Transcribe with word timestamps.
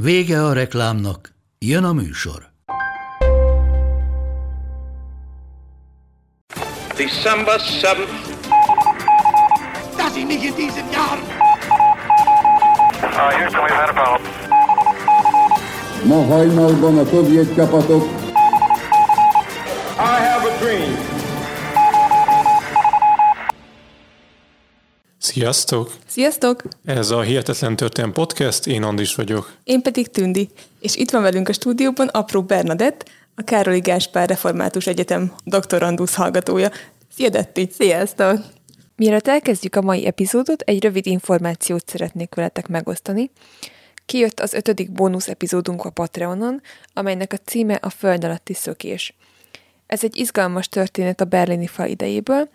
Vége 0.00 0.44
a 0.44 0.52
reklámnak, 0.52 1.34
jön 1.58 1.84
a 1.84 1.92
műsor. 1.92 2.50
December 6.96 7.60
7th. 7.60 8.08
Dass 9.96 10.16
ich 10.16 10.26
nicht 10.26 10.44
in 10.44 10.54
diesem 10.54 10.90
Jahr 10.92 11.18
Uh, 13.02 13.30
Houston, 13.38 13.62
we've 13.64 13.74
had 13.74 13.88
a 13.88 13.92
problem. 13.92 14.30
Ma 16.04 16.34
hajnalban 16.34 16.98
a 16.98 17.04
szovjet 17.04 17.54
csapatok 17.54 18.02
I 19.98 20.20
have 20.28 20.46
a 20.50 20.58
dream. 20.58 21.17
Sziasztok! 25.20 25.94
Sziasztok! 26.06 26.62
Ez 26.84 27.10
a 27.10 27.20
Hihetetlen 27.20 27.76
Történet 27.76 28.12
Podcast, 28.12 28.66
én 28.66 28.82
Andis 28.82 29.14
vagyok. 29.14 29.52
Én 29.64 29.82
pedig 29.82 30.10
Tündi, 30.10 30.48
és 30.80 30.96
itt 30.96 31.10
van 31.10 31.22
velünk 31.22 31.48
a 31.48 31.52
stúdióban 31.52 32.08
Apró 32.08 32.42
Bernadett, 32.42 33.10
a 33.34 33.42
Károli 33.42 33.80
Gáspár 33.80 34.28
Református 34.28 34.86
Egyetem 34.86 35.32
doktorandusz 35.44 36.14
hallgatója. 36.14 36.70
Szia, 37.14 37.28
Detti! 37.28 37.68
Sziasztok! 37.72 38.40
Mielőtt 38.96 39.28
elkezdjük 39.28 39.76
a 39.76 39.82
mai 39.82 40.06
epizódot, 40.06 40.60
egy 40.60 40.82
rövid 40.82 41.06
információt 41.06 41.88
szeretnék 41.88 42.34
veletek 42.34 42.68
megosztani. 42.68 43.30
Kijött 44.06 44.40
az 44.40 44.52
ötödik 44.52 44.92
bónusz 44.92 45.28
epizódunk 45.28 45.84
a 45.84 45.90
Patreonon, 45.90 46.62
amelynek 46.92 47.32
a 47.32 47.40
címe 47.44 47.74
a 47.74 47.90
Föld 47.90 48.24
alatti 48.24 48.54
szökés. 48.54 49.14
Ez 49.86 50.04
egy 50.04 50.16
izgalmas 50.16 50.68
történet 50.68 51.20
a 51.20 51.24
berlini 51.24 51.66
fal 51.66 51.86
idejéből, 51.86 52.48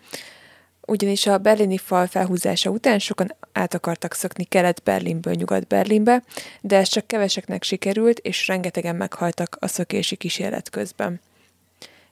ugyanis 0.86 1.26
a 1.26 1.38
berlini 1.38 1.78
fal 1.78 2.06
felhúzása 2.06 2.70
után 2.70 2.98
sokan 2.98 3.34
át 3.52 3.74
akartak 3.74 4.14
szökni 4.14 4.44
kelet-Berlinből 4.44 5.34
nyugat-Berlinbe, 5.34 6.22
de 6.60 6.76
ez 6.76 6.88
csak 6.88 7.06
keveseknek 7.06 7.62
sikerült, 7.62 8.18
és 8.18 8.46
rengetegen 8.46 8.96
meghaltak 8.96 9.56
a 9.60 9.66
szökési 9.66 10.16
kísérlet 10.16 10.70
közben. 10.70 11.20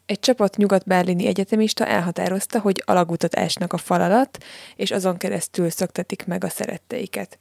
Egy 0.06 0.20
csapat 0.20 0.56
nyugat-berlini 0.56 1.26
egyetemista 1.26 1.86
elhatározta, 1.86 2.60
hogy 2.60 2.82
alagutat 2.86 3.36
ásnak 3.36 3.72
a 3.72 3.78
fal 3.78 4.00
alatt, 4.00 4.44
és 4.76 4.90
azon 4.90 5.16
keresztül 5.16 5.70
szöktetik 5.70 6.26
meg 6.26 6.44
a 6.44 6.48
szeretteiket. 6.48 7.38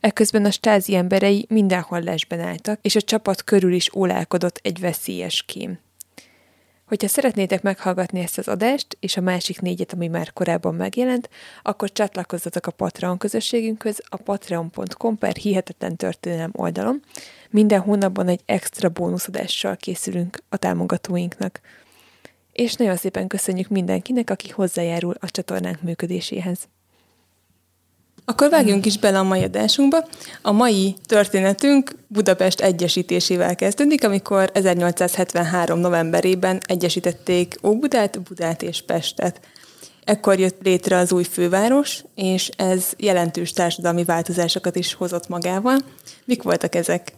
Ekközben 0.00 0.44
a 0.44 0.50
stázi 0.50 0.94
emberei 0.94 1.46
mindenhol 1.48 2.00
lesben 2.00 2.40
álltak, 2.40 2.78
és 2.82 2.96
a 2.96 3.00
csapat 3.00 3.44
körül 3.44 3.72
is 3.72 3.94
ólálkodott 3.94 4.60
egy 4.62 4.80
veszélyes 4.80 5.42
kém. 5.46 5.78
Hogyha 6.88 7.08
szeretnétek 7.08 7.62
meghallgatni 7.62 8.20
ezt 8.20 8.38
az 8.38 8.48
adást, 8.48 8.96
és 9.00 9.16
a 9.16 9.20
másik 9.20 9.60
négyet, 9.60 9.92
ami 9.92 10.08
már 10.08 10.32
korábban 10.32 10.74
megjelent, 10.74 11.30
akkor 11.62 11.92
csatlakozzatok 11.92 12.66
a 12.66 12.70
Patreon 12.70 13.18
közösségünkhöz 13.18 14.02
a 14.08 14.16
patreon.com 14.16 15.18
per 15.18 15.34
hihetetlen 15.34 15.96
történelem 15.96 16.50
oldalon. 16.52 17.02
Minden 17.50 17.80
hónapban 17.80 18.28
egy 18.28 18.40
extra 18.46 18.88
bónuszadással 18.88 19.76
készülünk 19.76 20.42
a 20.48 20.56
támogatóinknak. 20.56 21.60
És 22.52 22.74
nagyon 22.74 22.96
szépen 22.96 23.26
köszönjük 23.26 23.68
mindenkinek, 23.68 24.30
aki 24.30 24.48
hozzájárul 24.48 25.14
a 25.20 25.30
csatornánk 25.30 25.82
működéséhez. 25.82 26.68
Akkor 28.28 28.50
vágjunk 28.50 28.86
is 28.86 28.98
bele 28.98 29.18
a 29.18 29.22
mai 29.22 29.42
adásunkba. 29.42 30.04
A 30.42 30.52
mai 30.52 30.96
történetünk 31.06 31.94
Budapest 32.06 32.60
egyesítésével 32.60 33.54
kezdődik, 33.54 34.04
amikor 34.04 34.50
1873. 34.52 35.78
novemberében 35.78 36.60
egyesítették 36.66 37.54
Óbudát, 37.62 38.22
Budát 38.22 38.62
és 38.62 38.82
Pestet. 38.82 39.40
Ekkor 40.04 40.38
jött 40.38 40.62
létre 40.62 40.96
az 40.96 41.12
új 41.12 41.24
főváros, 41.24 42.04
és 42.14 42.50
ez 42.56 42.86
jelentős 42.96 43.52
társadalmi 43.52 44.04
változásokat 44.04 44.76
is 44.76 44.94
hozott 44.94 45.28
magával. 45.28 45.78
Mik 46.24 46.42
voltak 46.42 46.74
ezek? 46.74 47.12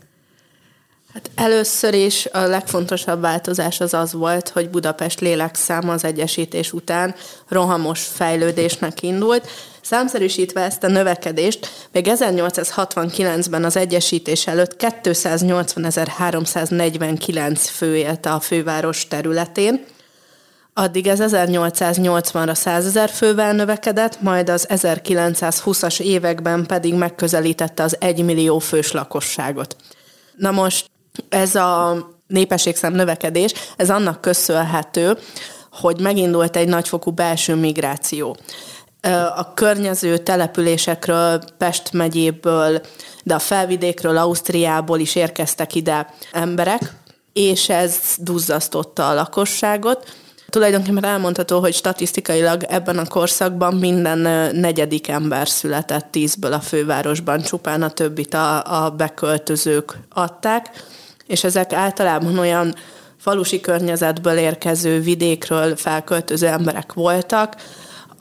Hát 1.12 1.30
először 1.34 1.94
is 1.94 2.26
a 2.26 2.40
legfontosabb 2.40 3.20
változás 3.20 3.80
az 3.80 3.94
az 3.94 4.12
volt, 4.12 4.48
hogy 4.48 4.70
Budapest 4.70 5.20
lélekszáma 5.20 5.92
az 5.92 6.04
egyesítés 6.04 6.72
után 6.72 7.14
rohamos 7.48 8.02
fejlődésnek 8.02 9.02
indult. 9.02 9.48
Számszerűsítve 9.82 10.60
ezt 10.60 10.84
a 10.84 10.88
növekedést, 10.88 11.88
még 11.92 12.06
1869-ben 12.10 13.64
az 13.64 13.76
egyesítés 13.76 14.46
előtt 14.46 14.82
280.349 15.02 17.60
fő 17.72 17.96
élte 17.96 18.32
a 18.32 18.40
főváros 18.40 19.08
területén, 19.08 19.84
Addig 20.74 21.06
ez 21.06 21.18
1880-ra 21.22 22.54
100 22.54 22.86
ezer 22.86 23.10
fővel 23.10 23.52
növekedett, 23.52 24.20
majd 24.20 24.48
az 24.48 24.66
1920-as 24.70 26.00
években 26.00 26.66
pedig 26.66 26.94
megközelítette 26.94 27.82
az 27.82 27.96
1 28.00 28.24
millió 28.24 28.58
fős 28.58 28.92
lakosságot. 28.92 29.76
Na 30.36 30.50
most 30.50 30.90
ez 31.28 31.54
a 31.54 31.98
népességszám 32.26 32.92
növekedés, 32.92 33.52
ez 33.76 33.90
annak 33.90 34.20
köszönhető, 34.20 35.18
hogy 35.72 36.00
megindult 36.00 36.56
egy 36.56 36.68
nagyfokú 36.68 37.10
belső 37.10 37.54
migráció. 37.54 38.36
A 39.36 39.54
környező 39.54 40.18
településekről, 40.18 41.40
Pest 41.58 41.92
megyéből, 41.92 42.80
de 43.24 43.34
a 43.34 43.38
felvidékről, 43.38 44.16
Ausztriából 44.16 44.98
is 44.98 45.14
érkeztek 45.14 45.74
ide 45.74 46.14
emberek, 46.32 46.94
és 47.32 47.68
ez 47.68 47.98
duzzasztotta 48.18 49.08
a 49.08 49.14
lakosságot. 49.14 50.14
Tulajdonképpen 50.48 51.04
elmondható, 51.04 51.60
hogy 51.60 51.74
statisztikailag 51.74 52.62
ebben 52.62 52.98
a 52.98 53.06
korszakban 53.06 53.74
minden 53.74 54.18
negyedik 54.54 55.08
ember 55.08 55.48
született 55.48 56.06
tízből 56.10 56.52
a 56.52 56.60
fővárosban, 56.60 57.42
csupán 57.42 57.82
a 57.82 57.90
többit 57.90 58.34
a, 58.34 58.84
a 58.84 58.90
beköltözők 58.90 59.98
adták 60.08 60.70
és 61.30 61.44
ezek 61.44 61.72
általában 61.72 62.38
olyan 62.38 62.74
falusi 63.18 63.60
környezetből 63.60 64.36
érkező 64.36 65.00
vidékről 65.00 65.76
felköltöző 65.76 66.46
emberek 66.46 66.92
voltak, 66.92 67.54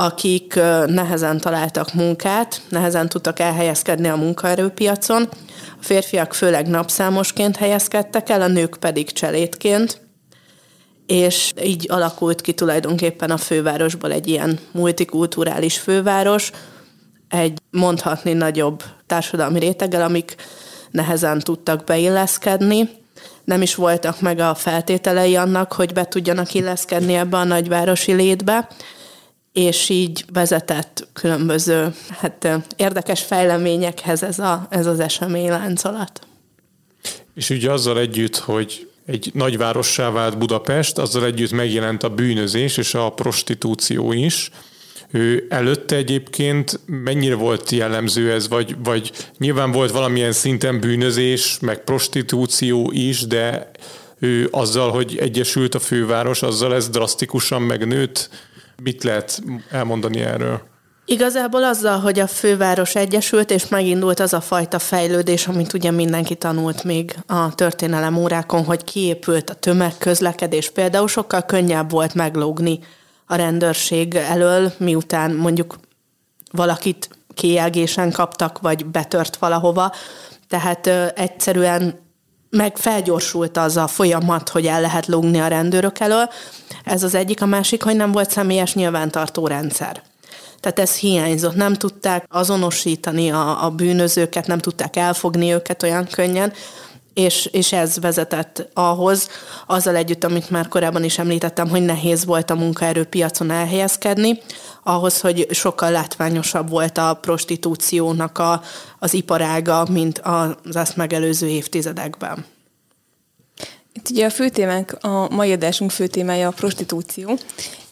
akik 0.01 0.55
nehezen 0.85 1.39
találtak 1.39 1.93
munkát, 1.93 2.61
nehezen 2.69 3.09
tudtak 3.09 3.39
elhelyezkedni 3.39 4.07
a 4.07 4.15
munkaerőpiacon. 4.15 5.29
A 5.79 5.83
férfiak 5.83 6.33
főleg 6.33 6.67
napszámosként 6.67 7.55
helyezkedtek 7.55 8.29
el, 8.29 8.41
a 8.41 8.47
nők 8.47 8.77
pedig 8.79 9.11
cselédként, 9.11 10.01
és 11.05 11.53
így 11.63 11.85
alakult 11.91 12.41
ki 12.41 12.53
tulajdonképpen 12.53 13.31
a 13.31 13.37
fővárosból 13.37 14.11
egy 14.11 14.27
ilyen 14.27 14.59
multikulturális 14.71 15.77
főváros, 15.77 16.51
egy 17.29 17.59
mondhatni 17.71 18.33
nagyobb 18.33 18.83
társadalmi 19.07 19.59
réteggel, 19.59 20.01
amik 20.01 20.35
nehezen 20.91 21.39
tudtak 21.39 21.83
beilleszkedni, 21.83 22.89
nem 23.43 23.61
is 23.61 23.75
voltak 23.75 24.21
meg 24.21 24.39
a 24.39 24.55
feltételei 24.55 25.35
annak, 25.35 25.73
hogy 25.73 25.93
be 25.93 26.05
tudjanak 26.05 26.53
illeszkedni 26.53 27.13
ebbe 27.13 27.37
a 27.37 27.43
nagyvárosi 27.43 28.13
létbe, 28.13 28.67
és 29.59 29.89
így 29.89 30.25
vezetett 30.33 31.07
különböző 31.13 31.93
hát, 32.09 32.47
érdekes 32.75 33.21
fejleményekhez 33.21 34.23
ez, 34.23 34.39
a, 34.39 34.67
ez 34.69 34.85
az 34.85 34.99
eseményláncolat. 34.99 36.27
És 37.35 37.49
ugye 37.49 37.71
azzal 37.71 37.99
együtt, 37.99 38.37
hogy 38.37 38.87
egy 39.05 39.31
nagyvárossá 39.33 40.09
vált 40.09 40.37
Budapest, 40.37 40.97
azzal 40.97 41.25
együtt 41.25 41.51
megjelent 41.51 42.03
a 42.03 42.09
bűnözés 42.09 42.77
és 42.77 42.93
a 42.93 43.09
prostitúció 43.09 44.11
is. 44.11 44.49
Ő 45.11 45.45
előtte 45.49 45.95
egyébként 45.95 46.79
mennyire 46.85 47.35
volt 47.35 47.69
jellemző 47.69 48.31
ez, 48.31 48.47
vagy, 48.47 48.75
vagy 48.83 49.11
nyilván 49.37 49.71
volt 49.71 49.91
valamilyen 49.91 50.31
szinten 50.31 50.79
bűnözés, 50.79 51.57
meg 51.61 51.83
prostitúció 51.83 52.91
is, 52.93 53.27
de 53.27 53.71
ő 54.19 54.47
azzal, 54.51 54.91
hogy 54.91 55.17
egyesült 55.17 55.75
a 55.75 55.79
főváros, 55.79 56.41
azzal 56.41 56.75
ez 56.75 56.89
drasztikusan 56.89 57.61
megnőtt. 57.61 58.29
Mit 58.83 59.03
lehet 59.03 59.41
elmondani 59.71 60.19
erről? 60.19 60.61
Igazából 61.05 61.63
azzal, 61.63 61.99
hogy 61.99 62.19
a 62.19 62.27
főváros 62.27 62.95
egyesült, 62.95 63.51
és 63.51 63.67
megindult 63.67 64.19
az 64.19 64.33
a 64.33 64.41
fajta 64.41 64.79
fejlődés, 64.79 65.47
amit 65.47 65.73
ugye 65.73 65.91
mindenki 65.91 66.35
tanult 66.35 66.83
még 66.83 67.15
a 67.27 67.55
történelem 67.55 68.17
órákon, 68.17 68.63
hogy 68.63 68.83
kiépült 68.83 69.49
a 69.49 69.53
tömegközlekedés. 69.53 70.69
Például 70.69 71.07
sokkal 71.07 71.41
könnyebb 71.41 71.91
volt 71.91 72.13
meglógni 72.13 72.79
a 73.25 73.35
rendőrség 73.35 74.15
elől, 74.15 74.71
miután 74.77 75.31
mondjuk 75.31 75.75
valakit 76.51 77.09
kijelgésen 77.33 78.11
kaptak, 78.11 78.59
vagy 78.59 78.85
betört 78.85 79.35
valahova. 79.35 79.93
Tehát 80.47 80.87
ö, 80.87 81.05
egyszerűen 81.15 81.99
meg 82.49 82.77
felgyorsult 82.77 83.57
az 83.57 83.77
a 83.77 83.87
folyamat, 83.87 84.49
hogy 84.49 84.65
el 84.65 84.81
lehet 84.81 85.07
lógni 85.07 85.39
a 85.39 85.47
rendőrök 85.47 85.99
elől. 85.99 86.29
Ez 86.83 87.03
az 87.03 87.15
egyik, 87.15 87.41
a 87.41 87.45
másik, 87.45 87.83
hogy 87.83 87.95
nem 87.95 88.11
volt 88.11 88.29
személyes 88.31 88.73
nyilvántartó 88.73 89.47
rendszer. 89.47 90.01
Tehát 90.59 90.79
ez 90.79 90.95
hiányzott. 90.95 91.55
Nem 91.55 91.73
tudták 91.73 92.25
azonosítani 92.29 93.31
a, 93.31 93.65
a 93.65 93.69
bűnözőket, 93.69 94.47
nem 94.47 94.59
tudták 94.59 94.95
elfogni 94.95 95.53
őket 95.53 95.83
olyan 95.83 96.07
könnyen, 96.11 96.53
és, 97.19 97.45
és 97.45 97.73
ez 97.73 97.99
vezetett 97.99 98.67
ahhoz, 98.73 99.29
azzal 99.67 99.95
együtt, 99.95 100.23
amit 100.23 100.49
már 100.49 100.67
korábban 100.67 101.03
is 101.03 101.17
említettem, 101.17 101.69
hogy 101.69 101.81
nehéz 101.81 102.25
volt 102.25 102.49
a 102.49 102.55
munkaerőpiacon 102.55 103.51
elhelyezkedni, 103.51 104.39
ahhoz, 104.83 105.21
hogy 105.21 105.47
sokkal 105.51 105.91
látványosabb 105.91 106.69
volt 106.69 106.97
a 106.97 107.13
prostitúciónak 107.13 108.37
a, 108.37 108.61
az 108.99 109.13
iparága, 109.13 109.85
mint 109.91 110.19
az 110.19 110.75
azt 110.75 110.95
megelőző 110.95 111.47
évtizedekben. 111.47 112.45
Itt 113.93 114.09
ugye 114.09 114.25
a 114.25 114.29
fő 114.29 114.49
témánk, 114.49 114.97
a 115.01 115.29
mai 115.29 115.51
adásunk 115.51 115.91
fő 115.91 116.07
témája 116.07 116.47
a 116.47 116.51
prostitúció, 116.51 117.37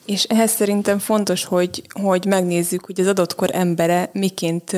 és 0.06 0.24
ehhez 0.24 0.52
szerintem 0.52 1.00
fontos, 1.00 1.46
hogy, 1.46 1.84
hogy 2.02 2.26
megnézzük, 2.26 2.86
hogy 2.86 3.00
az 3.00 3.08
adott 3.08 3.36
kor 3.36 3.50
embere 3.54 4.10
miként 4.14 4.76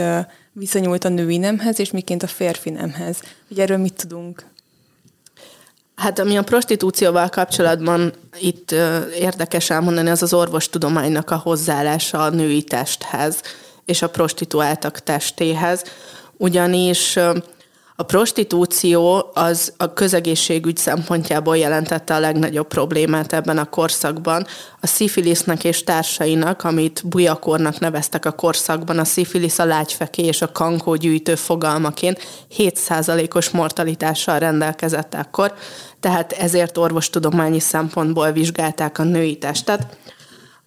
viszonyult 0.52 1.04
a 1.04 1.10
női 1.10 1.38
nemhez, 1.38 1.80
és 1.80 1.92
miként 1.92 2.24
a 2.24 2.28
férfi 2.28 2.70
nemhez. 2.70 3.22
Ugye 3.50 3.62
erről 3.62 3.78
mit 3.78 3.94
tudunk? 3.94 4.46
Hát 5.96 6.20
ami 6.20 6.38
a 6.38 6.44
prostitúcióval 6.44 7.30
kapcsolatban 7.30 8.14
itt 8.40 8.72
érdekes 9.20 9.70
elmondani, 9.70 10.10
az 10.10 10.22
az 10.22 10.34
orvostudománynak 10.34 11.30
a 11.30 11.36
hozzáállása 11.36 12.24
a 12.24 12.30
női 12.30 12.64
testhez 12.64 13.42
és 13.86 14.02
a 14.02 14.10
prostituáltak 14.10 15.00
testéhez. 15.00 15.84
Ugyanis 16.38 17.20
a 18.00 18.04
prostitúció 18.04 19.32
az 19.34 19.74
a 19.78 19.94
közegészségügy 19.94 20.78
szempontjából 20.78 21.58
jelentette 21.58 22.16
a 22.16 22.20
legnagyobb 22.20 22.68
problémát 22.68 23.34
ebben 23.34 23.58
a 23.58 23.70
korszakban. 23.70 24.46
A 24.82 24.88
szifilisznek 24.88 25.64
és 25.64 25.84
társainak, 25.84 26.64
amit 26.64 27.02
bujakornak 27.06 27.80
neveztek 27.80 28.26
a 28.26 28.32
korszakban, 28.32 29.00
a 29.00 29.04
szifilisz, 29.04 29.60
a 29.60 29.66
lágyfeké 29.66 30.24
és 30.24 30.42
a 30.42 30.52
kankó 30.52 30.96
gyűjtő 30.96 31.36
fogalmaként 31.36 32.28
7%-os 32.58 33.50
mortalitással 33.50 34.40
rendelkezett 34.40 35.14
akkor, 35.14 35.54
tehát 36.00 36.32
ezért 36.32 36.78
orvostudományi 36.78 37.60
szempontból 37.60 38.32
vizsgálták 38.32 39.00
a 39.00 39.04
női 39.04 39.38
testet. 39.38 39.98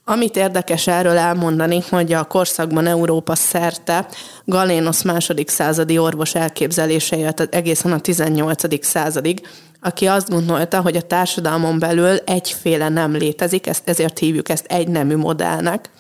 Amit 0.05 0.37
érdekes 0.37 0.87
erről 0.87 1.17
elmondani, 1.17 1.83
hogy 1.91 2.13
a 2.13 2.25
korszakban 2.25 2.87
Európa 2.87 3.35
szerte 3.35 4.07
Galénosz 4.45 5.03
második 5.03 5.49
századi 5.49 5.99
orvos 5.99 6.35
elképzelése 6.35 7.17
jött 7.17 7.41
egészen 7.41 7.93
a 7.93 8.01
18. 8.01 8.87
századig, 8.87 9.41
aki 9.81 10.07
azt 10.07 10.31
gondolta, 10.31 10.81
hogy 10.81 10.97
a 10.97 11.03
társadalmon 11.03 11.79
belül 11.79 12.17
egyféle 12.25 12.89
nem 12.89 13.13
létezik, 13.13 13.67
ezt, 13.67 13.89
ezért 13.89 14.19
hívjuk 14.19 14.49
ezt 14.49 14.67
egynemű 14.67 15.17
modellnek. 15.17 15.91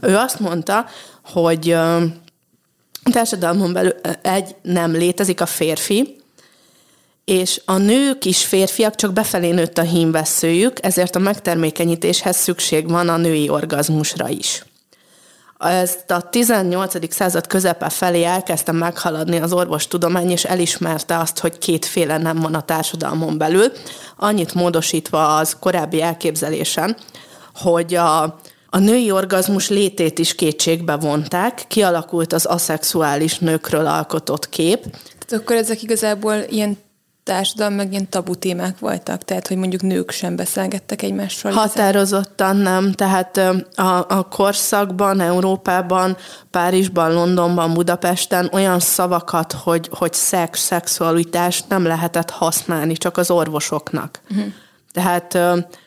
Ő 0.00 0.16
azt 0.16 0.40
mondta, 0.40 0.86
hogy 1.24 1.70
a 3.04 3.10
társadalmon 3.12 3.72
belül 3.72 3.94
egy 4.22 4.54
nem 4.62 4.92
létezik, 4.92 5.40
a 5.40 5.46
férfi, 5.46 6.21
és 7.24 7.60
a 7.64 7.76
nők 7.76 8.24
is 8.24 8.44
férfiak, 8.44 8.94
csak 8.94 9.12
befelé 9.12 9.50
nőtt 9.50 9.78
a 9.78 9.82
hímveszőjük, 9.82 10.84
ezért 10.84 11.16
a 11.16 11.18
megtermékenyítéshez 11.18 12.36
szükség 12.36 12.90
van 12.90 13.08
a 13.08 13.16
női 13.16 13.48
orgazmusra 13.48 14.28
is. 14.28 14.64
Ezt 15.58 16.10
a 16.10 16.20
18. 16.20 17.14
század 17.14 17.46
közepe 17.46 17.88
felé 17.88 18.24
elkezdte 18.24 18.72
meghaladni 18.72 19.36
az 19.36 19.52
orvostudomány, 19.52 20.30
és 20.30 20.44
elismerte 20.44 21.18
azt, 21.18 21.38
hogy 21.38 21.58
kétféle 21.58 22.18
nem 22.18 22.36
van 22.36 22.54
a 22.54 22.62
társadalmon 22.62 23.38
belül, 23.38 23.72
annyit 24.16 24.54
módosítva 24.54 25.36
az 25.36 25.56
korábbi 25.60 26.02
elképzelésen, 26.02 26.96
hogy 27.54 27.94
a, 27.94 28.22
a 28.70 28.78
női 28.78 29.10
orgazmus 29.10 29.68
létét 29.68 30.18
is 30.18 30.34
kétségbe 30.34 30.96
vonták, 30.96 31.64
kialakult 31.68 32.32
az 32.32 32.44
aszexuális 32.44 33.38
nőkről 33.38 33.86
alkotott 33.86 34.48
kép. 34.48 34.82
Tehát 35.26 35.44
akkor 35.44 35.56
ezek 35.56 35.82
igazából 35.82 36.34
ilyen 36.48 36.78
társadalom 37.24 37.74
meg 37.74 37.90
ilyen 37.90 38.08
tabu 38.08 38.34
témák 38.34 38.78
voltak, 38.78 39.24
tehát 39.24 39.48
hogy 39.48 39.56
mondjuk 39.56 39.82
nők 39.82 40.10
sem 40.10 40.36
beszélgettek 40.36 41.02
egymással. 41.02 41.52
Határozottan 41.52 42.56
nem, 42.56 42.92
tehát 42.92 43.36
a, 43.74 44.04
a 44.08 44.28
korszakban, 44.30 45.20
Európában, 45.20 46.16
Párizsban, 46.50 47.12
Londonban, 47.12 47.74
Budapesten 47.74 48.48
olyan 48.52 48.80
szavakat, 48.80 49.52
hogy, 49.52 49.88
hogy 49.92 50.12
szex, 50.12 50.60
szexualitás 50.60 51.62
nem 51.68 51.84
lehetett 51.84 52.30
használni, 52.30 52.96
csak 52.96 53.16
az 53.16 53.30
orvosoknak. 53.30 54.20
Uh-huh. 54.30 54.46
Tehát 54.92 55.38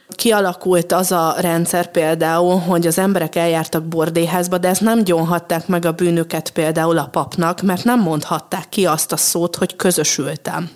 kialakult 0.09 0.91
az 0.91 1.11
a 1.11 1.35
rendszer 1.39 1.91
például, 1.91 2.59
hogy 2.59 2.87
az 2.87 2.97
emberek 2.97 3.35
eljártak 3.35 3.83
bordéházba, 3.83 4.57
de 4.57 4.67
ezt 4.67 4.81
nem 4.81 5.03
gyonhatták 5.03 5.67
meg 5.67 5.85
a 5.85 5.91
bűnöket 5.91 6.49
például 6.49 6.97
a 6.97 7.07
papnak, 7.07 7.61
mert 7.61 7.83
nem 7.83 7.99
mondhatták 8.01 8.69
ki 8.69 8.85
azt 8.85 9.11
a 9.11 9.17
szót, 9.17 9.55
hogy 9.55 9.75
közösültem 9.75 10.69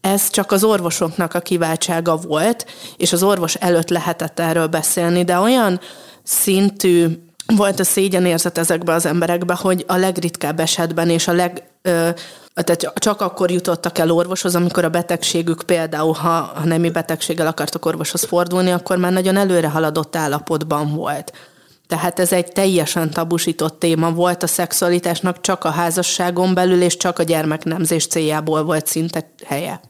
ez 0.00 0.30
csak 0.30 0.52
az 0.52 0.64
orvosoknak 0.64 1.34
a 1.34 1.40
kiváltsága 1.40 2.16
volt, 2.16 2.66
és 2.96 3.12
az 3.12 3.22
orvos 3.22 3.54
előtt 3.54 3.88
lehetett 3.88 4.38
erről 4.40 4.66
beszélni, 4.66 5.24
de 5.24 5.38
olyan 5.38 5.80
szintű 6.22 7.06
volt 7.56 7.80
a 7.80 7.84
szégyenérzet 7.84 8.58
ezekben 8.58 8.94
az 8.94 9.06
emberekben, 9.06 9.56
hogy 9.56 9.84
a 9.86 9.96
legritkább 9.96 10.60
esetben 10.60 11.10
és 11.10 11.28
a 11.28 11.32
leg, 11.32 11.62
ö, 11.82 12.08
tehát 12.54 12.92
csak 12.94 13.20
akkor 13.20 13.50
jutottak 13.50 13.98
el 13.98 14.10
orvoshoz, 14.10 14.54
amikor 14.54 14.84
a 14.84 14.88
betegségük 14.88 15.62
például, 15.62 16.12
ha, 16.12 16.28
ha 16.28 16.64
nemi 16.64 16.90
betegséggel 16.90 17.46
akartak 17.46 17.86
orvoshoz 17.86 18.24
fordulni, 18.24 18.70
akkor 18.70 18.96
már 18.96 19.12
nagyon 19.12 19.36
előre 19.36 19.68
haladott 19.68 20.16
állapotban 20.16 20.94
volt. 20.94 21.32
Tehát 21.88 22.18
ez 22.18 22.32
egy 22.32 22.52
teljesen 22.52 23.10
tabusított 23.10 23.78
téma 23.78 24.12
volt 24.12 24.42
a 24.42 24.46
szexualitásnak, 24.46 25.40
csak 25.40 25.64
a 25.64 25.70
házasságon 25.70 26.54
belül 26.54 26.82
és 26.82 26.96
csak 26.96 27.18
a 27.18 27.22
gyermeknemzés 27.22 28.06
céljából 28.06 28.64
volt 28.64 28.86
szinte 28.86 29.30
helye. 29.44 29.80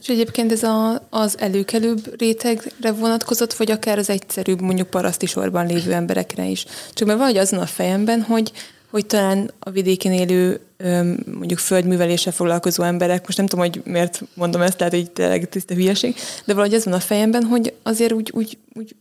És 0.00 0.08
egyébként 0.08 0.52
ez 0.52 0.62
a, 0.62 1.06
az 1.10 1.38
előkelőbb 1.38 2.18
rétegre 2.18 2.92
vonatkozott, 2.92 3.54
vagy 3.54 3.70
akár 3.70 3.98
az 3.98 4.10
egyszerűbb, 4.10 4.60
mondjuk 4.60 4.90
paraszti 4.90 5.26
sorban 5.26 5.66
lévő 5.66 5.92
emberekre 5.92 6.44
is. 6.44 6.66
Csak 6.92 7.06
mert 7.08 7.18
vagy 7.18 7.36
azon 7.36 7.60
a 7.60 7.66
fejemben, 7.66 8.22
hogy, 8.22 8.52
hogy 8.90 9.06
talán 9.06 9.50
a 9.58 9.70
vidéken 9.70 10.12
élő 10.12 10.60
mondjuk 11.38 11.58
földműveléssel 11.58 12.32
foglalkozó 12.32 12.82
emberek, 12.82 13.24
most 13.24 13.36
nem 13.36 13.46
tudom, 13.46 13.64
hogy 13.64 13.82
miért 13.84 14.22
mondom 14.34 14.62
ezt, 14.62 14.76
tehát 14.76 14.92
hogy 14.92 15.10
tényleg 15.10 15.48
tiszta 15.48 15.74
hülyeség, 15.74 16.14
de 16.44 16.54
valahogy 16.54 16.74
az 16.74 16.84
van 16.84 16.94
a 16.94 17.00
fejemben, 17.00 17.42
hogy 17.42 17.74
azért 17.82 18.12
úgy, 18.12 18.30
úgy, 18.34 18.58
úgy 18.74 18.94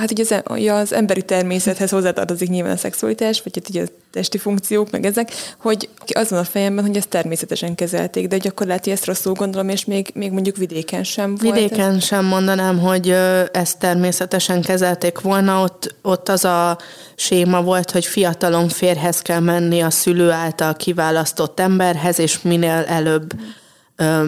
Hát 0.00 0.10
ugye 0.10 0.24
az, 0.28 0.80
az 0.82 0.92
emberi 0.92 1.22
természethez 1.22 1.90
hozzátartozik 1.90 2.48
nyilván 2.48 2.72
a 2.72 2.76
szexualitás, 2.76 3.42
vagy 3.42 3.52
hát 3.54 3.68
ugye 3.68 3.82
a 3.82 3.86
testi 4.10 4.38
funkciók, 4.38 4.90
meg 4.90 5.04
ezek, 5.04 5.32
hogy 5.58 5.88
az 6.14 6.30
van 6.30 6.38
a 6.38 6.44
fejemben, 6.44 6.86
hogy 6.86 6.96
ezt 6.96 7.08
természetesen 7.08 7.74
kezelték, 7.74 8.28
de 8.28 8.38
akkor 8.48 8.66
lehet, 8.66 8.84
hogy 8.84 8.92
ezt 8.92 9.04
rosszul 9.04 9.32
gondolom, 9.32 9.68
és 9.68 9.84
még, 9.84 10.10
még 10.14 10.30
mondjuk 10.30 10.56
vidéken 10.56 11.04
sem 11.04 11.36
volt. 11.36 11.54
Vidéken 11.54 11.94
ez. 11.94 12.04
sem 12.04 12.24
mondanám, 12.24 12.78
hogy 12.78 13.08
ezt 13.52 13.78
természetesen 13.78 14.62
kezelték 14.62 15.20
volna, 15.20 15.62
ott, 15.62 15.94
ott 16.02 16.28
az 16.28 16.44
a 16.44 16.78
séma 17.14 17.62
volt, 17.62 17.90
hogy 17.90 18.06
fiatalon 18.06 18.68
férhez 18.68 19.22
kell 19.22 19.40
menni 19.40 19.80
a 19.80 19.90
szülő 19.90 20.30
által 20.30 20.76
kiválasztott 20.76 21.60
emberhez, 21.60 22.18
és 22.18 22.42
minél 22.42 22.84
előbb 22.88 23.32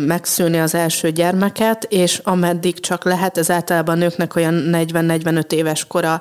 megszülni 0.07 0.59
az 0.59 0.75
első 0.75 1.11
gyermeket, 1.11 1.85
és 1.88 2.21
ameddig 2.25 2.81
csak 2.81 3.05
lehet, 3.05 3.38
ez 3.38 3.50
általában 3.50 3.99
nőknek 3.99 4.37
olyan 4.37 4.71
40-45 4.73 5.52
éves 5.52 5.87
kora 5.87 6.21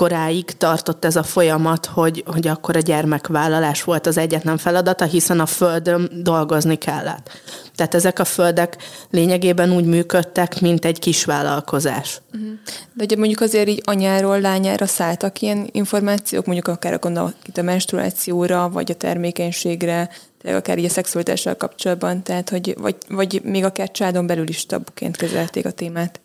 koráig 0.00 0.44
tartott 0.44 1.04
ez 1.04 1.16
a 1.16 1.22
folyamat, 1.22 1.86
hogy, 1.86 2.24
hogy 2.26 2.48
akkor 2.48 2.76
a 2.76 2.80
gyermekvállalás 2.80 3.84
volt 3.84 4.06
az 4.06 4.16
egyetlen 4.16 4.58
feladata, 4.58 5.04
hiszen 5.04 5.40
a 5.40 5.46
földön 5.46 6.10
dolgozni 6.22 6.76
kellett. 6.76 7.30
Tehát 7.74 7.94
ezek 7.94 8.18
a 8.18 8.24
földek 8.24 8.76
lényegében 9.10 9.72
úgy 9.72 9.84
működtek, 9.84 10.60
mint 10.60 10.84
egy 10.84 10.98
kis 10.98 11.24
vállalkozás. 11.24 12.20
Uh-huh. 12.34 12.50
De 12.94 13.04
ugye 13.04 13.16
mondjuk 13.16 13.40
azért 13.40 13.68
így 13.68 13.82
anyáról 13.84 14.40
lányára 14.40 14.86
szálltak 14.86 15.40
ilyen 15.40 15.68
információk, 15.72 16.46
mondjuk 16.46 16.68
akár 16.68 16.98
a, 17.02 17.32
a 17.54 17.62
menstruációra, 17.62 18.68
vagy 18.68 18.90
a 18.90 18.94
termékenységre, 18.94 20.10
akár 20.42 20.78
így 20.78 20.84
a 20.84 20.88
szexualitással 20.88 21.56
kapcsolatban, 21.56 22.22
tehát 22.22 22.50
hogy, 22.50 22.74
vagy, 22.78 22.96
vagy 23.08 23.40
még 23.44 23.64
akár 23.64 23.90
családon 23.90 24.26
belül 24.26 24.48
is 24.48 24.66
tabuként 24.66 25.16
kezelték 25.16 25.66
a 25.66 25.70
témát. 25.70 26.20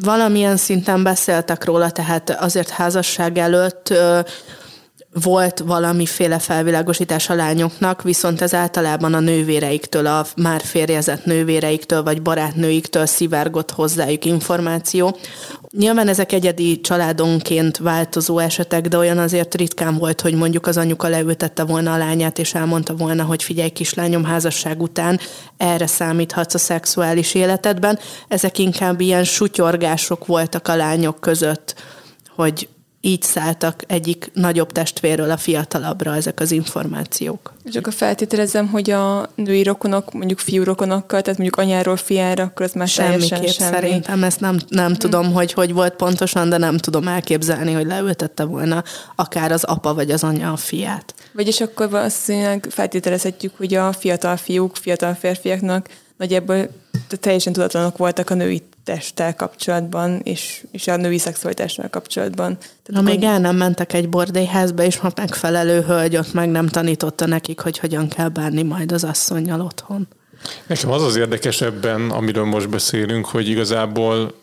Valamilyen 0.00 0.56
szinten 0.56 1.02
beszéltek 1.02 1.64
róla, 1.64 1.90
tehát 1.90 2.30
azért 2.30 2.68
házasság 2.68 3.38
előtt 3.38 3.94
volt 5.12 5.58
valamiféle 5.58 6.38
felvilágosítás 6.38 7.30
a 7.30 7.34
lányoknak, 7.34 8.02
viszont 8.02 8.40
ez 8.40 8.54
általában 8.54 9.14
a 9.14 9.20
nővéreiktől, 9.20 10.06
a 10.06 10.26
már 10.36 10.60
férjezett 10.60 11.24
nővéreiktől, 11.24 12.02
vagy 12.02 12.22
barátnőiktől 12.22 13.06
szivárgott 13.06 13.70
hozzájuk 13.70 14.24
információ. 14.24 15.16
Nyilván 15.70 16.08
ezek 16.08 16.32
egyedi 16.32 16.80
családonként 16.80 17.76
változó 17.76 18.38
esetek, 18.38 18.88
de 18.88 18.96
olyan 18.96 19.18
azért 19.18 19.54
ritkán 19.54 19.96
volt, 19.96 20.20
hogy 20.20 20.34
mondjuk 20.34 20.66
az 20.66 20.76
anyuka 20.76 21.08
leültette 21.08 21.64
volna 21.64 21.92
a 21.92 21.98
lányát, 21.98 22.38
és 22.38 22.54
elmondta 22.54 22.94
volna, 22.94 23.24
hogy 23.24 23.42
figyelj 23.42 23.70
kislányom, 23.70 24.24
házasság 24.24 24.82
után 24.82 25.20
erre 25.56 25.86
számíthatsz 25.86 26.54
a 26.54 26.58
szexuális 26.58 27.34
életedben. 27.34 27.98
Ezek 28.28 28.58
inkább 28.58 29.00
ilyen 29.00 29.24
sutyorgások 29.24 30.26
voltak 30.26 30.68
a 30.68 30.76
lányok 30.76 31.20
között, 31.20 31.74
hogy 32.36 32.68
így 33.00 33.22
szálltak 33.22 33.82
egyik 33.86 34.30
nagyobb 34.34 34.72
testvérről 34.72 35.30
a 35.30 35.36
fiatalabbra 35.36 36.14
ezek 36.14 36.40
az 36.40 36.50
információk. 36.50 37.52
És 37.64 37.74
akkor 37.74 37.92
feltételezem, 37.92 38.68
hogy 38.68 38.90
a 38.90 39.30
női 39.34 39.62
rokonok, 39.62 40.12
mondjuk 40.12 40.38
fiú 40.38 40.64
rokonokkal, 40.64 41.22
tehát 41.22 41.38
mondjuk 41.38 41.56
anyáról 41.56 41.96
fiára, 41.96 42.42
akkor 42.42 42.66
az 42.66 42.72
már 42.72 42.88
Semmiképp 42.88 43.28
semmi. 43.28 43.48
szerintem 43.50 44.24
ezt 44.24 44.40
nem, 44.40 44.58
nem 44.68 44.94
tudom, 44.94 45.24
hmm. 45.24 45.32
hogy 45.32 45.52
hogy 45.52 45.72
volt 45.72 45.94
pontosan, 45.94 46.48
de 46.48 46.56
nem 46.56 46.76
tudom 46.76 47.08
elképzelni, 47.08 47.72
hogy 47.72 47.86
leültette 47.86 48.44
volna 48.44 48.84
akár 49.16 49.52
az 49.52 49.64
apa 49.64 49.94
vagy 49.94 50.10
az 50.10 50.24
anya 50.24 50.52
a 50.52 50.56
fiát. 50.56 51.14
Vagyis 51.32 51.60
akkor 51.60 51.90
valószínűleg 51.90 52.66
feltételezhetjük, 52.70 53.56
hogy 53.56 53.74
a 53.74 53.92
fiatal 53.92 54.36
fiúk, 54.36 54.76
fiatal 54.76 55.14
férfiaknak 55.14 55.88
nagyjából 56.16 56.68
teljesen 57.20 57.52
tudatlanok 57.52 57.96
voltak 57.96 58.30
a 58.30 58.34
női 58.34 58.62
testtel 58.94 59.34
kapcsolatban, 59.34 60.20
és, 60.24 60.64
és 60.70 60.86
a 60.86 60.96
női 60.96 61.18
szexualitással 61.18 61.88
kapcsolatban. 61.88 62.58
Tehát 62.58 62.94
ha 62.94 63.02
még 63.02 63.22
el 63.22 63.38
nem 63.38 63.56
mentek 63.56 63.92
egy 63.92 64.08
bordélyházba, 64.08 64.82
és 64.82 64.96
ha 64.96 65.12
megfelelő 65.16 65.82
hölgy 65.82 66.16
ott 66.16 66.32
meg 66.32 66.50
nem 66.50 66.66
tanította 66.66 67.26
nekik, 67.26 67.60
hogy 67.60 67.78
hogyan 67.78 68.08
kell 68.08 68.28
bánni 68.28 68.62
majd 68.62 68.92
az 68.92 69.04
asszonynal 69.04 69.60
otthon. 69.60 70.08
Nekem 70.66 70.90
az 70.90 71.02
az 71.02 71.16
érdekes 71.16 71.60
ebben, 71.60 72.10
amiről 72.10 72.44
most 72.44 72.68
beszélünk, 72.68 73.26
hogy 73.26 73.48
igazából 73.48 74.34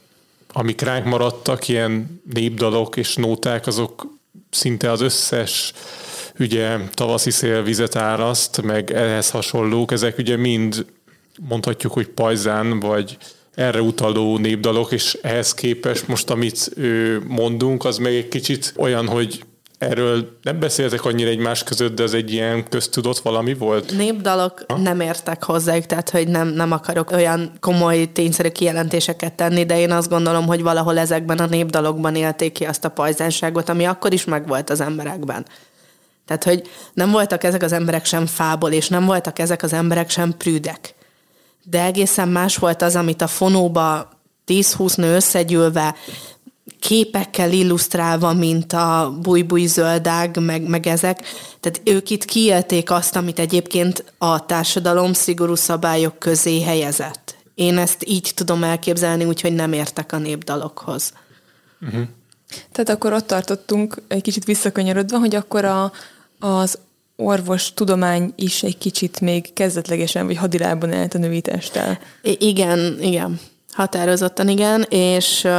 amik 0.54 0.82
ránk 0.82 1.06
maradtak, 1.06 1.68
ilyen 1.68 2.22
népdalok 2.34 2.96
és 2.96 3.16
nóták, 3.16 3.68
azok 3.68 4.08
szinte 4.50 4.92
az 4.92 5.01
összes 5.01 5.74
ugye 6.39 6.77
tavaszi 6.94 7.32
szél 7.32 7.63
vizet 7.63 7.96
áraszt, 7.96 8.62
meg 8.62 8.92
ehhez 8.92 9.30
hasonlók, 9.30 9.92
ezek 9.92 10.18
ugye 10.18 10.38
mind 10.38 10.86
mondhatjuk, 11.50 11.94
hogy 11.94 12.08
pajzán, 12.08 12.80
vagy 12.80 13.18
erre 13.58 13.82
utaló 13.82 14.38
népdalok, 14.38 14.92
és 14.92 15.18
ehhez 15.22 15.54
képest 15.54 16.08
most, 16.08 16.30
amit 16.30 16.72
mondunk, 17.28 17.86
az 17.86 17.98
meg 17.98 18.14
egy 18.14 18.28
kicsit 18.28 18.74
olyan, 18.78 19.08
hogy 19.08 19.44
Erről 19.78 20.38
nem 20.42 20.60
beszéltek 20.60 21.06
annyira 21.06 21.30
egymás 21.30 21.64
között, 21.64 21.96
de 21.96 22.04
ez 22.04 22.14
egy 22.14 22.32
ilyen 22.32 22.70
köztudott 22.70 23.20
valami 23.20 23.54
volt? 23.54 23.98
Népdalok 23.98 24.64
ha? 24.68 24.78
nem 24.78 25.00
értek 25.00 25.44
hozzájuk, 25.44 25.86
tehát 25.86 26.10
hogy 26.10 26.28
nem, 26.28 26.48
nem 26.48 26.72
akarok 26.72 27.12
olyan 27.12 27.52
komoly, 27.60 28.12
tényszerű 28.12 28.50
kijelentéseket 28.50 29.34
tenni, 29.34 29.66
de 29.66 29.80
én 29.80 29.92
azt 29.92 30.10
gondolom, 30.10 30.46
hogy 30.46 30.62
valahol 30.62 30.98
ezekben 30.98 31.38
a 31.38 31.46
népdalokban 31.46 32.16
élték 32.16 32.52
ki 32.52 32.66
azt 32.66 32.86
a 32.86 32.90
pajzánságot, 32.90 33.70
ami 33.70 33.86
akkor 33.86 34.14
is 34.14 34.26
megvolt 34.26 34.70
az 34.70 34.82
emberekben. 34.82 35.46
Tehát, 36.26 36.44
hogy 36.44 36.62
nem 36.94 37.12
voltak 37.12 37.44
ezek 37.44 37.64
az 37.64 37.72
emberek 37.72 38.06
sem 38.06 38.26
fából, 38.26 38.72
és 38.72 38.88
nem 38.88 39.06
voltak 39.06 39.40
ezek 39.40 39.64
az 39.64 39.74
emberek 39.74 40.10
sem 40.10 40.38
prűdek 40.38 40.96
de 41.70 41.84
egészen 41.84 42.28
más 42.28 42.58
volt 42.58 42.82
az, 42.82 42.96
amit 42.96 43.22
a 43.22 43.28
fonóba 43.28 44.10
10-20 44.48 44.98
nő 44.98 45.16
összegyűlve 45.16 45.96
képekkel 46.80 47.52
illusztrálva, 47.52 48.34
mint 48.34 48.74
a 48.74 49.18
bújbúj 49.22 49.66
zöldág, 49.66 50.38
meg, 50.40 50.68
meg 50.68 50.88
ezek. 50.88 51.20
Tehát 51.60 51.82
ők 51.84 52.10
itt 52.10 52.26
kiélték 52.26 52.92
azt, 52.92 53.16
amit 53.16 53.40
egyébként 53.40 54.14
a 54.18 54.46
társadalom 54.46 55.14
szigorú 55.14 55.56
szabályok 55.56 56.20
közé 56.20 56.62
helyezett. 56.62 57.36
Én 57.56 57.78
ezt 57.78 58.04
így 58.08 58.32
tudom 58.36 58.64
elképzelni, 58.64 59.26
úgyhogy 59.26 59.54
nem 59.54 59.74
értek 59.74 60.12
a 60.12 60.18
népdalokhoz. 60.18 61.14
Uh-huh. 61.82 62.04
Tehát 62.72 62.90
akkor 62.90 63.14
ott 63.14 63.28
tartottunk, 63.28 64.02
egy 64.08 64.22
kicsit 64.22 64.46
visszakanyarodva, 64.46 65.20
hogy 65.20 65.36
akkor 65.36 65.66
a, 65.66 65.92
az 66.40 66.78
orvos 67.18 67.74
tudomány 67.74 68.34
is 68.36 68.64
egy 68.64 68.78
kicsit 68.78 69.22
még 69.22 69.54
kezdetlegesen, 69.54 70.26
vagy 70.26 70.38
hadilában 70.38 70.94
állt 70.94 71.14
a 71.14 71.18
női 71.18 71.42
testtel. 71.42 72.00
Igen, 72.22 72.98
igen. 73.02 73.40
Határozottan 73.72 74.50
igen, 74.50 74.82
és 74.90 75.44
uh, 75.44 75.52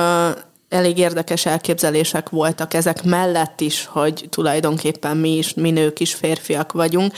elég 0.68 0.98
érdekes 0.98 1.46
elképzelések 1.46 2.28
voltak 2.28 2.74
ezek 2.74 3.04
mellett 3.04 3.60
is, 3.60 3.86
hogy 3.86 4.26
tulajdonképpen 4.30 5.16
mi 5.16 5.36
is, 5.36 5.54
mi 5.54 5.70
nők 5.70 6.00
is 6.00 6.14
férfiak 6.14 6.72
vagyunk. 6.72 7.12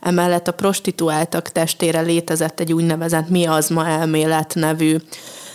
Emellett 0.00 0.48
a 0.48 0.52
prostituáltak 0.52 1.48
testére 1.48 2.00
létezett 2.00 2.60
egy 2.60 2.72
úgynevezett 2.72 3.28
miazma 3.28 3.86
elmélet 3.86 4.54
nevű 4.54 4.96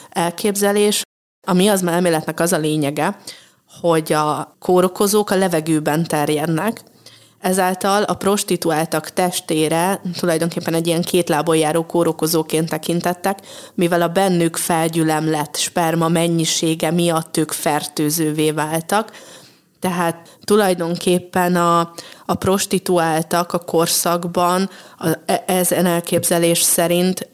elképzelés. 0.10 1.02
A 1.48 1.54
miazma 1.54 1.92
elméletnek 1.92 2.40
az 2.40 2.54
a 2.54 2.58
lényege, 2.58 3.18
hogy 3.82 4.14
a 4.14 4.56
kórokozók 4.60 5.30
a 5.30 5.36
levegőben 5.36 6.04
terjednek, 6.04 6.84
Ezáltal 7.42 8.04
a 8.04 8.14
prostituáltak 8.14 9.10
testére 9.10 10.02
tulajdonképpen 10.20 10.74
egy 10.74 10.88
ilyen 10.88 11.02
két 11.02 11.30
lábon 11.30 11.56
járó 11.56 11.86
kórokozóként 11.86 12.70
tekintettek, 12.70 13.40
mivel 13.74 14.02
a 14.02 14.08
bennük 14.08 14.58
felgyülemlett 14.58 15.56
sperma 15.56 16.08
mennyisége 16.08 16.92
miatt 16.92 17.38
ők 17.38 17.52
fertőzővé 17.52 18.52
váltak. 18.52 19.12
Tehát 19.80 20.38
tulajdonképpen 20.44 21.56
a, 21.56 21.80
a 22.26 22.36
prostituáltak 22.36 23.54
a 23.54 23.60
korszakban 23.60 24.70
a, 24.98 25.08
e, 25.26 25.44
ezen 25.48 25.86
elképzelés 25.86 26.62
szerint 26.62 27.30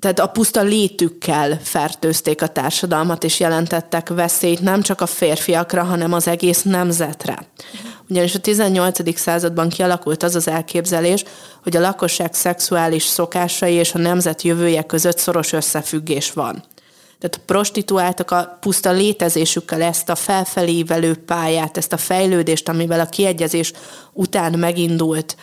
tehát 0.00 0.18
a 0.18 0.26
puszta 0.26 0.62
létükkel 0.62 1.58
fertőzték 1.62 2.42
a 2.42 2.46
társadalmat, 2.46 3.24
és 3.24 3.40
jelentettek 3.40 4.08
veszélyt 4.08 4.60
nem 4.60 4.82
csak 4.82 5.00
a 5.00 5.06
férfiakra, 5.06 5.82
hanem 5.82 6.12
az 6.12 6.26
egész 6.28 6.62
nemzetre. 6.62 7.38
Ugyanis 8.08 8.34
a 8.34 8.38
18. 8.38 9.18
században 9.18 9.68
kialakult 9.68 10.22
az 10.22 10.34
az 10.34 10.48
elképzelés, 10.48 11.24
hogy 11.62 11.76
a 11.76 11.80
lakosság 11.80 12.34
szexuális 12.34 13.02
szokásai 13.02 13.72
és 13.72 13.94
a 13.94 13.98
nemzet 13.98 14.42
jövője 14.42 14.82
között 14.82 15.18
szoros 15.18 15.52
összefüggés 15.52 16.32
van. 16.32 16.64
Tehát 17.18 17.36
a 17.36 17.42
prostituáltak 17.46 18.30
a 18.30 18.58
puszta 18.60 18.90
létezésükkel 18.90 19.82
ezt 19.82 20.08
a 20.08 20.14
felfelévelő 20.14 21.14
pályát, 21.14 21.76
ezt 21.76 21.92
a 21.92 21.96
fejlődést, 21.96 22.68
amivel 22.68 23.00
a 23.00 23.08
kiegyezés 23.08 23.72
után 24.12 24.58
megindult 24.58 25.36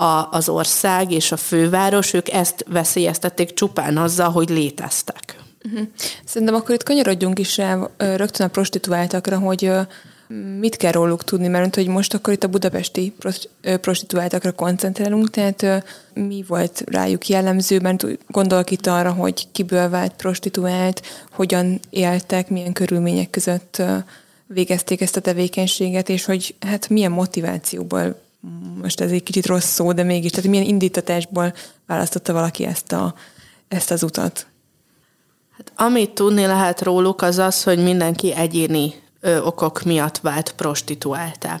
a, 0.00 0.28
az 0.30 0.48
ország 0.48 1.12
és 1.12 1.32
a 1.32 1.36
főváros, 1.36 2.12
ők 2.12 2.32
ezt 2.32 2.64
veszélyeztették 2.68 3.54
csupán 3.54 3.96
azzal, 3.96 4.30
hogy 4.30 4.48
léteztek. 4.48 5.36
Uh-huh. 5.64 5.88
Szerintem 6.24 6.56
akkor 6.56 6.74
itt 6.74 6.82
kanyarodjunk 6.82 7.38
is 7.38 7.56
rá 7.56 7.88
rögtön 7.96 8.46
a 8.46 8.50
prostituáltakra, 8.50 9.38
hogy 9.38 9.70
mit 10.58 10.76
kell 10.76 10.92
róluk 10.92 11.24
tudni, 11.24 11.48
mert 11.48 11.74
hogy 11.74 11.86
most 11.86 12.14
akkor 12.14 12.32
itt 12.32 12.44
a 12.44 12.48
budapesti 12.48 13.14
prostituáltakra 13.80 14.52
koncentrálunk, 14.52 15.30
tehát 15.30 15.84
mi 16.14 16.44
volt 16.48 16.84
rájuk 16.86 17.28
jellemző, 17.28 17.80
mert 17.80 18.06
gondolok 18.26 18.70
itt 18.70 18.86
arra, 18.86 19.12
hogy 19.12 19.46
kiből 19.52 19.88
vált 19.88 20.12
prostituált, 20.12 21.02
hogyan 21.32 21.80
éltek, 21.90 22.48
milyen 22.48 22.72
körülmények 22.72 23.30
között 23.30 23.82
végezték 24.46 25.00
ezt 25.00 25.16
a 25.16 25.20
tevékenységet, 25.20 26.08
és 26.08 26.24
hogy 26.24 26.54
hát 26.60 26.88
milyen 26.88 27.12
motivációból, 27.12 28.26
most 28.80 29.00
ez 29.00 29.10
egy 29.10 29.22
kicsit 29.22 29.46
rossz 29.46 29.66
szó, 29.66 29.92
de 29.92 30.02
mégis, 30.02 30.30
tehát 30.30 30.50
milyen 30.50 30.66
indítatásból 30.66 31.54
választotta 31.86 32.32
valaki 32.32 32.64
ezt, 32.64 32.92
a, 32.92 33.14
ezt 33.68 33.90
az 33.90 34.02
utat? 34.02 34.46
Hát, 35.56 35.72
amit 35.76 36.10
tudni 36.10 36.46
lehet 36.46 36.82
róluk, 36.82 37.22
az 37.22 37.38
az, 37.38 37.62
hogy 37.62 37.82
mindenki 37.82 38.34
egyéni 38.34 38.94
ö, 39.20 39.40
okok 39.40 39.82
miatt 39.82 40.18
vált 40.18 40.52
prostituáltá. 40.56 41.60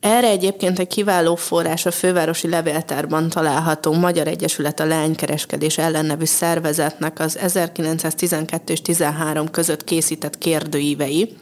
Erre 0.00 0.28
egyébként 0.28 0.78
egy 0.78 0.86
kiváló 0.86 1.34
forrás 1.34 1.86
a 1.86 1.90
fővárosi 1.90 2.48
levéltárban 2.48 3.28
található 3.28 3.92
Magyar 3.92 4.26
Egyesület 4.26 4.80
a 4.80 4.84
Lánykereskedés 4.84 5.78
ellen 5.78 6.04
nevű 6.04 6.24
szervezetnek 6.24 7.18
az 7.20 7.38
1912 7.38 8.72
és 8.72 8.82
13 8.82 9.50
között 9.50 9.84
készített 9.84 10.38
kérdőívei, 10.38 11.36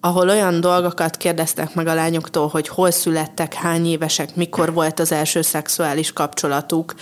ahol 0.00 0.28
olyan 0.28 0.60
dolgokat 0.60 1.16
kérdeztek 1.16 1.74
meg 1.74 1.86
a 1.86 1.94
lányoktól, 1.94 2.48
hogy 2.48 2.68
hol 2.68 2.90
születtek, 2.90 3.54
hány 3.54 3.86
évesek, 3.86 4.34
mikor 4.36 4.72
volt 4.72 5.00
az 5.00 5.12
első 5.12 5.42
szexuális 5.42 6.12
kapcsolatuk, 6.12 6.94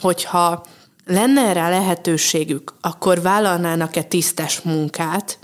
hogyha 0.00 0.64
lenne 1.06 1.52
rá 1.52 1.68
lehetőségük, 1.68 2.74
akkor 2.80 3.22
vállalnának-e 3.22 4.02
tisztes 4.02 4.60
munkát, 4.60 5.38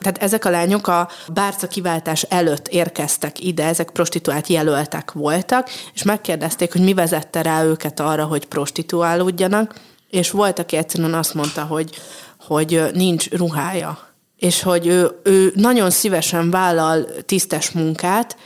tehát 0.00 0.22
ezek 0.22 0.44
a 0.44 0.50
lányok 0.50 0.86
a 0.86 1.08
bárca 1.32 1.66
kiváltás 1.66 2.22
előtt 2.22 2.68
érkeztek 2.68 3.44
ide, 3.44 3.64
ezek 3.64 3.90
prostituált 3.90 4.46
jelöltek 4.46 5.12
voltak, 5.12 5.68
és 5.94 6.02
megkérdezték, 6.02 6.72
hogy 6.72 6.82
mi 6.82 6.94
vezette 6.94 7.42
rá 7.42 7.64
őket 7.64 8.00
arra, 8.00 8.24
hogy 8.24 8.46
prostituálódjanak, 8.46 9.74
és 10.10 10.30
volt, 10.30 10.58
aki 10.58 10.76
egyszerűen 10.76 11.14
azt 11.14 11.34
mondta, 11.34 11.62
hogy, 11.62 11.94
hogy 12.38 12.90
nincs 12.94 13.30
ruhája, 13.30 14.09
és 14.40 14.62
hogy 14.62 14.86
ő, 14.86 15.20
ő 15.22 15.52
nagyon 15.54 15.90
szívesen 15.90 16.50
vállal 16.50 17.06
tisztes 17.26 17.70
munkát, 17.70 18.36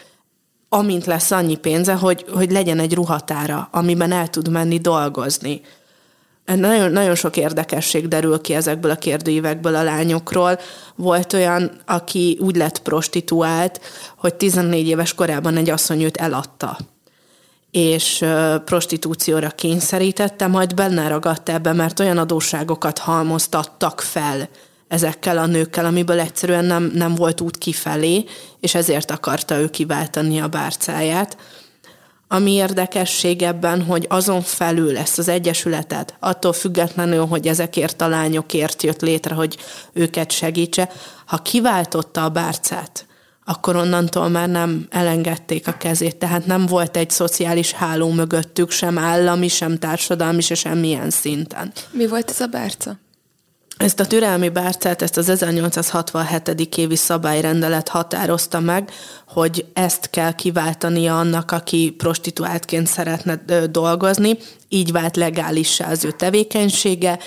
amint 0.69 1.07
lesz 1.07 1.31
annyi 1.31 1.57
pénze, 1.57 1.95
hogy, 1.95 2.25
hogy 2.33 2.51
legyen 2.51 2.79
egy 2.79 2.95
ruhatára, 2.95 3.69
amiben 3.73 4.13
el 4.13 4.29
tud 4.29 4.49
menni 4.49 4.79
dolgozni. 4.79 5.61
Nagyon, 6.45 6.91
nagyon 6.91 7.15
sok 7.15 7.37
érdekesség 7.37 8.09
derül 8.09 8.41
ki 8.41 8.55
ezekből 8.55 8.91
a 8.91 8.97
kérdőívekből 8.97 9.75
a 9.75 9.83
lányokról. 9.83 10.59
Volt 10.95 11.33
olyan, 11.33 11.81
aki 11.87 12.39
úgy 12.41 12.57
lett 12.57 12.83
prostituált, 12.83 13.81
hogy 14.17 14.35
14 14.35 14.87
éves 14.87 15.15
korában 15.15 15.57
egy 15.57 15.71
asszony 15.71 16.03
őt 16.03 16.17
eladta 16.17 16.79
és 17.71 18.25
prostitúcióra 18.65 19.49
kényszerítette, 19.49 20.47
majd 20.47 20.75
benne 20.75 21.09
ragadt 21.09 21.49
ebbe, 21.49 21.73
mert 21.73 22.01
olyan 22.01 22.19
adósságokat 22.19 22.99
halmoztattak 22.99 24.01
fel 24.01 24.49
ezekkel 24.89 25.39
a 25.39 25.47
nőkkel, 25.47 25.85
amiből 25.85 26.21
egyszerűen 26.21 26.65
nem, 26.65 26.91
nem 26.95 27.15
volt 27.15 27.41
út 27.41 27.59
kifelé, 27.59 28.25
és 28.61 28.75
ezért 28.75 29.11
akarta 29.11 29.59
ő 29.59 29.71
kiváltani 29.71 30.41
a 30.41 30.49
bárcáját. 30.49 31.37
Ami 32.29 32.53
érdekesség 32.53 33.43
ebben, 33.43 33.83
hogy 33.83 34.07
azon 34.09 34.43
felül 34.43 34.97
ezt 34.97 35.19
az 35.19 35.29
egyesületet, 35.29 36.15
attól 36.21 36.53
függetlenül, 36.53 37.27
hogy 37.27 37.47
ezekért 37.47 38.03
a 38.03 38.09
lányokért 38.09 38.83
jött 38.83 39.01
létre, 39.01 39.35
hogy 39.35 39.57
őket 39.93 40.31
segítse, 40.31 40.91
ha 41.27 41.37
kiváltotta 41.37 42.25
a 42.25 42.29
bárcát, 42.29 43.07
akkor 43.45 43.77
onnantól 43.77 44.29
már 44.29 44.49
nem 44.49 44.87
elengedték 44.91 45.69
a 45.69 45.73
kezét, 45.73 46.17
tehát 46.17 46.47
nem 46.47 46.67
volt 46.67 46.97
egy 46.97 47.11
szociális 47.11 47.73
háló 47.73 48.11
mögöttük, 48.11 48.71
sem 48.71 48.99
állami, 48.99 49.49
sem 49.49 49.79
társadalmi, 49.79 50.41
se 50.41 50.55
semmilyen 50.55 51.11
szinten. 51.11 51.73
Mi 51.91 52.07
volt 52.07 52.31
ez 52.31 52.41
a 52.41 52.47
bárca? 52.47 52.99
Ezt 53.77 54.01
a 54.01 54.07
türelmi 54.07 54.49
bárcát, 54.49 55.03
ezt 55.03 55.17
az 55.17 55.29
1867. 55.29 56.77
évi 56.77 56.97
szabályrendelet 56.97 57.89
határozta 57.89 58.61
meg, 58.61 58.91
hogy 59.29 59.67
ezt 59.73 60.11
kell 60.11 60.33
kiváltania 60.33 61.19
annak, 61.19 61.51
aki 61.51 61.95
prostituáltként 61.99 62.87
szeretne 62.87 63.43
dolgozni, 63.71 64.39
így 64.69 64.93
vált 64.93 65.17
legálissá 65.17 65.91
az 65.91 66.05
ő 66.05 66.11
tevékenysége, 66.11 67.19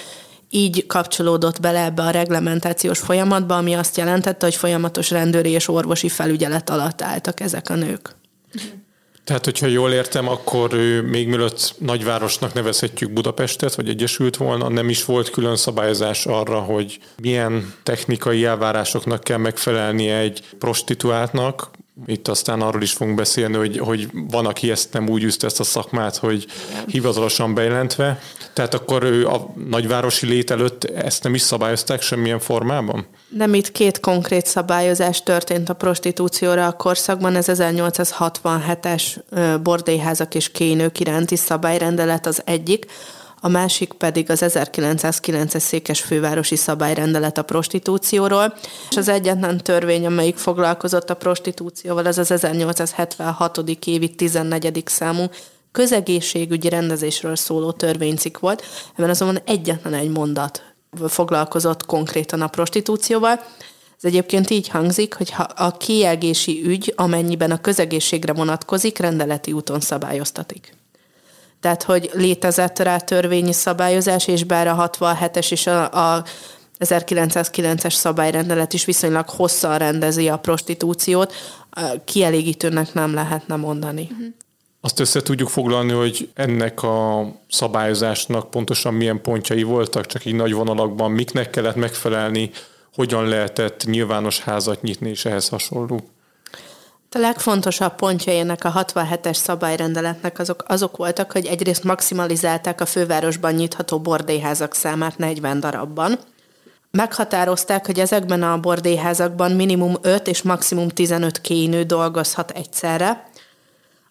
így 0.50 0.86
kapcsolódott 0.86 1.60
bele 1.60 1.84
ebbe 1.84 2.02
a 2.02 2.10
reglementációs 2.10 3.00
folyamatba, 3.00 3.58
ami 3.58 3.74
azt 3.74 3.98
jelentette, 3.98 4.46
hogy 4.46 4.56
folyamatos 4.56 5.10
rendőri 5.10 5.50
és 5.50 5.68
orvosi 5.68 6.10
felügyelet 6.10 6.70
alatt 6.70 7.02
álltak 7.02 7.40
ezek 7.40 7.70
a 7.70 7.76
nők. 7.76 8.16
Tehát, 9.28 9.46
hogyha 9.46 9.68
jól 9.68 9.92
értem, 9.92 10.28
akkor 10.28 10.74
még 11.04 11.28
mielőtt 11.28 11.76
nagyvárosnak 11.78 12.54
nevezhetjük 12.54 13.12
Budapestet, 13.12 13.76
vagy 13.76 13.90
Egyesült 13.90 14.38
volna, 14.38 14.70
nem 14.70 14.90
is 14.90 15.06
volt 15.06 15.30
külön 15.30 15.56
szabályozás 15.56 16.26
arra, 16.26 16.60
hogy 16.60 17.00
milyen 17.22 17.74
technikai 17.84 18.46
elvárásoknak 18.46 19.24
kell 19.24 19.38
megfelelnie 19.38 20.18
egy 20.18 20.44
prostituáltnak, 20.60 21.70
itt 22.06 22.28
aztán 22.28 22.62
arról 22.62 22.82
is 22.82 22.92
fogunk 22.92 23.18
beszélni, 23.18 23.56
hogy, 23.56 23.78
hogy 23.78 24.10
van, 24.30 24.46
aki 24.46 24.72
ezt 24.72 24.94
nem 24.94 25.10
úgy 25.10 25.24
üzte 25.24 25.46
ezt 25.46 25.60
a 25.60 25.64
szakmát, 25.64 26.18
hogy 26.18 26.46
hivatalosan 26.86 27.54
bejelentve. 27.54 28.20
Tehát 28.54 28.74
akkor 28.74 29.04
ő 29.04 29.28
a 29.28 29.54
nagyvárosi 29.70 30.26
lét 30.26 30.52
előtt 30.52 30.84
ezt 30.84 31.24
nem 31.24 31.34
is 31.34 31.42
szabályozták 31.42 32.02
semmilyen 32.02 32.40
formában? 32.40 33.06
Nem, 33.30 33.54
itt 33.54 33.72
két 33.72 34.00
konkrét 34.00 34.46
szabályozás 34.46 35.24
történt 35.24 35.70
a 35.70 35.74
prostitúcióra 35.74 36.68
a 36.68 36.72
korszakban. 36.72 37.36
Ez 37.36 37.46
1867-es 37.50 39.04
bordélyházak 39.64 40.36
és 40.36 40.52
kénők 40.52 41.00
iránti 41.00 41.36
szabályrendelet 41.36 42.26
az 42.26 42.42
egyik, 42.46 42.86
a 43.40 43.48
másik 43.48 43.94
pedig 43.94 44.30
az 44.30 44.44
1909-es 44.46 45.60
székes 45.60 46.02
fővárosi 46.02 46.56
szabályrendelet 46.56 47.38
a 47.38 47.44
prostitúcióról, 47.44 48.54
és 48.90 48.98
az 48.98 49.08
egyetlen 49.08 49.58
törvény, 49.58 50.06
amelyik 50.06 50.38
foglalkozott 50.38 51.10
a 51.10 51.16
prostitúcióval, 51.16 52.06
az 52.06 52.18
az 52.18 52.32
1876. 52.32 53.58
évi 53.86 54.16
14. 54.16 54.84
számú 54.86 55.26
közegészségügyi 55.72 56.70
rendezésről 56.70 57.36
szóló 57.36 57.72
törvénycikk 57.72 58.40
volt, 58.40 58.64
ebben 58.96 59.10
azonban 59.10 59.42
egyetlen 59.46 59.94
egy 59.94 60.10
mondat 60.10 60.62
foglalkozott 61.08 61.86
konkrétan 61.86 62.42
a 62.42 62.48
prostitúcióval. 62.48 63.40
Ez 63.98 64.06
egyébként 64.06 64.50
így 64.50 64.68
hangzik, 64.68 65.14
hogy 65.14 65.32
ha 65.32 65.44
a 65.44 65.72
kiegési 65.72 66.62
ügy, 66.66 66.94
amennyiben 66.96 67.52
a 67.52 67.62
közegészségre 67.62 68.34
vonatkozik, 68.34 68.98
rendeleti 68.98 69.52
úton 69.52 69.80
szabályoztatik. 69.80 70.77
Tehát, 71.68 71.84
hogy 71.84 72.10
létezett 72.14 72.80
rá 72.80 72.98
törvényi 72.98 73.54
szabályozás, 73.54 74.28
és 74.28 74.44
bár 74.44 74.68
a 74.68 74.90
67-es 74.90 75.52
és 75.52 75.68
a, 75.68 76.16
a 76.16 76.24
1909-es 76.80 77.94
szabályrendelet 77.94 78.74
is 78.74 78.86
viszonylag 78.86 79.30
hosszan 79.30 79.78
rendezi 79.78 80.28
a 80.28 80.38
prostitúciót, 80.38 81.34
kielégítőnek 82.06 82.94
nem 82.94 83.14
lehetne 83.14 83.56
mondani. 83.56 84.08
Uh-huh. 84.12 84.28
Azt 84.82 85.00
össze 85.00 85.22
tudjuk 85.22 85.50
foglalni, 85.50 85.92
hogy 85.92 86.30
ennek 86.34 86.84
a 86.84 87.28
szabályozásnak 87.50 88.52
pontosan 88.52 88.94
milyen 88.94 89.22
pontjai 89.22 89.64
voltak, 89.64 90.06
csak 90.06 90.26
így 90.26 90.36
nagy 90.36 90.54
vonalakban, 90.54 91.12
miknek 91.12 91.50
kellett 91.50 91.76
megfelelni, 91.76 92.52
hogyan 92.96 93.28
lehetett 93.28 93.84
nyilvános 93.86 94.40
házat 94.40 94.82
nyitni, 94.82 95.10
és 95.10 95.26
ehhez 95.26 95.50
hasonló. 95.50 96.10
A 97.12 97.18
legfontosabb 97.18 97.96
pontjai 97.96 98.38
ennek 98.38 98.64
a 98.64 98.72
67-es 98.74 99.34
szabályrendeletnek 99.34 100.40
azok, 100.40 100.64
azok 100.68 100.98
voltak, 100.98 101.32
hogy 101.32 101.46
egyrészt 101.46 101.84
maximalizálták 101.84 102.82
a 102.82 102.86
fővárosban 102.86 103.54
nyitható 103.54 104.00
bordélyházak 104.00 104.74
számát 104.74 105.18
40 105.18 105.60
darabban. 105.60 106.20
Meghatározták, 106.92 107.86
hogy 107.86 108.00
ezekben 108.00 108.44
a 108.44 108.60
bordélyházakban 108.60 109.52
minimum 109.52 109.96
5 110.02 110.28
és 110.28 110.42
maximum 110.42 110.88
15 110.88 111.42
kénő 111.42 111.84
dolgozhat 111.84 112.52
egyszerre, 112.52 113.30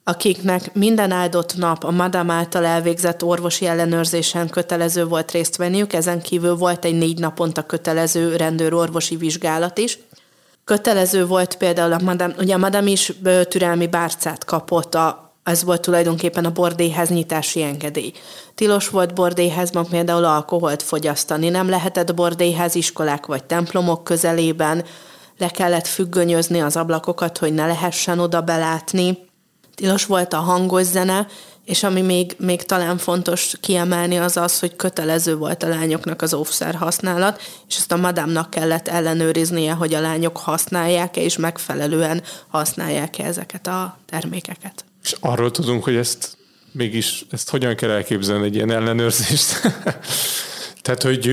akiknek 0.05 0.75
minden 0.75 1.11
áldott 1.11 1.57
nap 1.57 1.85
a 1.85 1.91
madam 1.91 2.31
által 2.31 2.65
elvégzett 2.65 3.25
orvosi 3.25 3.67
ellenőrzésen 3.67 4.49
kötelező 4.49 5.05
volt 5.05 5.31
részt 5.31 5.57
venniük, 5.57 5.93
ezen 5.93 6.23
kívül 6.23 6.55
volt 6.55 6.85
egy 6.85 6.99
négy 6.99 7.19
naponta 7.19 7.63
kötelező 7.63 8.37
rendőrorvosi 8.37 9.17
vizsgálat 9.17 9.79
is– 9.79 9.99
Kötelező 10.67 11.27
volt 11.27 11.57
például 11.57 11.93
a 11.93 11.99
madam, 12.03 12.33
ugye 12.39 12.55
a 12.55 12.59
madam 12.59 12.87
is 12.87 13.13
türelmi 13.49 13.87
bárcát 13.87 14.45
kapott, 14.45 14.95
a, 14.95 15.33
ez 15.43 15.65
volt 15.65 15.81
tulajdonképpen 15.81 16.45
a 16.45 16.51
bordéhez 16.51 17.09
nyitási 17.09 17.63
engedély. 17.63 18.13
Tilos 18.55 18.89
volt 18.89 19.15
bordéházban 19.15 19.87
például 19.89 20.25
alkoholt 20.25 20.83
fogyasztani, 20.83 21.49
nem 21.49 21.69
lehetett 21.69 22.15
bordéház 22.15 22.75
iskolák 22.75 23.27
vagy 23.27 23.45
templomok 23.45 24.05
közelében, 24.05 24.85
le 25.39 25.49
kellett 25.49 25.87
függönyözni 25.87 26.61
az 26.61 26.77
ablakokat, 26.77 27.39
hogy 27.39 27.55
ne 27.55 27.67
lehessen 27.67 28.19
oda 28.19 28.41
belátni. 28.41 29.19
Tilos 29.75 30.07
volt 30.07 30.33
a 30.33 30.39
hangos 30.39 30.85
zene, 30.85 31.27
és 31.67 31.83
ami 31.83 32.01
még, 32.01 32.35
még 32.39 32.63
talán 32.63 32.99
fontos 32.99 33.53
kiemelni 33.61 34.17
az 34.17 34.37
az, 34.37 34.59
hogy 34.59 34.77
kötelező 34.77 35.37
volt 35.37 35.63
a 35.63 35.69
lányoknak 35.69 36.23
az 36.23 36.35
óvszer 36.35 36.75
használat, 36.75 37.41
és 37.69 37.77
ezt 37.77 37.93
a 37.93 37.97
madámnak 37.97 38.51
kellett 38.51 38.89
ellenőriznie, 38.89 39.73
hogy 39.73 39.95
a 39.95 40.01
lányok 40.01 40.37
használják-e, 40.37 41.21
és 41.21 41.37
megfelelően 41.37 42.23
használják-e 42.49 43.25
ezeket 43.25 43.67
a 43.67 43.99
termékeket. 44.07 44.85
És 45.03 45.17
arról 45.21 45.51
tudunk, 45.51 45.85
hogy 45.85 45.97
ezt 45.97 46.37
mégis, 46.73 47.25
ezt 47.31 47.51
hogyan 47.51 47.77
kell 47.77 47.91
elképzelni 47.91 48.45
egy 48.45 48.55
ilyen 48.55 48.71
ellenőrzést? 48.71 49.61
Tehát, 50.83 51.03
hogy 51.03 51.31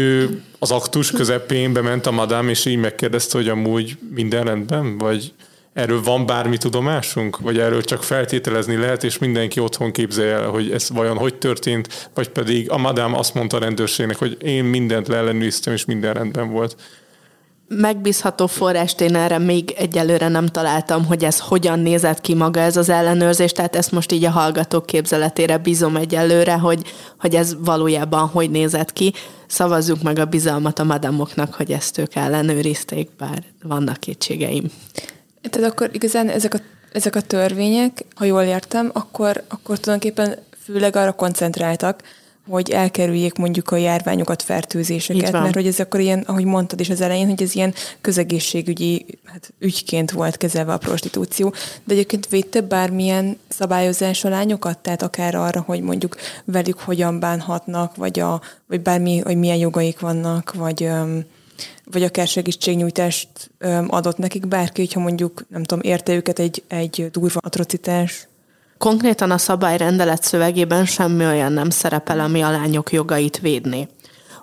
az 0.60 0.72
aktus 0.72 1.12
közepén 1.12 1.74
bement 1.74 2.06
a 2.06 2.12
madám, 2.12 2.50
és 2.50 2.66
így 2.66 2.78
megkérdezte, 2.78 3.38
hogy 3.38 3.50
amúgy 3.50 3.98
minden 4.10 4.44
rendben, 4.44 4.98
vagy 4.98 5.34
Erről 5.74 6.04
van 6.04 6.26
bármi 6.26 6.58
tudomásunk? 6.58 7.40
Vagy 7.40 7.60
erről 7.60 7.84
csak 7.84 8.04
feltételezni 8.04 8.76
lehet, 8.76 9.04
és 9.04 9.18
mindenki 9.18 9.60
otthon 9.60 9.92
képzelje 9.92 10.34
el, 10.34 10.50
hogy 10.50 10.72
ez 10.72 10.90
vajon 10.90 11.18
hogy 11.18 11.36
történt, 11.36 12.10
vagy 12.14 12.30
pedig 12.30 12.72
a 12.72 12.78
madám 12.78 13.14
azt 13.14 13.34
mondta 13.34 13.58
a 13.58 13.60
rendőrségnek, 13.60 14.18
hogy 14.18 14.38
én 14.42 14.64
mindent 14.64 15.08
leellenőriztem, 15.08 15.74
és 15.74 15.86
minden 15.86 16.14
rendben 16.14 16.52
volt. 16.52 16.76
Megbízható 17.68 18.48
forrást 18.48 19.02
én 19.02 19.16
erre 19.16 19.38
még 19.38 19.74
egyelőre 19.78 20.28
nem 20.28 20.48
találtam, 20.48 21.06
hogy 21.06 21.24
ez 21.24 21.40
hogyan 21.40 21.80
nézett 21.80 22.22
ki 22.22 22.34
maga 22.34 22.60
ez 22.60 22.78
az 22.78 22.90
ellenőrzés, 22.90 23.52
tehát 23.52 23.76
ezt 23.76 23.92
most 23.92 24.12
így 24.12 24.26
a 24.26 24.30
hallgatók 24.30 24.86
képzeletére 24.86 25.58
bízom 25.58 25.96
egyelőre, 25.96 26.54
hogy, 26.54 26.82
hogy 27.20 27.36
ez 27.36 27.56
valójában 27.60 28.28
hogy 28.28 28.50
nézett 28.50 28.94
ki. 28.94 29.14
Szavazzuk 29.48 30.02
meg 30.02 30.20
a 30.20 30.26
bizalmat 30.26 30.80
a 30.80 30.84
madamoknak, 30.84 31.54
hogy 31.54 31.72
ezt 31.72 31.98
ők 31.98 32.16
ellenőrizték, 32.16 33.10
bár 33.18 33.44
vannak 33.64 34.00
kétségeim. 34.00 34.72
Tehát 35.50 35.72
akkor 35.72 35.90
igazán 35.92 36.30
ezek 36.30 36.54
a, 36.54 36.58
ezek 36.92 37.16
a 37.16 37.22
törvények, 37.22 38.06
ha 38.16 38.26
jól 38.26 38.44
értem, 38.44 38.90
akkor, 38.94 39.44
akkor 39.48 39.80
tulajdonképpen 39.80 40.38
főleg 40.64 40.96
arra 40.96 41.12
koncentráltak, 41.12 42.02
hogy 42.50 42.70
elkerüljék 42.70 43.34
mondjuk 43.34 43.72
a 43.72 43.76
járványokat, 43.76 44.42
fertőzéseket, 44.42 45.32
mert 45.32 45.54
hogy 45.54 45.68
ez 45.68 45.80
akkor 45.80 46.00
ilyen, 46.00 46.20
ahogy 46.20 46.46
mondtad 46.46 46.80
is 46.80 46.90
az 46.90 47.02
elején, 47.02 47.28
hogy 47.28 47.42
ez 47.42 47.56
ilyen 47.56 47.74
közegészségügyi 48.02 49.06
hát, 49.26 49.54
ügyként 49.60 50.12
volt 50.12 50.38
kezelve 50.38 50.74
a 50.74 50.78
prostitúció, 50.78 51.54
de 51.84 51.94
egyébként 51.94 52.30
védte 52.30 52.62
bármilyen 52.62 53.38
szabályozás 53.48 54.24
a 54.24 54.30
lányokat, 54.30 54.78
tehát 54.78 55.02
akár 55.02 55.36
arra, 55.36 55.62
hogy 55.62 55.82
mondjuk 55.82 56.16
velük 56.46 56.80
hogyan 56.80 57.20
bánhatnak, 57.20 57.96
vagy, 57.96 58.20
a, 58.20 58.42
vagy 58.68 58.82
bármi, 58.82 59.20
hogy 59.20 59.38
milyen 59.38 59.58
jogaik 59.58 60.00
vannak, 60.00 60.54
vagy 60.54 60.84
um, 60.84 61.24
vagy 61.86 62.04
akár 62.04 62.28
segítségnyújtást 62.28 63.30
adott 63.88 64.18
nekik 64.18 64.48
bárki, 64.48 64.82
hogyha 64.82 65.00
mondjuk, 65.00 65.46
nem 65.50 65.64
tudom, 65.64 65.84
érte 65.84 66.14
őket 66.14 66.40
egy, 66.40 66.64
egy 66.68 67.10
durva 67.12 67.40
atrocitás? 67.44 68.28
Konkrétan 68.78 69.32
a 69.32 69.38
szabályrendelet 69.38 70.24
szövegében 70.24 70.86
semmi 70.86 71.26
olyan 71.26 71.52
nem 71.52 71.70
szerepel, 71.70 72.20
ami 72.20 72.42
a 72.42 72.52
lányok 72.52 72.92
jogait 72.92 73.40
védni. 73.40 73.88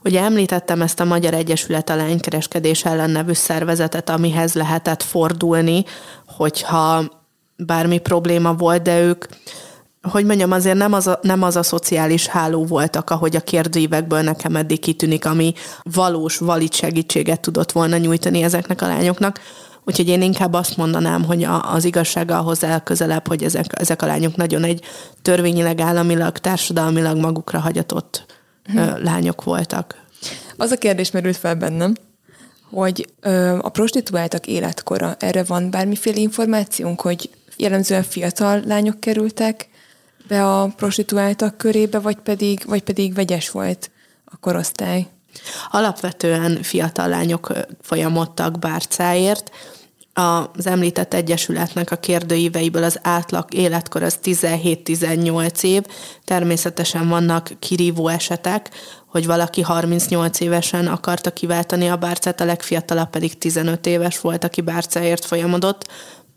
Ugye 0.04 0.20
említettem 0.20 0.82
ezt 0.82 1.00
a 1.00 1.04
Magyar 1.04 1.34
Egyesület 1.34 1.90
a 1.90 1.96
lánykereskedés 1.96 2.84
ellen 2.84 3.10
nevű 3.10 3.32
szervezetet, 3.32 4.10
amihez 4.10 4.54
lehetett 4.54 5.02
fordulni, 5.02 5.84
hogyha 6.26 7.10
bármi 7.56 7.98
probléma 7.98 8.54
volt, 8.54 8.82
de 8.82 9.00
ők 9.00 9.24
hogy 10.02 10.24
mondjam, 10.24 10.52
azért 10.52 10.76
nem 10.76 10.92
az, 10.92 11.06
a, 11.06 11.18
nem 11.22 11.42
az 11.42 11.56
a 11.56 11.62
szociális 11.62 12.26
háló 12.26 12.64
voltak, 12.64 13.10
ahogy 13.10 13.36
a 13.36 13.40
kérdőívekből 13.40 14.20
nekem 14.20 14.56
eddig 14.56 14.80
kitűnik, 14.80 15.24
ami 15.24 15.52
valós, 15.82 16.38
valid 16.38 16.72
segítséget 16.72 17.40
tudott 17.40 17.72
volna 17.72 17.96
nyújtani 17.96 18.42
ezeknek 18.42 18.82
a 18.82 18.86
lányoknak. 18.86 19.40
Úgyhogy 19.84 20.08
én 20.08 20.22
inkább 20.22 20.52
azt 20.52 20.76
mondanám, 20.76 21.24
hogy 21.24 21.44
a, 21.44 21.72
az 21.72 21.84
igazsága 21.84 22.38
ahhoz 22.38 22.64
elközelebb, 22.64 23.28
hogy 23.28 23.42
ezek, 23.42 23.80
ezek 23.80 24.02
a 24.02 24.06
lányok 24.06 24.36
nagyon 24.36 24.64
egy 24.64 24.84
törvényileg, 25.22 25.80
államilag, 25.80 26.38
társadalmilag 26.38 27.16
magukra 27.16 27.58
hagyatott 27.58 28.26
hmm. 28.64 29.02
lányok 29.02 29.44
voltak. 29.44 29.94
Az 30.56 30.70
a 30.70 30.76
kérdés 30.76 31.10
merült 31.10 31.36
fel 31.36 31.54
bennem, 31.54 31.94
hogy 32.70 33.08
ö, 33.20 33.58
a 33.62 33.68
prostituáltak 33.68 34.46
életkora, 34.46 35.16
erre 35.18 35.42
van 35.42 35.70
bármiféle 35.70 36.16
információnk, 36.16 37.00
hogy 37.00 37.30
jellemzően 37.56 38.02
fiatal 38.02 38.62
lányok 38.66 39.00
kerültek 39.00 39.69
be 40.30 40.46
a 40.46 40.72
prostituáltak 40.76 41.56
körébe, 41.56 41.98
vagy 41.98 42.16
pedig, 42.16 42.62
vagy 42.66 42.82
pedig 42.82 43.14
vegyes 43.14 43.50
volt 43.50 43.90
a 44.24 44.36
korosztály? 44.36 45.06
Alapvetően 45.70 46.62
fiatal 46.62 47.08
lányok 47.08 47.52
folyamodtak 47.80 48.58
bárcáért. 48.58 49.50
Az 50.12 50.66
említett 50.66 51.14
egyesületnek 51.14 51.90
a 51.90 51.96
kérdőíveiből 51.96 52.82
az 52.82 52.98
átlag 53.02 53.54
életkor 53.54 54.02
az 54.02 54.18
17-18 54.22 55.62
év. 55.62 55.82
Természetesen 56.24 57.08
vannak 57.08 57.50
kirívó 57.58 58.08
esetek, 58.08 58.70
hogy 59.06 59.26
valaki 59.26 59.60
38 59.60 60.40
évesen 60.40 60.86
akarta 60.86 61.30
kiváltani 61.30 61.88
a 61.88 61.96
bárcát, 61.96 62.40
a 62.40 62.44
legfiatalabb 62.44 63.10
pedig 63.10 63.38
15 63.38 63.86
éves 63.86 64.20
volt, 64.20 64.44
aki 64.44 64.60
bárcáért 64.60 65.24
folyamodott 65.24 65.88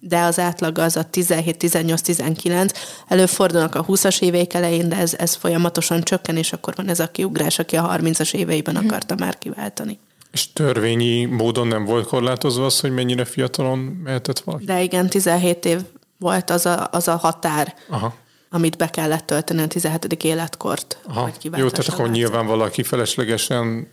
de 0.07 0.21
az 0.21 0.39
átlag 0.39 0.77
az 0.77 0.97
a 0.97 1.05
17-18-19. 1.13 2.73
Előfordulnak 3.07 3.75
a 3.75 3.85
20-as 3.85 4.21
éveik 4.21 4.53
elején, 4.53 4.89
de 4.89 4.95
ez, 4.95 5.13
ez 5.17 5.35
folyamatosan 5.35 6.01
csökken, 6.01 6.37
és 6.37 6.53
akkor 6.53 6.73
van 6.75 6.89
ez 6.89 6.99
a 6.99 7.07
kiugrás, 7.07 7.59
aki 7.59 7.75
a 7.75 7.97
30-as 7.97 8.33
éveiben 8.33 8.75
mhm. 8.75 8.85
akarta 8.85 9.15
már 9.19 9.37
kiváltani. 9.37 9.99
És 10.31 10.53
törvényi 10.53 11.25
módon 11.25 11.67
nem 11.67 11.85
volt 11.85 12.07
korlátozva 12.07 12.65
az, 12.65 12.79
hogy 12.79 12.91
mennyire 12.91 13.25
fiatalon 13.25 13.79
mehetett 13.79 14.39
valaki? 14.39 14.65
De 14.65 14.81
igen, 14.81 15.09
17 15.09 15.65
év 15.65 15.79
volt 16.17 16.49
az 16.49 16.65
a, 16.65 16.87
az 16.91 17.07
a 17.07 17.15
határ. 17.15 17.75
Aha 17.89 18.21
amit 18.55 18.77
be 18.77 18.89
kellett 18.89 19.25
tölteni 19.25 19.61
a 19.61 19.67
17. 19.67 20.23
életkort. 20.23 20.97
Aha. 21.07 21.29
Jó, 21.43 21.69
tehát 21.69 21.87
akkor 21.87 22.09
nyilván 22.09 22.45
valaki 22.45 22.83
feleslegesen 22.83 23.87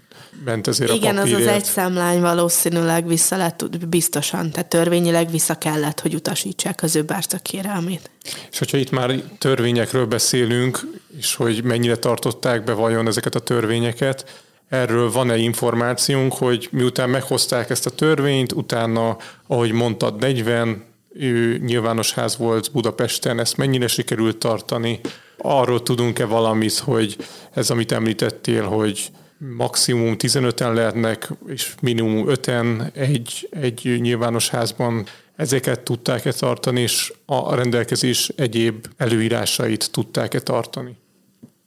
ment 0.45 0.67
ezért 0.67 0.93
Igen, 0.93 1.17
a 1.17 1.21
az 1.21 1.33
az 1.33 1.47
egy 1.47 1.65
számlány 1.65 2.21
valószínűleg 2.21 3.07
vissza 3.07 3.37
lett, 3.37 3.87
biztosan, 3.89 4.51
tehát 4.51 4.69
törvényileg 4.69 5.31
vissza 5.31 5.55
kellett, 5.55 6.01
hogy 6.01 6.15
utasítsák 6.15 6.83
az 6.83 6.97
ő 6.97 7.03
bárca 7.03 7.39
kérelmét. 7.39 8.11
És 8.51 8.59
hogyha 8.59 8.77
itt 8.77 8.91
már 8.91 9.23
törvényekről 9.39 10.07
beszélünk, 10.07 10.81
és 11.19 11.35
hogy 11.35 11.65
mennyire 11.65 11.97
tartották 11.97 12.65
be 12.65 12.73
vajon 12.73 13.07
ezeket 13.07 13.35
a 13.35 13.41
törvényeket, 13.41 14.25
Erről 14.71 15.11
van-e 15.11 15.37
információnk, 15.37 16.33
hogy 16.33 16.69
miután 16.73 17.11
meghozták 17.11 17.71
ezt 17.71 17.87
a 17.87 17.91
törvényt, 17.91 18.53
utána, 18.53 19.17
ahogy 19.47 19.73
mondtad, 19.73 20.21
40 20.21 20.85
ő 21.13 21.59
nyilvános 21.59 22.13
ház 22.13 22.37
volt 22.37 22.73
Budapesten, 22.73 23.39
ezt 23.39 23.57
mennyire 23.57 23.87
sikerült 23.87 24.37
tartani? 24.37 25.01
Arról 25.39 25.83
tudunk-e 25.83 26.25
valamit, 26.25 26.79
hogy 26.79 27.17
ez, 27.55 27.71
amit 27.71 27.93
említettél, 27.93 28.65
hogy 28.65 29.11
maximum 29.57 30.15
15-en 30.19 30.75
lehetnek, 30.75 31.31
és 31.47 31.75
minimum 31.81 32.25
5-en 32.29 32.95
egy, 32.95 33.49
egy 33.51 33.99
nyilvános 34.01 34.49
házban 34.49 35.07
ezeket 35.37 35.81
tudták-e 35.81 36.33
tartani, 36.33 36.81
és 36.81 37.13
a 37.27 37.55
rendelkezés 37.55 38.33
egyéb 38.37 38.87
előírásait 38.97 39.91
tudták-e 39.91 40.41
tartani? 40.41 40.97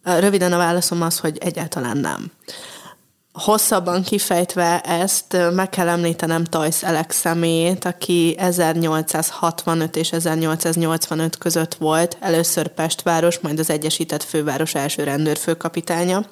Röviden 0.04 0.54
a 0.54 0.58
válaszom 0.58 1.02
az, 1.02 1.20
hogy 1.20 1.38
egyáltalán 1.38 1.98
nem. 1.98 2.32
Hosszabban 3.34 4.04
kifejtve 4.04 4.82
ezt, 4.82 5.38
meg 5.54 5.70
kell 5.70 5.88
említenem 5.88 6.44
Tajsz 6.44 6.84
Elek 6.84 7.12
személyét, 7.12 7.86
aki 7.86 8.36
1865 8.38 9.96
és 9.96 10.12
1885 10.12 11.38
között 11.38 11.74
volt, 11.74 12.18
először 12.20 12.68
Pestváros, 12.68 13.40
majd 13.40 13.60
az 13.60 13.70
Egyesített 13.70 14.24
Főváros 14.24 14.76
első 14.76 15.04
rendőrfőkapitánya, 15.04 16.26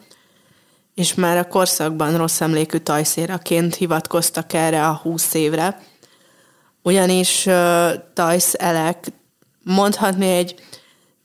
és 0.96 1.14
már 1.14 1.38
a 1.38 1.48
korszakban 1.48 2.18
rossz 2.18 2.42
emlékű 2.42 2.78
tajszéraként 2.78 3.76
hivatkoztak 3.76 4.54
erre 4.54 4.88
a 4.88 5.00
20 5.04 5.34
évre, 5.34 5.82
ugyanis 6.82 7.48
Tajsz 8.14 8.54
Elek 8.58 9.12
mondhatni 9.64 10.28
egy 10.30 10.56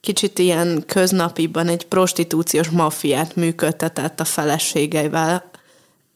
kicsit 0.00 0.38
ilyen 0.38 0.83
köznapiban 0.87 1.68
egy 1.68 1.87
prostitúciós 1.87 2.68
maffiát 2.68 3.37
működtetett 3.37 4.20
a 4.20 4.24
feleségeivel, 4.24 5.50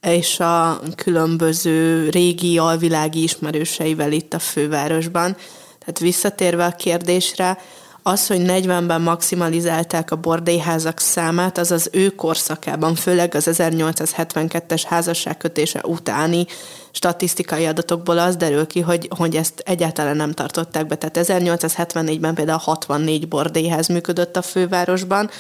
és 0.01 0.41
a 0.41 0.81
különböző 0.97 2.09
régi 2.09 2.59
alvilági 2.59 3.23
ismerőseivel 3.23 4.13
itt 4.13 4.35
a 4.35 4.39
fővárosban. 4.39 5.37
Tehát 5.79 5.99
visszatérve 5.99 6.65
a 6.65 6.77
kérdésre, 6.77 7.59
az, 8.03 8.27
hogy 8.27 8.41
40-ben 8.47 9.01
maximalizálták 9.01 10.11
a 10.11 10.17
bordélyházak 10.17 11.01
számát, 11.01 11.59
az 11.59 11.71
az 11.71 11.89
ő 11.93 12.09
korszakában, 12.09 12.95
főleg 12.95 13.35
az 13.35 13.49
1872-es 13.51 14.83
házasságkötése 14.87 15.81
utáni 15.85 16.47
statisztikai 16.91 17.67
adatokból 17.67 18.19
az 18.19 18.37
derül 18.37 18.67
ki, 18.67 18.81
hogy, 18.81 19.09
hogy 19.17 19.37
ezt 19.37 19.63
egyáltalán 19.65 20.17
nem 20.17 20.33
tartották 20.33 20.87
be. 20.87 20.95
Tehát 20.95 21.29
1874-ben 21.31 22.35
például 22.35 22.59
64 22.59 23.29
bordélyház 23.29 23.89
működött 23.89 24.37
a 24.37 24.43
fővárosban, 24.43 25.31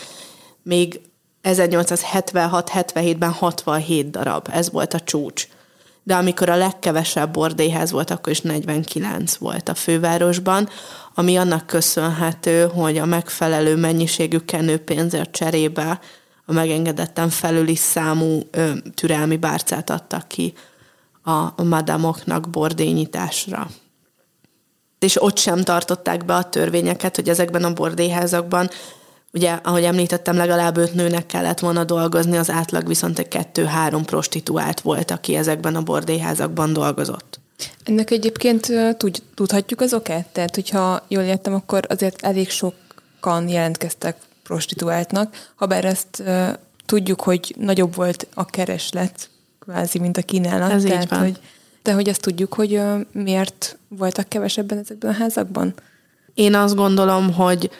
még 0.62 1.00
1876-77-ben 1.42 3.32
67 3.32 4.10
darab, 4.10 4.48
ez 4.52 4.70
volt 4.70 4.94
a 4.94 5.00
csúcs. 5.00 5.48
De 6.10 6.16
amikor 6.16 6.48
a 6.48 6.56
legkevesebb 6.56 7.32
bordélyház 7.32 7.90
volt, 7.90 8.10
akkor 8.10 8.32
is 8.32 8.40
49 8.40 9.36
volt 9.36 9.68
a 9.68 9.74
fővárosban, 9.74 10.68
ami 11.14 11.36
annak 11.36 11.66
köszönhető, 11.66 12.66
hogy 12.66 12.98
a 12.98 13.04
megfelelő 13.04 13.76
mennyiségű 13.76 14.38
kenőpénzért 14.38 15.32
cserébe 15.32 16.00
a 16.46 16.52
megengedetten 16.52 17.28
felüli 17.28 17.74
számú 17.74 18.40
ö, 18.50 18.70
türelmi 18.94 19.36
bárcát 19.36 19.90
adtak 19.90 20.28
ki 20.28 20.52
a, 21.22 21.62
madamoknak 21.62 22.50
bordényításra. 22.50 23.70
És 24.98 25.22
ott 25.22 25.38
sem 25.38 25.62
tartották 25.62 26.24
be 26.24 26.34
a 26.34 26.48
törvényeket, 26.48 27.16
hogy 27.16 27.28
ezekben 27.28 27.64
a 27.64 27.72
bordélyházakban 27.72 28.70
Ugye, 29.32 29.52
ahogy 29.62 29.84
említettem, 29.84 30.36
legalább 30.36 30.76
öt 30.76 30.94
nőnek 30.94 31.26
kellett 31.26 31.58
volna 31.58 31.84
dolgozni, 31.84 32.36
az 32.36 32.50
átlag 32.50 32.86
viszont 32.86 33.18
egy 33.18 33.28
kettő-három 33.28 34.04
prostituált 34.04 34.80
volt, 34.80 35.10
aki 35.10 35.34
ezekben 35.34 35.76
a 35.76 35.82
bordélyházakban 35.82 36.72
dolgozott. 36.72 37.40
Ennek 37.84 38.10
egyébként 38.10 38.66
tud, 38.96 39.22
tudhatjuk 39.34 39.80
az 39.80 39.94
okát? 39.94 40.26
Tehát, 40.26 40.54
hogyha 40.54 41.04
jól 41.08 41.22
értem, 41.22 41.54
akkor 41.54 41.84
azért 41.88 42.22
elég 42.22 42.50
sokan 42.50 43.48
jelentkeztek 43.48 44.16
prostituáltnak, 44.42 45.50
ha 45.54 45.66
bár 45.66 45.84
ezt 45.84 46.22
tudjuk, 46.86 47.20
hogy 47.20 47.54
nagyobb 47.58 47.94
volt 47.94 48.26
a 48.34 48.44
kereslet, 48.44 49.30
kvázi, 49.58 49.98
mint 49.98 50.16
a 50.16 50.22
kínálat. 50.22 50.70
Ez 50.70 50.82
tehát, 50.82 51.02
így 51.02 51.08
van. 51.08 51.18
Hogy, 51.18 51.40
de 51.82 51.92
hogy 51.92 52.08
azt 52.08 52.20
tudjuk, 52.20 52.54
hogy 52.54 52.76
uh, 52.76 53.00
miért 53.12 53.78
voltak 53.88 54.28
kevesebben 54.28 54.78
ezekben 54.78 55.10
a 55.10 55.14
házakban? 55.14 55.74
Én 56.34 56.54
azt 56.54 56.74
gondolom, 56.74 57.32
hogy 57.32 57.70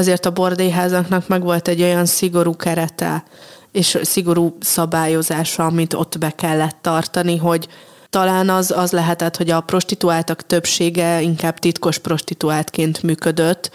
azért 0.00 0.26
a 0.26 0.30
bordélyházaknak 0.30 1.28
meg 1.28 1.42
volt 1.42 1.68
egy 1.68 1.82
olyan 1.82 2.06
szigorú 2.06 2.56
kerete, 2.56 3.24
és 3.72 3.98
szigorú 4.02 4.56
szabályozása, 4.60 5.66
amit 5.66 5.94
ott 5.94 6.18
be 6.18 6.30
kellett 6.30 6.76
tartani, 6.80 7.36
hogy 7.36 7.68
talán 8.10 8.48
az, 8.48 8.70
az 8.70 8.92
lehetett, 8.92 9.36
hogy 9.36 9.50
a 9.50 9.60
prostituáltak 9.60 10.46
többsége 10.46 11.20
inkább 11.20 11.58
titkos 11.58 11.98
prostituáltként 11.98 13.02
működött, 13.02 13.70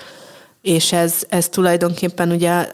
és 0.62 0.92
ez, 0.92 1.24
ez 1.30 1.50
tulajdonképpen 1.50 2.32
ugye 2.32 2.68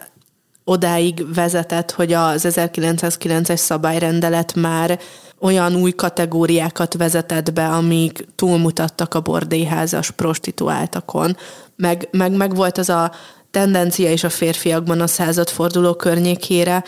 odáig 0.63 1.33
vezetett, 1.33 1.91
hogy 1.91 2.13
az 2.13 2.47
1909-es 2.49 3.55
szabályrendelet 3.55 4.55
már 4.55 4.99
olyan 5.39 5.75
új 5.75 5.91
kategóriákat 5.91 6.93
vezetett 6.93 7.53
be, 7.53 7.67
amik 7.67 8.27
túlmutattak 8.35 9.13
a 9.13 9.21
bordélyházas 9.21 10.11
prostituáltakon. 10.11 11.37
Meg, 11.75 12.07
meg, 12.11 12.31
meg 12.31 12.55
volt 12.55 12.77
az 12.77 12.89
a 12.89 13.11
tendencia 13.51 14.11
is 14.11 14.23
a 14.23 14.29
férfiakban 14.29 15.01
a 15.01 15.07
századforduló 15.07 15.95
környékére, 15.95 16.83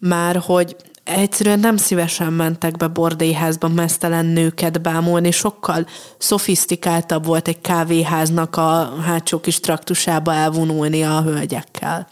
már 0.00 0.36
hogy 0.36 0.76
egyszerűen 1.04 1.60
nem 1.60 1.76
szívesen 1.76 2.32
mentek 2.32 2.76
be 2.76 2.86
bordélyházba 2.86 3.68
mesztelen 3.68 4.26
nőket 4.26 4.82
bámulni, 4.82 5.30
sokkal 5.30 5.86
szofisztikáltabb 6.18 7.24
volt 7.24 7.48
egy 7.48 7.60
kávéháznak 7.60 8.56
a 8.56 8.96
hátsó 9.00 9.40
kis 9.40 9.60
traktusába 9.60 10.32
elvonulni 10.32 11.02
a 11.02 11.22
hölgyekkel. 11.22 12.08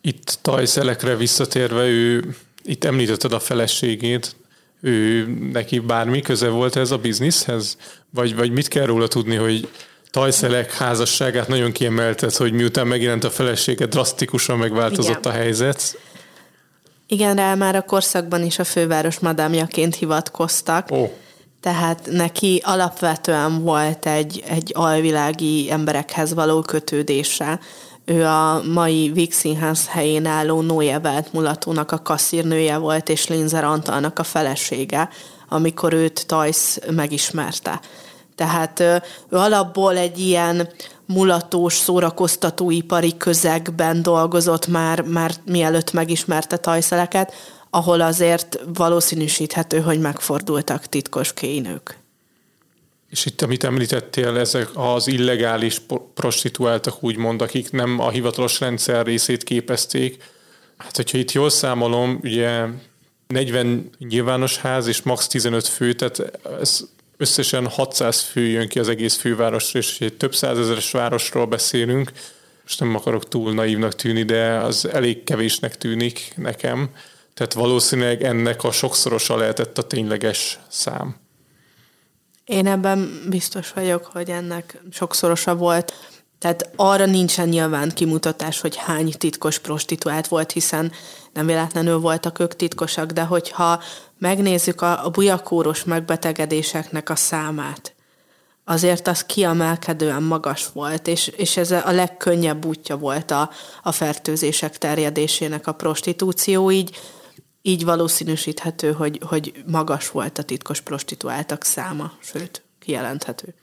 Itt 0.00 0.38
tajszelekre 0.42 1.16
visszatérve, 1.16 1.86
ő, 1.86 2.34
itt 2.62 2.84
említetted 2.84 3.32
a 3.32 3.38
feleségét, 3.38 4.36
ő 4.80 5.26
neki 5.52 5.78
bármi 5.78 6.20
köze 6.20 6.48
volt 6.48 6.76
ez 6.76 6.90
a 6.90 6.98
bizniszhez? 6.98 7.76
Vagy, 8.10 8.34
vagy 8.34 8.50
mit 8.50 8.68
kell 8.68 8.86
róla 8.86 9.08
tudni, 9.08 9.34
hogy 9.34 9.68
Tajszelek 10.14 10.72
házasságát 10.72 11.48
nagyon 11.48 11.72
kiemeltet, 11.72 12.36
hogy 12.36 12.52
miután 12.52 12.86
megjelent 12.86 13.24
a 13.24 13.30
felesége, 13.30 13.86
drasztikusan 13.86 14.58
megváltozott 14.58 15.18
Igen. 15.18 15.32
a 15.32 15.36
helyzet. 15.36 15.98
Igen, 17.06 17.36
rá 17.36 17.54
már 17.54 17.76
a 17.76 17.82
korszakban 17.82 18.42
is 18.42 18.58
a 18.58 18.64
főváros 18.64 19.18
madámjaként 19.18 19.94
hivatkoztak. 19.94 20.86
Oh. 20.90 21.10
Tehát 21.60 22.08
neki 22.10 22.62
alapvetően 22.64 23.62
volt 23.62 24.06
egy, 24.06 24.42
egy 24.48 24.72
alvilági 24.74 25.70
emberekhez 25.70 26.34
való 26.34 26.60
kötődése. 26.60 27.60
Ő 28.04 28.24
a 28.24 28.62
mai 28.72 29.10
Víg 29.14 29.32
Színház 29.32 29.88
helyén 29.88 30.26
álló 30.26 30.60
Noé 30.60 30.96
mulatónak 31.32 31.92
a 31.92 32.02
kasszírnője 32.02 32.76
volt, 32.76 33.08
és 33.08 33.28
Linzer 33.28 33.64
Antalnak 33.64 34.18
a 34.18 34.24
felesége, 34.24 35.08
amikor 35.48 35.92
őt 35.92 36.26
Tajsz 36.26 36.78
megismerte. 36.90 37.80
Tehát 38.34 38.80
ő 38.80 39.02
alapból 39.30 39.96
egy 39.96 40.18
ilyen 40.18 40.68
mulatós, 41.06 41.74
szórakoztatóipari 41.74 43.16
közegben 43.16 44.02
dolgozott 44.02 44.66
már, 44.66 45.02
már 45.02 45.34
mielőtt 45.44 45.92
megismerte 45.92 46.56
tajszeleket, 46.56 47.32
ahol 47.70 48.00
azért 48.00 48.58
valószínűsíthető, 48.74 49.80
hogy 49.80 50.00
megfordultak 50.00 50.86
titkos 50.86 51.32
kénők. 51.32 51.98
És 53.10 53.26
itt, 53.26 53.42
amit 53.42 53.64
említettél, 53.64 54.38
ezek 54.38 54.68
az 54.74 55.06
illegális 55.06 55.80
prostituáltak, 56.14 57.02
úgymond, 57.02 57.42
akik 57.42 57.70
nem 57.70 57.98
a 57.98 58.10
hivatalos 58.10 58.60
rendszer 58.60 59.06
részét 59.06 59.44
képezték. 59.44 60.22
Hát, 60.76 60.96
hogyha 60.96 61.18
itt 61.18 61.32
jól 61.32 61.50
számolom, 61.50 62.18
ugye 62.22 62.64
40 63.26 63.90
nyilvános 63.98 64.58
ház 64.58 64.86
és 64.86 65.02
max 65.02 65.26
15 65.26 65.66
fő, 65.66 65.92
tehát 65.92 66.40
ez 66.60 66.80
összesen 67.16 67.68
600 67.68 68.20
fő 68.20 68.40
jön 68.40 68.68
ki 68.68 68.78
az 68.78 68.88
egész 68.88 69.16
fővárosra, 69.16 69.78
és 69.78 70.00
egy 70.00 70.16
több 70.16 70.34
százezeres 70.34 70.90
városról 70.90 71.46
beszélünk. 71.46 72.12
Most 72.62 72.80
nem 72.80 72.94
akarok 72.94 73.28
túl 73.28 73.52
naívnak 73.52 73.94
tűnni, 73.94 74.22
de 74.22 74.56
az 74.56 74.88
elég 74.88 75.24
kevésnek 75.24 75.76
tűnik 75.76 76.32
nekem. 76.36 76.90
Tehát 77.34 77.52
valószínűleg 77.52 78.22
ennek 78.22 78.64
a 78.64 78.72
sokszorosa 78.72 79.36
lehetett 79.36 79.78
a 79.78 79.82
tényleges 79.82 80.58
szám. 80.68 81.16
Én 82.44 82.66
ebben 82.66 83.24
biztos 83.28 83.72
vagyok, 83.72 84.04
hogy 84.04 84.30
ennek 84.30 84.82
sokszorosa 84.90 85.54
volt. 85.54 85.92
Tehát 86.38 86.70
arra 86.76 87.06
nincsen 87.06 87.48
nyilván 87.48 87.90
kimutatás, 87.90 88.60
hogy 88.60 88.76
hány 88.76 89.12
titkos 89.18 89.58
prostituált 89.58 90.28
volt, 90.28 90.52
hiszen 90.52 90.92
nem 91.34 91.46
véletlenül 91.46 91.98
voltak 91.98 92.38
ők 92.38 92.56
titkosak, 92.56 93.10
de 93.10 93.22
hogyha 93.22 93.82
megnézzük 94.18 94.80
a, 94.80 95.04
a 95.04 95.10
bujakóros 95.10 95.84
megbetegedéseknek 95.84 97.10
a 97.10 97.16
számát, 97.16 97.94
azért 98.64 99.08
az 99.08 99.24
kiemelkedően 99.24 100.22
magas 100.22 100.68
volt, 100.72 101.06
és, 101.06 101.26
és 101.26 101.56
ez 101.56 101.70
a 101.70 101.90
legkönnyebb 101.90 102.64
útja 102.64 102.96
volt 102.96 103.30
a, 103.30 103.50
a 103.82 103.92
fertőzések 103.92 104.78
terjedésének 104.78 105.66
a 105.66 105.72
prostitúció, 105.72 106.70
így, 106.70 107.00
így 107.62 107.84
valószínűsíthető, 107.84 108.92
hogy, 108.92 109.20
hogy 109.26 109.62
magas 109.66 110.10
volt 110.10 110.38
a 110.38 110.42
titkos 110.42 110.80
prostituáltak 110.80 111.64
száma, 111.64 112.12
sőt, 112.20 112.62
kijelenthető. 112.78 113.54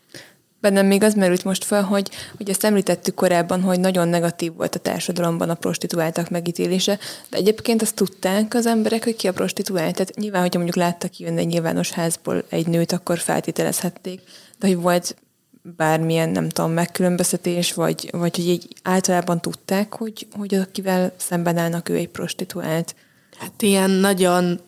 Bennem 0.62 0.86
még 0.86 1.04
az 1.04 1.14
merült 1.14 1.44
most 1.44 1.64
fel, 1.64 1.84
hogy, 1.84 2.10
hogy 2.38 2.50
ezt 2.50 2.64
említettük 2.64 3.16
korábban, 3.16 3.62
hogy 3.62 3.80
nagyon 3.80 4.08
negatív 4.08 4.54
volt 4.56 4.76
a 4.76 4.80
társadalomban 4.80 5.50
a 5.50 5.54
prostituáltak 5.54 6.30
megítélése, 6.30 7.00
de 7.30 7.38
egyébként 7.38 7.82
azt 7.82 7.96
tudták 7.96 8.54
az 8.54 8.66
emberek, 8.66 9.04
hogy 9.04 9.16
ki 9.16 9.28
a 9.28 9.34
prostituált. 9.34 9.94
Tehát 9.94 10.16
nyilván, 10.16 10.42
hogyha 10.42 10.60
mondjuk 10.60 10.84
láttak 10.84 11.18
jönni 11.18 11.40
egy 11.40 11.48
nyilvános 11.48 11.92
házból 11.92 12.44
egy 12.50 12.68
nőt, 12.68 12.92
akkor 12.92 13.18
feltételezhették, 13.18 14.22
de 14.60 14.68
hogy 14.68 14.78
volt 14.78 15.16
bármilyen, 15.62 16.30
nem 16.30 16.50
tudom, 16.50 16.72
megkülönböztetés, 16.72 17.74
vagy, 17.74 18.10
vagy 18.12 18.36
hogy 18.36 18.48
így 18.48 18.68
általában 18.84 19.42
tudták, 19.42 19.94
hogy, 19.94 20.28
hogy 20.38 20.54
akivel 20.54 21.14
szemben 21.18 21.58
állnak, 21.58 21.90
ő 21.90 21.96
egy 21.96 22.10
prostituált. 22.10 22.96
Hát 23.40 23.62
ilyen 23.62 23.90
nagyon 23.90 24.60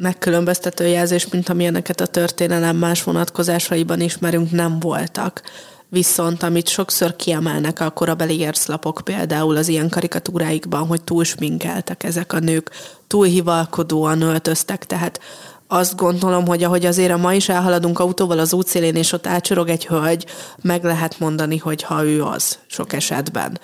megkülönböztető 0.00 0.86
jelzés, 0.86 1.28
mint 1.28 1.48
amilyeneket 1.48 2.00
a 2.00 2.06
történelem 2.06 2.76
más 2.76 3.02
vonatkozásaiban 3.02 4.00
ismerünk, 4.00 4.50
nem 4.50 4.80
voltak. 4.80 5.42
Viszont 5.88 6.42
amit 6.42 6.68
sokszor 6.68 7.16
kiemelnek 7.16 7.80
a 7.80 7.90
korabeli 7.90 8.38
érszlapok, 8.38 9.00
például 9.04 9.56
az 9.56 9.68
ilyen 9.68 9.88
karikatúráikban, 9.88 10.86
hogy 10.86 11.02
túl 11.02 11.24
sminkeltek 11.24 12.02
ezek 12.02 12.32
a 12.32 12.38
nők, 12.38 12.70
túl 13.06 13.26
hivalkodóan 13.26 14.20
öltöztek, 14.20 14.86
tehát 14.86 15.20
azt 15.66 15.96
gondolom, 15.96 16.46
hogy 16.46 16.62
ahogy 16.62 16.86
azért 16.86 17.12
a 17.12 17.16
ma 17.16 17.34
is 17.34 17.48
elhaladunk 17.48 17.98
autóval 17.98 18.38
az 18.38 18.52
útszélén, 18.52 18.96
és 18.96 19.12
ott 19.12 19.26
átsorog 19.26 19.68
egy 19.68 19.86
hölgy, 19.86 20.26
meg 20.62 20.84
lehet 20.84 21.18
mondani, 21.18 21.56
hogy 21.56 21.82
ha 21.82 22.04
ő 22.04 22.22
az, 22.22 22.58
sok 22.66 22.92
esetben 22.92 23.58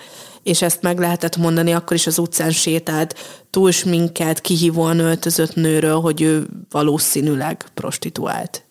és 0.47 0.61
ezt 0.61 0.81
meg 0.81 0.99
lehetett 0.99 1.37
mondani, 1.37 1.73
akkor 1.73 1.95
is 1.95 2.07
az 2.07 2.17
utcán 2.17 2.51
sétált, 2.51 3.15
túl 3.49 3.71
sminkelt, 3.71 4.41
kihívóan 4.41 4.99
öltözött 4.99 5.55
nőről, 5.55 5.99
hogy 5.99 6.21
ő 6.21 6.47
valószínűleg 6.69 7.65
prostituált. 7.73 8.63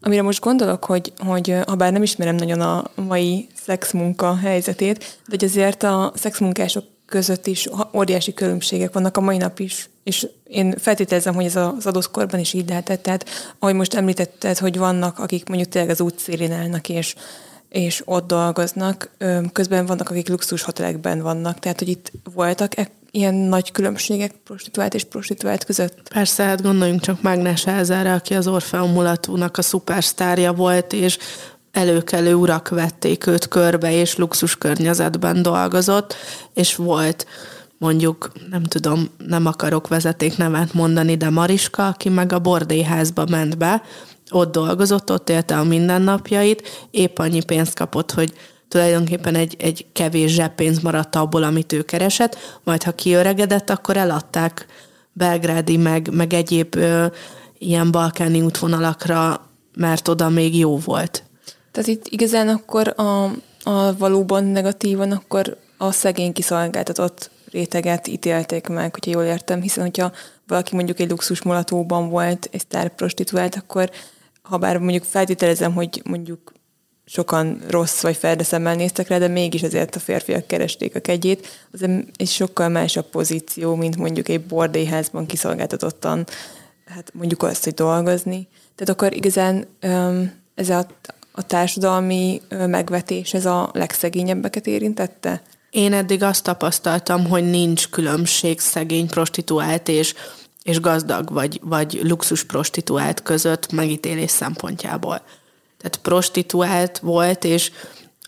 Amire 0.00 0.22
most 0.22 0.40
gondolok, 0.40 0.84
hogy, 0.84 1.12
hogy 1.18 1.54
ha 1.66 1.74
bár 1.74 1.92
nem 1.92 2.02
ismerem 2.02 2.34
nagyon 2.34 2.60
a 2.60 2.84
mai 2.94 3.48
szexmunka 3.64 4.36
helyzetét, 4.36 4.98
de 4.98 5.04
hogy 5.28 5.44
azért 5.44 5.82
a 5.82 6.12
szexmunkások 6.14 6.84
között 7.06 7.46
is 7.46 7.68
óriási 7.94 8.34
különbségek 8.34 8.92
vannak 8.92 9.16
a 9.16 9.20
mai 9.20 9.36
nap 9.36 9.58
is, 9.58 9.88
és 10.04 10.26
én 10.44 10.74
feltételezem, 10.78 11.34
hogy 11.34 11.44
ez 11.44 11.56
az 11.56 12.08
korban 12.10 12.40
is 12.40 12.52
így 12.52 12.68
lehetett. 12.68 13.02
Tehát, 13.02 13.24
ahogy 13.58 13.74
most 13.74 13.94
említetted, 13.94 14.58
hogy 14.58 14.78
vannak, 14.78 15.18
akik 15.18 15.48
mondjuk 15.48 15.68
tényleg 15.68 15.90
az 15.90 16.00
útszélén 16.00 16.52
állnak, 16.52 16.88
és 16.88 17.14
és 17.68 18.02
ott 18.04 18.26
dolgoznak. 18.26 19.10
Közben 19.52 19.86
vannak, 19.86 20.10
akik 20.10 20.28
luxushotelekben 20.28 21.20
vannak, 21.22 21.58
tehát 21.58 21.78
hogy 21.78 21.88
itt 21.88 22.12
voltak 22.34 22.78
e- 22.78 22.90
ilyen 23.10 23.34
nagy 23.34 23.72
különbségek 23.72 24.32
prostituált 24.44 24.94
és 24.94 25.04
prostituált 25.04 25.64
között? 25.64 26.08
Persze, 26.08 26.44
hát 26.44 26.62
gondoljunk 26.62 27.00
csak 27.00 27.22
Mágnás 27.22 27.66
Elzára, 27.66 28.14
aki 28.14 28.34
az 28.34 28.46
Orfeum 28.46 28.92
mulatúnak 28.92 29.58
a 29.58 29.62
szupersztárja 29.62 30.52
volt, 30.52 30.92
és 30.92 31.18
előkelő 31.72 32.34
urak 32.34 32.68
vették 32.68 33.26
őt 33.26 33.48
körbe, 33.48 33.92
és 33.92 34.16
luxus 34.16 34.56
környezetben 34.56 35.42
dolgozott, 35.42 36.14
és 36.54 36.76
volt 36.76 37.26
mondjuk, 37.78 38.32
nem 38.50 38.62
tudom, 38.62 39.10
nem 39.26 39.46
akarok 39.46 39.88
vezetéknevet 39.88 40.72
mondani, 40.72 41.16
de 41.16 41.30
Mariska, 41.30 41.86
aki 41.86 42.08
meg 42.08 42.32
a 42.32 42.38
bordéházba 42.38 43.26
ment 43.30 43.58
be, 43.58 43.82
ott 44.30 44.52
dolgozott, 44.52 45.10
ott 45.10 45.28
élte 45.28 45.58
a 45.58 45.64
mindennapjait, 45.64 46.88
épp 46.90 47.18
annyi 47.18 47.44
pénzt 47.44 47.74
kapott, 47.74 48.12
hogy 48.12 48.32
tulajdonképpen 48.68 49.34
egy, 49.34 49.56
egy 49.58 49.86
kevés 49.92 50.32
zseppénz 50.32 50.78
maradt 50.80 51.16
abból, 51.16 51.42
amit 51.42 51.72
ő 51.72 51.82
keresett, 51.82 52.36
majd 52.64 52.82
ha 52.82 52.92
kiöregedett, 52.92 53.70
akkor 53.70 53.96
eladták 53.96 54.66
belgrádi, 55.12 55.76
meg, 55.76 56.08
meg 56.12 56.32
egyéb 56.32 56.74
ö, 56.76 57.06
ilyen 57.58 57.90
balkáni 57.90 58.40
útvonalakra, 58.40 59.46
mert 59.76 60.08
oda 60.08 60.28
még 60.28 60.58
jó 60.58 60.78
volt. 60.78 61.22
Tehát 61.72 61.88
itt 61.88 62.06
igazán 62.06 62.48
akkor 62.48 62.94
a, 62.96 63.24
a 63.62 63.96
valóban 63.98 64.44
negatívan, 64.44 65.10
akkor 65.10 65.56
a 65.76 65.92
szegény 65.92 66.32
kiszolgáltatott 66.32 67.30
réteget 67.50 68.06
ítélték 68.06 68.66
meg, 68.66 68.94
hogyha 68.94 69.10
jól 69.10 69.22
értem, 69.22 69.60
hiszen 69.60 69.84
hogyha 69.84 70.12
valaki 70.46 70.74
mondjuk 70.74 71.00
egy 71.00 71.10
luxus 71.10 71.42
molatóban 71.42 72.08
volt, 72.08 72.48
egy 72.52 72.60
sztár 72.60 72.94
prostituált, 72.94 73.54
akkor 73.54 73.90
ha 74.48 74.56
bár 74.56 74.78
mondjuk 74.78 75.04
feltételezem, 75.04 75.72
hogy 75.72 76.02
mondjuk 76.04 76.52
sokan 77.04 77.62
rossz 77.68 78.00
vagy 78.00 78.16
ferdeszemmel 78.16 78.74
néztek 78.74 79.08
rá, 79.08 79.18
de 79.18 79.28
mégis 79.28 79.62
azért 79.62 79.96
a 79.96 80.00
férfiak 80.00 80.46
keresték 80.46 80.94
a 80.94 81.00
kegyét, 81.00 81.46
az 81.72 81.88
egy 82.16 82.28
sokkal 82.28 82.68
másabb 82.68 83.06
pozíció, 83.06 83.74
mint 83.74 83.96
mondjuk 83.96 84.28
egy 84.28 84.40
bordélyházban 84.44 85.26
kiszolgáltatottan, 85.26 86.26
hát 86.86 87.10
mondjuk 87.14 87.42
azt, 87.42 87.64
hogy 87.64 87.74
dolgozni. 87.74 88.48
Tehát 88.74 88.94
akkor 88.94 89.14
igazán 89.14 89.66
ez 90.54 90.68
a, 90.68 90.86
a 91.32 91.46
társadalmi 91.46 92.40
megvetés, 92.48 93.34
ez 93.34 93.46
a 93.46 93.70
legszegényebbeket 93.72 94.66
érintette? 94.66 95.42
Én 95.70 95.92
eddig 95.92 96.22
azt 96.22 96.42
tapasztaltam, 96.42 97.26
hogy 97.26 97.50
nincs 97.50 97.88
különbség 97.88 98.60
szegény 98.60 99.06
prostituált 99.06 99.88
és 99.88 100.14
és 100.68 100.80
gazdag 100.80 101.32
vagy, 101.32 101.60
vagy 101.62 102.00
luxus 102.02 102.44
prostituált 102.44 103.22
között 103.22 103.72
megítélés 103.72 104.30
szempontjából. 104.30 105.22
Tehát 105.78 105.98
prostituált 106.02 106.98
volt, 106.98 107.44
és 107.44 107.70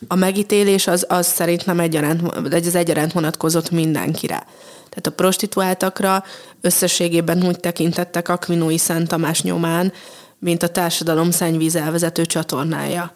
a 0.07 0.15
megítélés 0.15 0.87
az, 0.87 1.07
az 1.09 1.27
szerintem 1.27 1.81
egyaránt, 1.81 2.53
ez 2.53 2.75
egyaránt 2.75 3.13
vonatkozott 3.13 3.71
mindenkire. 3.71 4.47
Tehát 4.89 5.07
a 5.07 5.11
prostituáltakra 5.11 6.25
összességében 6.61 7.47
úgy 7.47 7.61
tekintettek 7.61 8.29
Akvinói 8.29 8.79
Szent 8.79 9.09
Tamás 9.09 9.43
nyomán, 9.43 9.93
mint 10.39 10.63
a 10.63 10.69
társadalom 10.69 11.31
szennyvíz 11.31 11.77
elvezető 11.77 12.27
csatornája. 12.27 13.15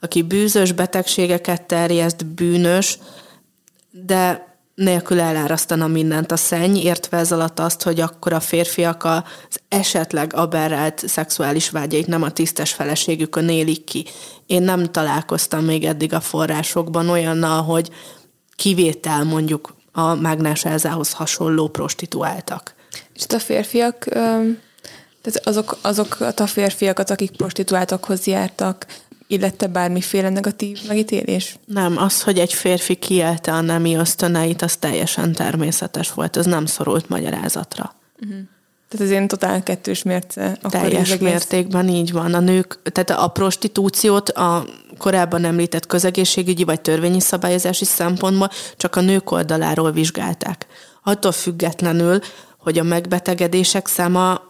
Aki 0.00 0.22
bűzös 0.22 0.72
betegségeket 0.72 1.62
terjeszt, 1.62 2.26
bűnös, 2.26 2.98
de 3.90 4.55
nélkül 4.76 5.20
elárasztana 5.20 5.86
mindent 5.86 6.32
a 6.32 6.36
szenny, 6.36 6.76
értve 6.76 7.16
ez 7.16 7.32
alatt 7.32 7.58
azt, 7.58 7.82
hogy 7.82 8.00
akkor 8.00 8.32
a 8.32 8.40
férfiak 8.40 9.04
az 9.04 9.60
esetleg 9.68 10.34
aberrált 10.34 11.08
szexuális 11.08 11.70
vágyait 11.70 12.06
nem 12.06 12.22
a 12.22 12.30
tisztes 12.30 12.72
feleségükön 12.72 13.48
élik 13.48 13.84
ki. 13.84 14.04
Én 14.46 14.62
nem 14.62 14.84
találkoztam 14.84 15.64
még 15.64 15.84
eddig 15.84 16.12
a 16.12 16.20
forrásokban 16.20 17.08
olyannal, 17.08 17.62
hogy 17.62 17.90
kivétel 18.56 19.24
mondjuk 19.24 19.74
a 19.92 20.14
Mágnás 20.14 20.64
Elzához 20.64 21.12
hasonló 21.12 21.68
prostituáltak. 21.68 22.74
És 23.14 23.24
a 23.28 23.38
férfiak, 23.38 24.04
tehát 25.22 25.40
azok, 25.44 25.78
azok 25.82 26.16
a 26.36 26.46
férfiakat, 26.46 27.10
akik 27.10 27.30
prostituáltakhoz 27.30 28.26
jártak, 28.26 28.86
illette 29.26 29.66
bármiféle 29.66 30.28
negatív 30.28 30.78
megítélés? 30.88 31.58
Nem, 31.66 31.96
az, 31.98 32.22
hogy 32.22 32.38
egy 32.38 32.52
férfi 32.52 32.94
kielte 32.94 33.52
a 33.52 33.60
nemi 33.60 33.94
ösztöneit, 33.94 34.62
az 34.62 34.76
teljesen 34.76 35.32
természetes 35.32 36.12
volt, 36.12 36.36
ez 36.36 36.46
nem 36.46 36.66
szorult 36.66 37.08
magyarázatra. 37.08 37.94
Uh-huh. 38.22 38.38
Tehát 38.88 39.06
ez 39.06 39.10
ilyen 39.10 39.28
totál 39.28 39.62
kettős 39.62 40.02
mérce. 40.02 40.58
Teljes 40.68 41.16
mértékben 41.18 41.88
így 41.88 42.12
van. 42.12 42.34
A 42.34 42.40
nők, 42.40 42.78
tehát 42.92 43.22
a 43.22 43.28
prostitúciót 43.28 44.28
a 44.28 44.66
korábban 44.98 45.44
említett 45.44 45.86
közegészségügyi 45.86 46.64
vagy 46.64 46.80
törvényi 46.80 47.20
szabályozási 47.20 47.84
szempontból 47.84 48.50
csak 48.76 48.96
a 48.96 49.00
nők 49.00 49.30
oldaláról 49.30 49.92
vizsgálták. 49.92 50.66
Attól 51.02 51.32
függetlenül, 51.32 52.20
hogy 52.58 52.78
a 52.78 52.82
megbetegedések 52.82 53.86
száma 53.86 54.40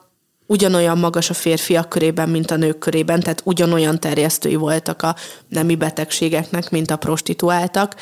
ugyanolyan 0.47 0.99
magas 0.99 1.31
a 1.31 1.35
férfiak 1.35 1.89
körében, 1.89 2.29
mint 2.29 2.51
a 2.51 2.57
nők 2.57 2.79
körében, 2.79 3.21
tehát 3.21 3.43
ugyanolyan 3.45 4.01
terjesztői 4.01 4.55
voltak 4.55 5.03
a 5.03 5.17
nemi 5.49 5.75
betegségeknek, 5.75 6.71
mint 6.71 6.91
a 6.91 6.97
prostituáltak, 6.97 7.95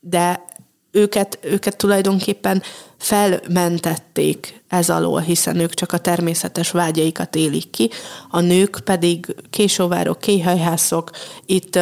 de 0.00 0.44
őket, 0.90 1.38
őket 1.42 1.76
tulajdonképpen 1.76 2.62
felmentették 2.98 4.62
ez 4.68 4.90
alól, 4.90 5.20
hiszen 5.20 5.58
ők 5.58 5.74
csak 5.74 5.92
a 5.92 5.98
természetes 5.98 6.70
vágyaikat 6.70 7.36
élik 7.36 7.70
ki, 7.70 7.90
a 8.30 8.40
nők 8.40 8.80
pedig 8.84 9.34
késóvárok, 9.50 10.18
kéhajhászok, 10.18 11.10
itt 11.46 11.78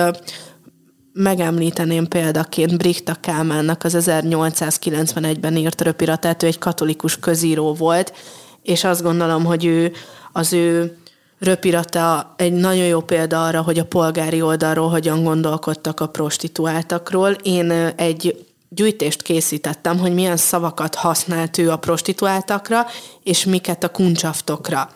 megemlíteném 1.12 2.08
példaként 2.08 2.78
Britta 2.78 3.14
Kálmánnak 3.14 3.84
az 3.84 3.96
1891-ben 3.98 5.56
írt 5.56 5.80
röpiratát, 5.80 6.42
ő 6.42 6.46
egy 6.46 6.58
katolikus 6.58 7.18
közíró 7.18 7.74
volt, 7.74 8.12
és 8.62 8.84
azt 8.84 9.02
gondolom, 9.02 9.44
hogy 9.44 9.64
ő 9.64 9.92
az 10.32 10.52
ő 10.52 10.96
röpirata 11.38 12.34
egy 12.36 12.52
nagyon 12.52 12.84
jó 12.84 13.00
példa 13.00 13.44
arra, 13.44 13.62
hogy 13.62 13.78
a 13.78 13.84
polgári 13.84 14.42
oldalról 14.42 14.88
hogyan 14.88 15.24
gondolkodtak 15.24 16.00
a 16.00 16.08
prostituáltakról. 16.08 17.30
Én 17.30 17.70
egy 17.96 18.46
gyűjtést 18.68 19.22
készítettem, 19.22 19.98
hogy 19.98 20.14
milyen 20.14 20.36
szavakat 20.36 20.94
használt 20.94 21.58
ő 21.58 21.70
a 21.70 21.76
prostituáltakra, 21.76 22.86
és 23.22 23.44
miket 23.44 23.84
a 23.84 23.88
kuncsaftokra. 23.88 24.90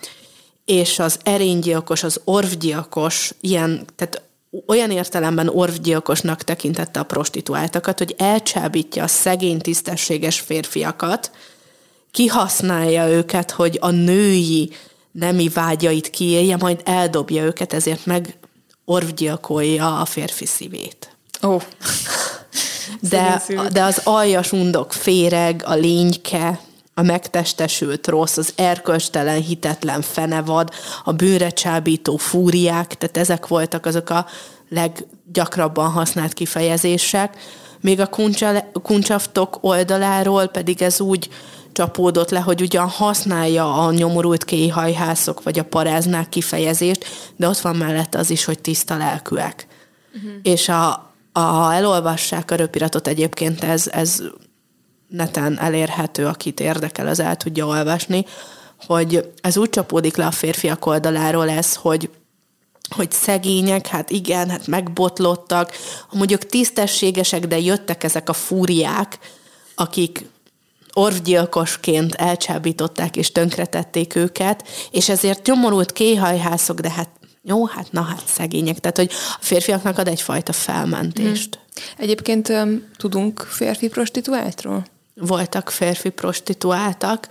És 0.65 0.99
az 0.99 1.19
erénygyilkos, 1.23 2.03
az 2.03 2.21
orvgyilkos, 2.25 3.33
ilyen, 3.41 3.85
tehát 3.97 4.23
olyan 4.67 4.91
értelemben 4.91 5.49
orvgyilkosnak 5.49 6.43
tekintette 6.43 7.01
a 7.01 7.05
prostituáltakat, 7.05 7.99
hogy 7.99 8.15
elcsábítja 8.19 9.03
a 9.03 9.07
szegény, 9.07 9.59
tisztességes 9.59 10.41
férfiakat, 10.41 11.31
kihasználja 12.17 13.09
őket, 13.09 13.51
hogy 13.51 13.79
a 13.81 13.91
női 13.91 14.71
nemi 15.13 15.49
vágyait 15.49 16.11
kiélje, 16.11 16.57
majd 16.57 16.81
eldobja 16.85 17.43
őket, 17.43 17.73
ezért 17.73 18.07
meg 18.07 18.39
orvgyilkolja 18.85 20.01
a 20.01 20.05
férfi 20.05 20.47
szívét. 20.47 21.17
Ó. 21.43 21.49
Oh. 21.49 21.63
De, 23.01 23.43
de 23.73 23.83
az 23.83 24.01
aljas 24.05 24.53
undok 24.53 24.93
féreg, 24.93 25.63
a 25.67 25.75
lényke, 25.75 26.61
a 26.95 27.03
megtestesült 27.03 28.07
rossz, 28.07 28.37
az 28.37 28.53
erkölcstelen, 28.57 29.43
hitetlen 29.43 30.03
fenevad, 30.03 30.71
a 31.05 31.13
bőre 31.13 31.51
csábító 31.51 32.17
fúriák, 32.17 32.95
tehát 32.95 33.17
ezek 33.17 33.47
voltak 33.47 33.87
azok 33.87 34.11
a 34.11 34.27
leggyakrabban 34.69 35.91
használt 35.91 36.33
kifejezések. 36.33 37.37
Még 37.81 38.01
a 38.01 38.11
kuncsaftok 38.83 39.59
oldaláról 39.61 40.47
pedig 40.47 40.83
ez 40.83 41.01
úgy 41.01 41.29
csapódott 41.77 42.31
le, 42.31 42.39
hogy 42.39 42.61
ugyan 42.61 42.89
használja 42.89 43.85
a 43.85 43.93
nyomorult 43.93 44.45
kéhajhászok 44.45 45.43
vagy 45.43 45.59
a 45.59 45.65
paráznák 45.65 46.29
kifejezést, 46.29 47.07
de 47.37 47.49
ott 47.49 47.59
van 47.59 47.77
mellette 47.77 48.19
az 48.19 48.31
is, 48.31 48.45
hogy 48.45 48.59
tiszta 48.59 48.97
lelkűek. 48.97 49.67
Uh-huh. 50.15 50.31
És 50.43 50.69
a, 50.69 51.13
a, 51.33 51.41
ha 51.41 51.75
elolvassák 51.75 52.51
a 52.51 52.55
röpiratot 52.55 53.07
egyébként, 53.07 53.65
ez, 53.65 53.89
ez 53.93 54.23
neten 55.09 55.59
elérhető, 55.61 56.27
akit 56.27 56.61
érdekel, 56.61 57.07
az 57.07 57.21
el 57.21 57.37
tudja 57.37 57.67
olvasni, 57.67 58.25
hogy 58.87 59.33
ez 59.41 59.57
úgy 59.57 59.71
csapódik 59.71 60.17
le 60.17 60.27
a 60.27 60.31
férfiak 60.31 60.87
oldaláról 60.87 61.49
ez, 61.49 61.75
hogy 61.75 62.11
hogy 62.89 63.11
szegények, 63.11 63.87
hát 63.87 64.11
igen, 64.11 64.49
hát 64.49 64.67
megbotlottak, 64.67 65.73
mondjuk 66.13 66.47
tisztességesek, 66.47 67.47
de 67.47 67.59
jöttek 67.59 68.05
ezek 68.05 68.29
a 68.29 68.33
fúriák, 68.33 69.19
akik 69.75 70.25
orvgyilkosként 70.99 72.15
elcsábították 72.15 73.17
és 73.17 73.33
tönkretették 73.33 74.15
őket, 74.15 74.69
és 74.91 75.09
ezért 75.09 75.47
nyomorult 75.47 75.93
kéhajhászok, 75.93 76.81
de 76.81 76.91
hát 76.91 77.09
jó, 77.43 77.67
hát 77.67 77.93
na 77.93 78.03
hát 78.03 78.23
szegények. 78.27 78.79
Tehát, 78.79 78.97
hogy 78.97 79.11
a 79.13 79.39
férfiaknak 79.41 79.99
ad 79.99 80.09
egyfajta 80.09 80.53
felmentést. 80.53 81.55
Hmm. 81.55 81.83
Egyébként 81.97 82.49
um, 82.49 82.85
tudunk 82.97 83.41
férfi 83.41 83.89
prostituáltról? 83.89 84.85
Voltak 85.15 85.71
férfi 85.71 86.09
prostituáltak, 86.09 87.29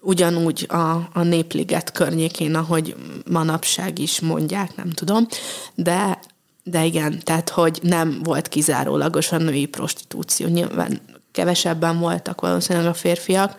ugyanúgy 0.00 0.66
a, 0.68 1.08
a 1.12 1.22
Népliget 1.22 1.92
környékén, 1.92 2.54
ahogy 2.54 2.96
manapság 3.30 3.98
is 3.98 4.20
mondják, 4.20 4.76
nem 4.76 4.90
tudom, 4.90 5.26
de 5.74 6.18
de 6.66 6.84
igen, 6.84 7.20
tehát 7.24 7.48
hogy 7.48 7.78
nem 7.82 8.20
volt 8.22 8.48
kizárólagos 8.48 9.32
a 9.32 9.36
női 9.36 9.66
prostitúció. 9.66 10.46
Nyilván 10.46 11.00
kevesebben 11.34 11.98
voltak 11.98 12.40
valószínűleg 12.40 12.88
a 12.88 12.94
férfiak 12.94 13.56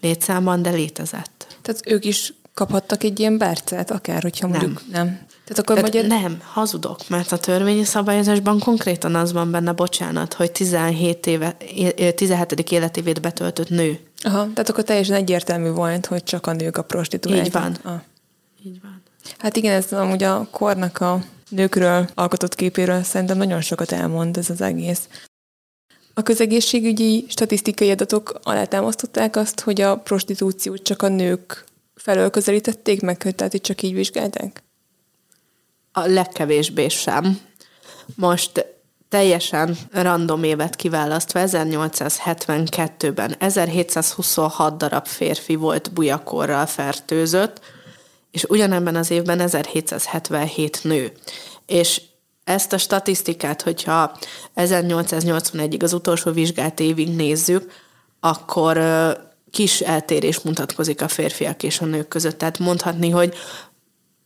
létszámban, 0.00 0.62
de 0.62 0.70
létezett. 0.70 1.56
Tehát 1.62 1.80
ők 1.86 2.04
is 2.04 2.32
kaphattak 2.54 3.02
egy 3.02 3.20
ilyen 3.20 3.38
bárcát, 3.38 3.90
akár, 3.90 4.22
hogyha 4.22 4.46
mondjuk 4.48 4.82
nem. 4.90 5.06
nem. 5.06 5.26
Tehát 5.44 5.58
akkor 5.58 5.76
Tehát 5.76 5.92
magyar... 5.92 6.06
Nem, 6.06 6.40
hazudok, 6.52 7.08
mert 7.08 7.32
a 7.32 7.38
törvényi 7.38 7.84
szabályozásban 7.84 8.58
konkrétan 8.58 9.14
az 9.14 9.32
van 9.32 9.50
benne, 9.50 9.72
bocsánat, 9.72 10.34
hogy 10.34 10.52
17 10.52 11.26
éve, 11.26 11.56
17. 12.14 12.70
életévét 12.70 13.20
betöltött 13.20 13.68
nő. 13.68 14.00
Aha, 14.22 14.38
tehát 14.38 14.68
akkor 14.68 14.84
teljesen 14.84 15.16
egyértelmű 15.16 15.70
volt, 15.70 16.06
hogy 16.06 16.22
csak 16.22 16.46
a 16.46 16.52
nők 16.52 16.76
a 16.76 16.82
prostituáltak. 16.82 17.46
Így 17.46 17.52
van. 17.52 17.76
Ah. 17.82 18.00
Így 18.64 18.80
van. 18.82 19.02
Hát 19.38 19.56
igen, 19.56 19.74
ez 19.74 19.92
amúgy 19.92 20.22
a 20.22 20.48
kornak 20.50 21.00
a 21.00 21.22
nőkről 21.48 22.08
alkotott 22.14 22.54
képéről 22.54 23.02
szerintem 23.02 23.36
nagyon 23.36 23.60
sokat 23.60 23.92
elmond 23.92 24.36
ez 24.36 24.50
az 24.50 24.60
egész. 24.60 25.08
A 26.18 26.22
közegészségügyi 26.22 27.26
statisztikai 27.28 27.90
adatok 27.90 28.38
alátámasztották 28.42 29.36
azt, 29.36 29.60
hogy 29.60 29.80
a 29.80 29.96
prostitúciót 29.96 30.82
csak 30.82 31.02
a 31.02 31.08
nők 31.08 31.64
felől 31.94 32.30
közelítették 32.30 33.00
meg, 33.00 33.16
tehát 33.16 33.54
itt 33.54 33.62
csak 33.62 33.82
így 33.82 33.94
vizsgálták? 33.94 34.62
A 35.92 36.00
legkevésbé 36.06 36.88
sem. 36.88 37.40
Most 38.14 38.66
teljesen 39.08 39.76
random 39.92 40.42
évet 40.42 40.76
kiválasztva, 40.76 41.40
1872-ben 41.44 43.34
1726 43.38 44.76
darab 44.76 45.06
férfi 45.06 45.54
volt 45.54 45.92
bujakorral 45.92 46.66
fertőzött, 46.66 47.60
és 48.30 48.44
ugyanebben 48.44 48.96
az 48.96 49.10
évben 49.10 49.40
1777 49.40 50.84
nő. 50.84 51.12
És 51.66 52.00
ezt 52.48 52.72
a 52.72 52.78
statisztikát, 52.78 53.62
hogyha 53.62 54.18
1881-ig 54.56 55.82
az 55.82 55.92
utolsó 55.92 56.30
vizsgált 56.30 56.80
évig 56.80 57.16
nézzük, 57.16 57.72
akkor 58.20 58.76
kis 59.50 59.80
eltérés 59.80 60.40
mutatkozik 60.40 61.02
a 61.02 61.08
férfiak 61.08 61.62
és 61.62 61.80
a 61.80 61.84
nők 61.84 62.08
között. 62.08 62.38
Tehát 62.38 62.58
mondhatni, 62.58 63.10
hogy 63.10 63.34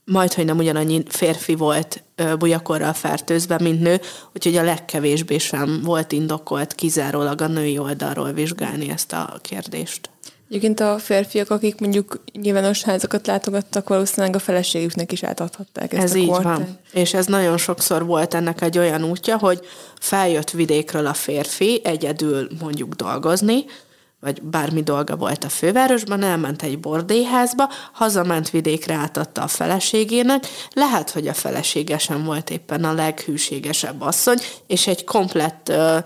majd, 0.05 0.33
hogy 0.33 0.45
nem 0.45 0.59
ugyanannyi 0.59 1.03
férfi 1.09 1.55
volt 1.55 2.03
bujakorral 2.39 2.93
fertőzve, 2.93 3.59
mint 3.61 3.81
nő, 3.81 4.01
úgyhogy 4.35 4.57
a 4.57 4.63
legkevésbé 4.63 5.39
sem 5.39 5.81
volt 5.83 6.13
indokolt 6.13 6.75
kizárólag 6.75 7.41
a 7.41 7.47
női 7.47 7.79
oldalról 7.79 8.33
vizsgálni 8.33 8.91
ezt 8.91 9.13
a 9.13 9.39
kérdést. 9.43 10.11
Egyébként 10.53 10.81
a 10.81 10.99
férfiak, 10.99 11.51
akik 11.51 11.81
mondjuk 11.81 12.21
nyilvános 12.33 12.83
házakat 12.83 13.27
látogattak, 13.27 13.89
valószínűleg 13.89 14.37
a 14.37 14.39
feleségüknek 14.39 15.13
is 15.13 15.23
átadhatták 15.23 15.93
ezt 15.93 16.03
Ez 16.03 16.13
a 16.13 16.17
így 16.17 16.29
kort. 16.29 16.43
van. 16.43 16.79
És 16.93 17.15
ez 17.15 17.27
nagyon 17.27 17.57
sokszor 17.57 18.07
volt 18.07 18.35
ennek 18.35 18.61
egy 18.63 18.79
olyan 18.79 19.05
útja, 19.05 19.39
hogy 19.39 19.61
feljött 20.01 20.51
vidékről 20.51 21.07
a 21.07 21.15
férfi 21.15 21.81
egyedül 21.85 22.49
mondjuk 22.61 22.95
dolgozni, 22.95 23.65
vagy 24.21 24.43
bármi 24.43 24.83
dolga 24.83 25.17
volt 25.17 25.45
a 25.45 25.49
fővárosban, 25.49 26.23
elment 26.23 26.63
egy 26.63 26.79
bordélyházba, 26.79 27.69
hazament 27.93 28.51
vidékre, 28.51 28.95
átadta 28.95 29.43
a 29.43 29.47
feleségének, 29.47 30.47
lehet, 30.73 31.11
hogy 31.11 31.29
a 31.29 31.35
felesége 31.35 31.99
sem 31.99 32.25
volt 32.25 32.51
éppen 32.51 32.85
a 32.85 32.93
leghűségesebb 32.93 34.01
asszony, 34.01 34.39
és 34.67 34.87
egy 34.87 35.05
komplett 35.05 35.69
ö, 35.69 35.99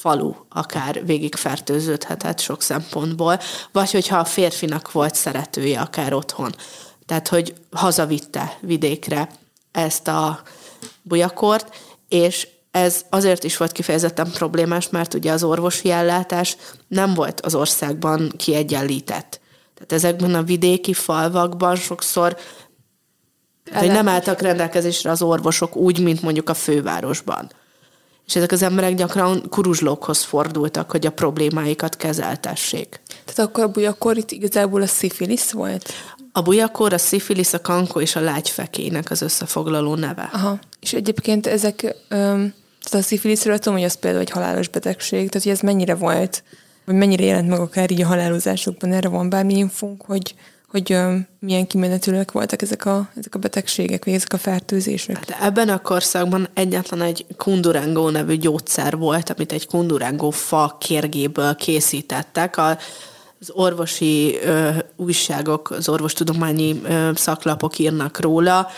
falu 0.00 0.34
akár 0.48 1.06
végig 1.06 1.34
fertőződhetett 1.34 2.40
sok 2.40 2.62
szempontból, 2.62 3.40
vagy 3.72 3.90
hogyha 3.90 4.18
a 4.18 4.24
férfinak 4.24 4.92
volt 4.92 5.14
szeretője 5.14 5.80
akár 5.80 6.12
otthon. 6.12 6.54
Tehát, 7.06 7.28
hogy 7.28 7.54
hazavitte 7.70 8.58
vidékre 8.60 9.28
ezt 9.72 10.08
a 10.08 10.42
bujakort, 11.02 11.76
és 12.08 12.48
ez 12.70 13.04
azért 13.08 13.44
is 13.44 13.56
volt 13.56 13.72
kifejezetten 13.72 14.30
problémás, 14.30 14.88
mert 14.88 15.14
ugye 15.14 15.32
az 15.32 15.42
orvosi 15.42 15.90
ellátás 15.90 16.56
nem 16.88 17.14
volt 17.14 17.40
az 17.40 17.54
országban 17.54 18.32
kiegyenlített. 18.36 19.40
Tehát 19.74 19.92
ezekben 19.92 20.34
a 20.34 20.42
vidéki 20.42 20.92
falvakban 20.92 21.76
sokszor 21.76 22.36
hogy 23.72 23.88
nem 23.88 24.08
álltak 24.08 24.40
rendelkezésre 24.40 25.10
az 25.10 25.22
orvosok 25.22 25.76
úgy, 25.76 26.02
mint 26.02 26.22
mondjuk 26.22 26.48
a 26.48 26.54
fővárosban. 26.54 27.50
És 28.30 28.36
ezek 28.36 28.52
az 28.52 28.62
emberek 28.62 28.94
gyakran 28.94 29.48
kuruzslókhoz 29.48 30.22
fordultak, 30.22 30.90
hogy 30.90 31.06
a 31.06 31.10
problémáikat 31.10 31.96
kezeltessék. 31.96 33.00
Tehát 33.24 33.50
akkor, 33.50 33.84
akkor 33.84 34.16
itt 34.16 34.30
igazából 34.30 34.82
a 34.82 34.86
szifilisz 34.86 35.50
volt? 35.50 35.92
A 36.32 36.42
bujakor, 36.42 36.92
a 36.92 36.98
szifilisz, 36.98 37.52
a 37.52 37.60
kankó 37.60 38.00
és 38.00 38.16
a 38.16 38.20
lágyfekének 38.20 39.10
az 39.10 39.22
összefoglaló 39.22 39.94
neve. 39.94 40.30
Aha. 40.32 40.58
És 40.80 40.92
egyébként 40.92 41.46
ezek, 41.46 41.96
öm, 42.08 42.54
tehát 42.82 43.04
a 43.04 43.08
szifiliszről 43.08 43.58
tudom, 43.58 43.78
hogy 43.78 43.86
az 43.86 43.94
például 43.94 44.22
egy 44.22 44.30
halálos 44.30 44.68
betegség, 44.68 45.28
tehát 45.28 45.42
hogy 45.42 45.52
ez 45.52 45.60
mennyire 45.60 45.94
volt, 45.94 46.42
vagy 46.84 46.94
mennyire 46.94 47.24
jelent 47.24 47.48
meg 47.48 47.60
akár 47.60 47.90
így 47.90 48.02
a 48.02 48.06
halálozásokban, 48.06 48.92
erre 48.92 49.08
van 49.08 49.30
bármi 49.30 49.56
infónk, 49.56 50.02
hogy, 50.02 50.34
hogy 50.70 50.96
milyen 51.38 51.66
kimenetülőek 51.66 52.32
voltak 52.32 52.62
ezek 52.62 52.84
a, 52.84 53.10
ezek 53.16 53.34
a 53.34 53.38
betegségek, 53.38 54.04
vagy 54.04 54.14
ezek 54.14 54.32
a 54.32 54.38
fertőzések. 54.38 55.16
Hát 55.16 55.42
ebben 55.42 55.68
a 55.68 55.82
korszakban 55.82 56.48
egyetlen 56.54 57.00
egy 57.02 57.26
kundurangó 57.36 58.08
nevű 58.08 58.36
gyógyszer 58.36 58.96
volt, 58.96 59.30
amit 59.30 59.52
egy 59.52 59.66
kundurangó 59.66 60.30
fa 60.30 60.76
kérgéből 60.80 61.54
készítettek. 61.54 62.56
A, 62.56 62.78
az 63.40 63.50
orvosi 63.52 64.38
ö, 64.42 64.70
újságok, 64.96 65.70
az 65.70 65.88
orvostudományi 65.88 66.80
ö, 66.84 67.10
szaklapok 67.14 67.78
írnak 67.78 68.20
róla, 68.20 68.68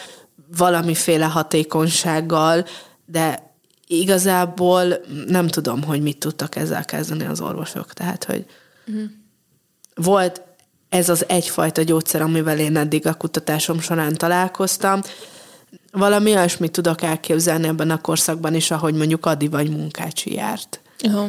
valamiféle 0.57 1.25
hatékonysággal, 1.25 2.67
de 3.07 3.55
igazából 3.87 4.85
nem 5.27 5.47
tudom, 5.47 5.83
hogy 5.83 6.03
mit 6.03 6.19
tudtak 6.19 6.57
ezzel 6.57 6.85
kezdeni 6.85 7.25
az 7.25 7.41
orvosok. 7.41 7.93
Tehát, 7.93 8.25
hogy 8.25 8.47
uh-huh. 8.87 9.05
volt 9.95 10.43
ez 10.93 11.09
az 11.09 11.25
egyfajta 11.29 11.83
gyógyszer, 11.83 12.23
amivel 12.23 12.59
én 12.59 12.77
eddig 12.77 13.07
a 13.07 13.15
kutatásom 13.15 13.81
során 13.81 14.15
találkoztam. 14.15 15.01
Valami 15.93 16.31
olyasmit 16.31 16.73
tudok 16.73 17.03
elképzelni 17.03 17.67
ebben 17.67 17.91
a 17.91 18.01
korszakban 18.01 18.55
is, 18.55 18.71
ahogy 18.71 18.95
mondjuk 18.95 19.27
Adi 19.27 19.49
vagy 19.49 19.71
Munkácsi 19.71 20.35
járt. 20.35 20.81
Aha. 20.99 21.29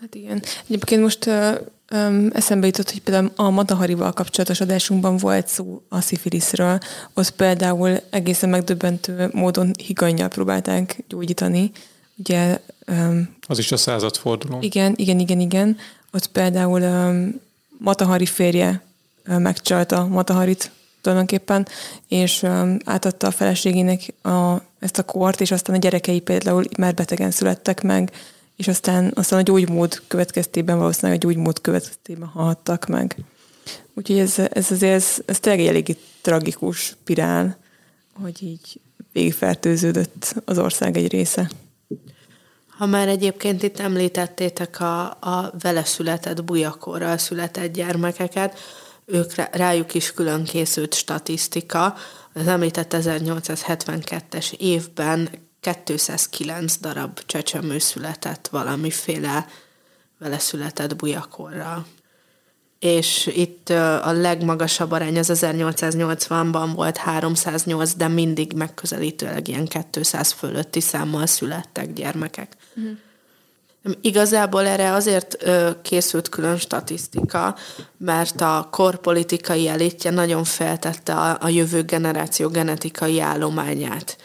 Hát 0.00 0.14
igen. 0.14 0.42
Egyébként 0.68 1.02
most 1.02 1.26
ö, 1.26 1.50
ö, 1.88 2.26
eszembe 2.32 2.66
jutott, 2.66 2.90
hogy 2.90 3.02
például 3.02 3.30
a 3.36 3.50
Mataharival 3.50 4.12
kapcsolatos 4.12 4.60
adásunkban 4.60 5.16
volt 5.16 5.48
szó 5.48 5.82
a 5.88 6.00
szifiliszről. 6.00 6.78
Ott 7.14 7.30
például 7.30 8.00
egészen 8.10 8.48
megdöbbentő 8.48 9.28
módon 9.32 9.70
higanyjal 9.86 10.28
próbálták 10.28 11.02
gyógyítani. 11.08 11.70
Ugye, 12.16 12.60
ö, 12.84 13.18
Az 13.46 13.58
is 13.58 13.72
a 13.72 13.76
századforduló. 13.76 14.58
igen, 14.60 14.92
igen, 14.96 15.18
igen, 15.18 15.40
igen. 15.40 15.76
Ott 16.12 16.26
például 16.26 16.80
ö, 16.80 17.26
Matahari 17.78 18.26
férje 18.26 18.82
megcsalta 19.24 20.06
Mataharit 20.06 20.70
tulajdonképpen, 21.00 21.66
és 22.08 22.44
átadta 22.84 23.26
a 23.26 23.30
feleségének 23.30 24.14
a, 24.22 24.56
ezt 24.78 24.98
a 24.98 25.02
kort, 25.02 25.40
és 25.40 25.50
aztán 25.50 25.76
a 25.76 25.78
gyerekei 25.78 26.20
például 26.20 26.64
már 26.78 26.94
betegen 26.94 27.30
születtek 27.30 27.82
meg, 27.82 28.10
és 28.56 28.68
aztán, 28.68 29.12
aztán 29.14 29.38
a 29.38 29.42
gyógymód 29.42 30.02
következtében 30.06 30.78
valószínűleg 30.78 31.16
a 31.16 31.20
gyógymód 31.20 31.60
következtében 31.60 32.28
halhattak 32.28 32.86
meg. 32.86 33.16
Úgyhogy 33.94 34.18
ez, 34.18 34.38
ez 34.38 34.70
azért, 34.70 34.94
ez, 34.94 35.16
ez 35.24 35.40
tényleg 35.40 35.62
egy 35.62 35.68
eléggé 35.68 35.96
tragikus 36.20 36.78
spirál, 36.78 37.56
hogy 38.22 38.42
így 38.42 38.80
végigfertőződött 39.12 40.34
az 40.44 40.58
ország 40.58 40.96
egy 40.96 41.10
része. 41.10 41.50
Ha 42.76 42.86
már 42.86 43.08
egyébként 43.08 43.62
itt 43.62 43.78
említettétek 43.78 44.80
a, 44.80 45.04
a 45.04 45.52
vele 45.60 45.84
született 45.84 46.44
bujakorral 46.44 47.18
született 47.18 47.72
gyermekeket, 47.72 48.58
ők 49.04 49.34
rájuk 49.34 49.94
is 49.94 50.12
külön 50.12 50.44
készült 50.44 50.94
statisztika. 50.94 51.94
Az 52.34 52.46
említett 52.46 52.94
1872-es 52.96 54.52
évben 54.52 55.28
209 55.84 56.78
darab 56.80 57.20
csecsemő 57.26 57.78
született 57.78 58.48
valamiféle 58.48 59.46
vele 60.18 60.38
született 60.38 60.96
bujakorral. 60.96 61.86
És 62.86 63.30
itt 63.34 63.68
a 64.02 64.12
legmagasabb 64.12 64.90
arány 64.90 65.18
az 65.18 65.30
1880-ban 65.34 66.70
volt 66.74 66.96
308, 66.96 67.94
de 67.94 68.08
mindig 68.08 68.52
megközelítőleg 68.52 69.48
ilyen 69.48 69.68
200 69.90 70.32
fölötti 70.32 70.80
számmal 70.80 71.26
születtek 71.26 71.92
gyermekek. 71.92 72.56
Uh-huh. 72.76 72.92
Igazából 74.00 74.66
erre 74.66 74.92
azért 74.92 75.36
készült 75.82 76.28
külön 76.28 76.56
statisztika, 76.56 77.56
mert 77.96 78.40
a 78.40 78.68
korpolitikai 78.70 79.68
elitje 79.68 80.10
nagyon 80.10 80.44
feltette 80.44 81.14
a, 81.14 81.36
a 81.40 81.48
jövő 81.48 81.82
generáció 81.82 82.48
genetikai 82.48 83.20
állományát 83.20 84.16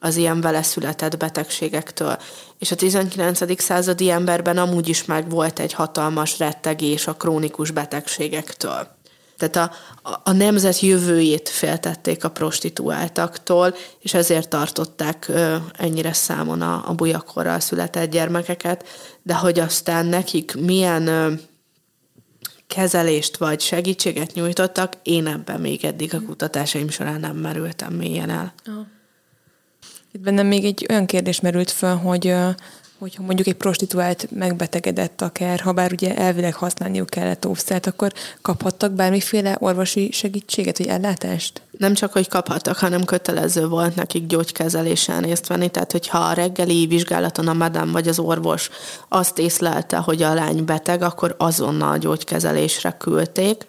az 0.00 0.16
ilyen 0.16 0.40
vele 0.40 0.62
született 0.62 1.16
betegségektől. 1.16 2.18
És 2.62 2.70
a 2.70 2.74
19. 2.74 3.62
századi 3.62 4.10
emberben 4.10 4.58
amúgy 4.58 4.88
is 4.88 5.04
meg 5.04 5.30
volt 5.30 5.58
egy 5.58 5.72
hatalmas 5.72 6.38
rettegés 6.38 7.06
a 7.06 7.14
krónikus 7.14 7.70
betegségektől. 7.70 8.86
Tehát 9.36 9.56
a, 9.56 9.74
a, 10.10 10.20
a 10.24 10.32
nemzet 10.32 10.80
jövőjét 10.80 11.48
féltették 11.48 12.24
a 12.24 12.30
prostituáltaktól, 12.30 13.74
és 13.98 14.14
ezért 14.14 14.48
tartották 14.48 15.28
ö, 15.28 15.56
ennyire 15.72 16.12
számon 16.12 16.60
a, 16.60 16.88
a 16.88 16.94
bujakorral 16.94 17.60
született 17.60 18.10
gyermekeket, 18.10 18.88
de 19.22 19.34
hogy 19.34 19.58
aztán 19.58 20.06
nekik 20.06 20.54
milyen 20.54 21.06
ö, 21.06 21.32
kezelést 22.66 23.36
vagy 23.36 23.60
segítséget 23.60 24.34
nyújtottak, 24.34 24.96
én 25.02 25.26
ebben 25.26 25.60
még 25.60 25.84
eddig 25.84 26.14
a 26.14 26.22
kutatásaim 26.22 26.88
során 26.88 27.20
nem 27.20 27.36
merültem 27.36 27.92
mélyen 27.92 28.30
el. 28.30 28.54
Oh. 28.66 28.86
Itt 30.12 30.20
bennem 30.20 30.46
még 30.46 30.64
egy 30.64 30.86
olyan 30.90 31.06
kérdés 31.06 31.40
merült 31.40 31.70
fel, 31.70 31.96
hogy 31.96 32.34
hogyha 32.98 33.22
mondjuk 33.22 33.46
egy 33.46 33.54
prostituált 33.54 34.28
megbetegedett 34.30 35.22
akár, 35.22 35.60
ha 35.60 35.72
bár 35.72 35.92
ugye 35.92 36.16
elvileg 36.16 36.54
használniuk 36.54 37.10
kellett 37.10 37.46
óvszert, 37.46 37.86
akkor 37.86 38.12
kaphattak 38.42 38.92
bármiféle 38.92 39.56
orvosi 39.60 40.10
segítséget, 40.12 40.78
vagy 40.78 40.86
ellátást? 40.86 41.62
Nem 41.78 41.94
csak, 41.94 42.12
hogy 42.12 42.28
kaphattak, 42.28 42.76
hanem 42.76 43.04
kötelező 43.04 43.66
volt 43.66 43.94
nekik 43.94 44.26
gyógykezelésen 44.26 45.22
részt 45.22 45.46
venni, 45.46 45.68
tehát 45.68 45.92
hogyha 45.92 46.18
a 46.18 46.32
reggeli 46.32 46.86
vizsgálaton 46.86 47.48
a 47.48 47.52
madám 47.52 47.92
vagy 47.92 48.08
az 48.08 48.18
orvos 48.18 48.70
azt 49.08 49.38
észlelte, 49.38 49.96
hogy 49.96 50.22
a 50.22 50.34
lány 50.34 50.64
beteg, 50.64 51.02
akkor 51.02 51.34
azonnal 51.38 51.98
gyógykezelésre 51.98 52.96
küldték, 52.98 53.64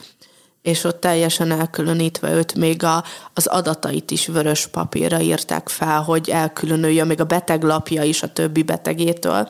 és 0.64 0.84
ott 0.84 1.00
teljesen 1.00 1.52
elkülönítve 1.52 2.34
őt 2.34 2.56
még 2.56 2.84
a, 2.84 3.04
az 3.34 3.46
adatait 3.46 4.12
is 4.12 4.28
vörös 4.28 4.68
papírra 4.68 5.20
írták 5.20 5.70
fel, 5.70 6.02
hogy 6.02 6.30
elkülönüljön 6.30 7.08
még 7.08 7.20
a 7.20 7.24
beteglapja 7.24 8.04
is 8.04 8.24
a 8.24 8.34
többi 8.34 8.64
betegétől, 8.64 9.50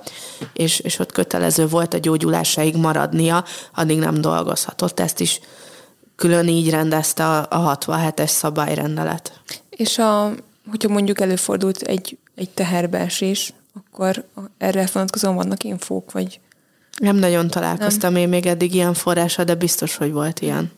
és, 0.53 0.80
és 0.80 0.99
ott 0.99 1.11
kötelező 1.11 1.68
volt 1.68 1.93
a 1.93 1.97
gyógyulásáig 1.97 2.76
maradnia, 2.76 3.43
addig 3.74 3.99
nem 3.99 4.22
dolgozhatott. 4.22 4.99
Ezt 4.99 5.20
is 5.20 5.39
külön 6.16 6.47
így 6.47 6.70
rendezte 6.70 7.26
a, 7.26 7.47
a 7.49 7.78
67-es 7.78 8.28
szabályrendelet. 8.28 9.41
És 9.70 9.97
a, 9.97 10.32
hogyha 10.70 10.89
mondjuk 10.89 11.20
előfordult 11.20 11.82
egy, 11.82 12.18
egy 12.36 12.49
teherbeesés, 12.49 13.53
akkor 13.74 14.26
erre 14.57 14.89
vonatkozóan 14.93 15.36
vannak 15.36 15.64
infók, 15.64 16.11
vagy... 16.11 16.39
Nem 16.97 17.16
nagyon 17.16 17.47
találkoztam 17.47 18.14
nem. 18.14 18.22
én 18.22 18.30
még 18.30 18.45
eddig 18.45 18.74
ilyen 18.74 18.93
forrása, 18.93 19.43
de 19.43 19.55
biztos, 19.55 19.95
hogy 19.95 20.11
volt 20.11 20.39
ilyen. 20.39 20.72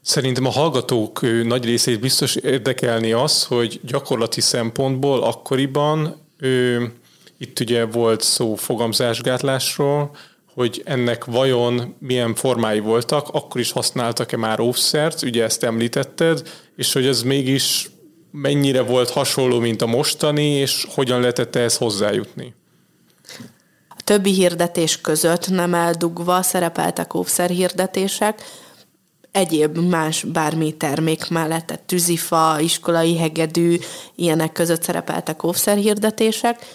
Szerintem 0.00 0.46
a 0.46 0.50
hallgatók 0.50 1.20
nagy 1.44 1.64
részét 1.64 2.00
biztos 2.00 2.34
érdekelni 2.34 3.12
az, 3.12 3.44
hogy 3.44 3.80
gyakorlati 3.82 4.40
szempontból 4.40 5.22
akkoriban 5.22 6.16
ő, 6.38 6.92
itt 7.38 7.60
ugye 7.60 7.84
volt 7.84 8.22
szó 8.22 8.54
fogamzásgátlásról, 8.54 10.16
hogy 10.54 10.82
ennek 10.84 11.24
vajon 11.24 11.94
milyen 11.98 12.34
formái 12.34 12.78
voltak, 12.78 13.28
akkor 13.28 13.60
is 13.60 13.72
használtak-e 13.72 14.36
már 14.36 14.60
óvszert, 14.60 15.22
ugye 15.22 15.44
ezt 15.44 15.62
említetted, 15.62 16.42
és 16.76 16.92
hogy 16.92 17.06
ez 17.06 17.22
mégis 17.22 17.90
mennyire 18.30 18.82
volt 18.82 19.10
hasonló, 19.10 19.58
mint 19.58 19.82
a 19.82 19.86
mostani, 19.86 20.46
és 20.46 20.86
hogyan 20.94 21.20
lehetett 21.20 21.56
ehhez 21.56 21.76
hozzájutni? 21.76 22.54
A 23.88 24.02
többi 24.04 24.32
hirdetés 24.32 25.00
között 25.00 25.48
nem 25.48 25.74
eldugva 25.74 26.42
szerepeltek 26.42 27.14
óvszerhirdetések, 27.14 28.42
egyéb 29.36 29.78
más 29.78 30.22
bármi 30.22 30.76
termék 30.76 31.28
mellett, 31.28 31.66
tehát 31.66 31.82
tűzifa, 31.82 32.56
iskolai 32.60 33.16
hegedű, 33.16 33.78
ilyenek 34.14 34.52
között 34.52 34.82
szerepeltek 34.82 35.42
óvszerhirdetések. 35.42 36.66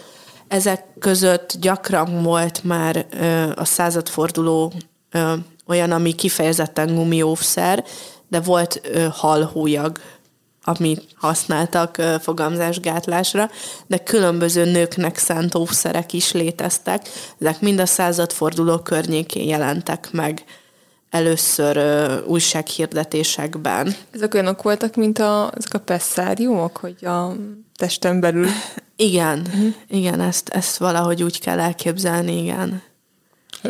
Ezek 0.47 0.85
között 0.99 1.53
gyakran 1.59 2.23
volt 2.23 2.63
már 2.63 3.05
ö, 3.11 3.51
a 3.55 3.65
századforduló 3.65 4.73
ö, 5.11 5.33
olyan, 5.67 5.91
ami 5.91 6.13
kifejezetten 6.13 6.95
gumióvszer, 6.95 7.83
de 8.27 8.39
volt 8.39 8.81
ö, 8.83 9.07
halhújag 9.11 9.99
amit 10.63 11.05
használtak 11.15 12.01
fogamzásgátlásra, 12.21 13.49
de 13.87 13.97
különböző 13.97 14.65
nőknek 14.65 15.17
szánt 15.17 15.55
óvszerek 15.55 16.13
is 16.13 16.31
léteztek. 16.31 17.09
Ezek 17.39 17.61
mind 17.61 17.79
a 17.79 17.85
századforduló 17.85 18.77
környékén 18.77 19.47
jelentek 19.47 20.11
meg 20.11 20.43
először 21.11 21.77
ö, 21.77 22.19
újsághirdetésekben. 22.25 23.95
Ezek 24.11 24.33
olyanok 24.33 24.61
voltak, 24.61 24.95
mint 24.95 25.19
a, 25.19 25.51
ezek 25.57 25.73
a 25.73 25.79
pesszáriumok, 25.79 26.77
hogy 26.77 27.05
a 27.05 27.35
testen 27.75 28.19
belül... 28.19 28.47
Igen, 28.95 29.39
uh-huh. 29.39 29.73
igen, 29.89 30.19
ezt, 30.19 30.49
ezt 30.49 30.77
valahogy 30.77 31.23
úgy 31.23 31.39
kell 31.39 31.59
elképzelni, 31.59 32.41
igen. 32.41 32.81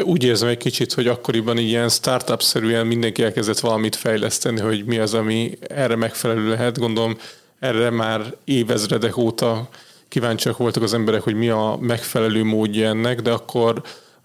Úgy 0.03 0.23
érzem 0.23 0.47
egy 0.47 0.57
kicsit, 0.57 0.93
hogy 0.93 1.07
akkoriban 1.07 1.57
ilyen 1.57 1.89
startup-szerűen 1.89 2.87
mindenki 2.87 3.23
elkezdett 3.23 3.59
valamit 3.59 3.95
fejleszteni, 3.95 4.59
hogy 4.59 4.85
mi 4.85 4.97
az, 4.97 5.13
ami 5.13 5.57
erre 5.69 5.95
megfelelő 5.95 6.49
lehet. 6.49 6.79
Gondolom, 6.79 7.17
erre 7.59 7.89
már 7.89 8.35
évezredek 8.43 9.17
óta 9.17 9.69
kíváncsiak 10.07 10.57
voltak 10.57 10.83
az 10.83 10.93
emberek, 10.93 11.21
hogy 11.21 11.35
mi 11.35 11.49
a 11.49 11.77
megfelelő 11.79 12.43
módja 12.43 12.87
ennek, 12.87 13.21
de 13.21 13.31
akkor 13.31 13.81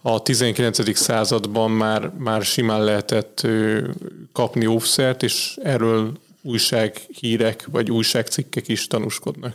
a 0.09 0.21
19. 0.21 0.97
században 0.97 1.71
már, 1.71 2.11
már 2.19 2.43
simán 2.43 2.85
lehetett 2.85 3.47
kapni 4.33 4.67
óvszert, 4.67 5.23
és 5.23 5.59
erről 5.63 6.13
újsághírek 6.43 7.69
vagy 7.71 7.91
újságcikkek 7.91 8.69
is 8.69 8.87
tanúskodnak. 8.87 9.55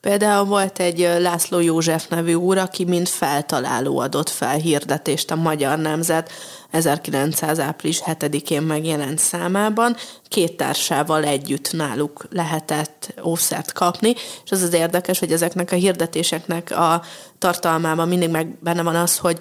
Például 0.00 0.44
volt 0.44 0.78
egy 0.78 0.98
László 1.18 1.60
József 1.60 2.08
nevű 2.08 2.34
úr, 2.34 2.58
aki 2.58 2.84
mint 2.84 3.08
feltaláló 3.08 3.98
adott 3.98 4.28
fel 4.28 4.56
hirdetést 4.56 5.30
a 5.30 5.36
Magyar 5.36 5.78
Nemzet 5.78 6.32
1900. 6.70 7.58
április 7.58 8.00
7-én 8.04 8.62
megjelent 8.62 9.18
számában. 9.18 9.96
Két 10.28 10.56
társával 10.56 11.24
együtt 11.24 11.72
náluk 11.72 12.26
lehetett 12.30 13.14
óvszert 13.24 13.72
kapni, 13.72 14.14
és 14.44 14.50
az 14.50 14.62
az 14.62 14.72
érdekes, 14.72 15.18
hogy 15.18 15.32
ezeknek 15.32 15.72
a 15.72 15.76
hirdetéseknek 15.76 16.70
a 16.70 17.02
tartalmában 17.38 18.08
mindig 18.08 18.30
meg 18.30 18.58
benne 18.60 18.82
van 18.82 18.96
az, 18.96 19.18
hogy 19.18 19.38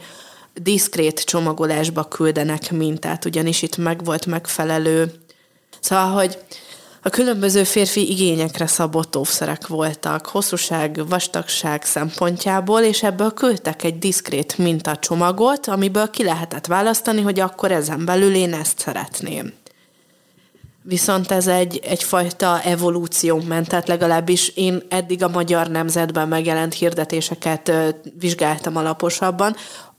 diszkrét 0.62 1.24
csomagolásba 1.24 2.04
küldenek 2.04 2.72
mintát, 2.72 3.26
ugyanis 3.26 3.62
itt 3.62 3.78
meg 3.78 4.04
volt 4.04 4.26
megfelelő. 4.26 5.14
Szóval, 5.80 6.08
hogy 6.08 6.38
a 7.02 7.10
különböző 7.10 7.64
férfi 7.64 8.10
igényekre 8.10 8.68
szabott 8.68 9.16
óvszerek 9.16 9.68
voltak, 9.68 10.26
hosszúság, 10.26 11.08
vastagság 11.08 11.84
szempontjából, 11.84 12.82
és 12.82 13.04
ebből 13.04 13.34
küldtek 13.34 13.84
egy 13.84 14.00
diszkrét 14.00 14.58
mintacsomagot, 14.58 15.68
amiből 15.68 16.10
ki 16.10 16.24
lehetett 16.24 16.66
választani, 16.66 17.22
hogy 17.22 17.40
akkor 17.40 17.72
ezen 17.72 18.06
belül 18.06 18.36
én 18.36 18.54
ezt 18.54 18.80
szeretném. 18.80 19.54
Viszont 20.82 21.32
ez 21.32 21.48
egy, 21.48 21.80
egyfajta 21.84 22.62
evolúció 22.62 23.42
ment, 23.48 23.68
tehát 23.68 23.88
legalábbis 23.88 24.48
én 24.48 24.84
eddig 24.90 25.24
a 25.24 25.30
magyar 25.30 25.68
nemzetben 25.68 26.28
megjelent 26.28 26.74
hirdetéseket 26.74 27.72
vizsgáltam 28.20 28.76
alaposabban, 28.76 29.56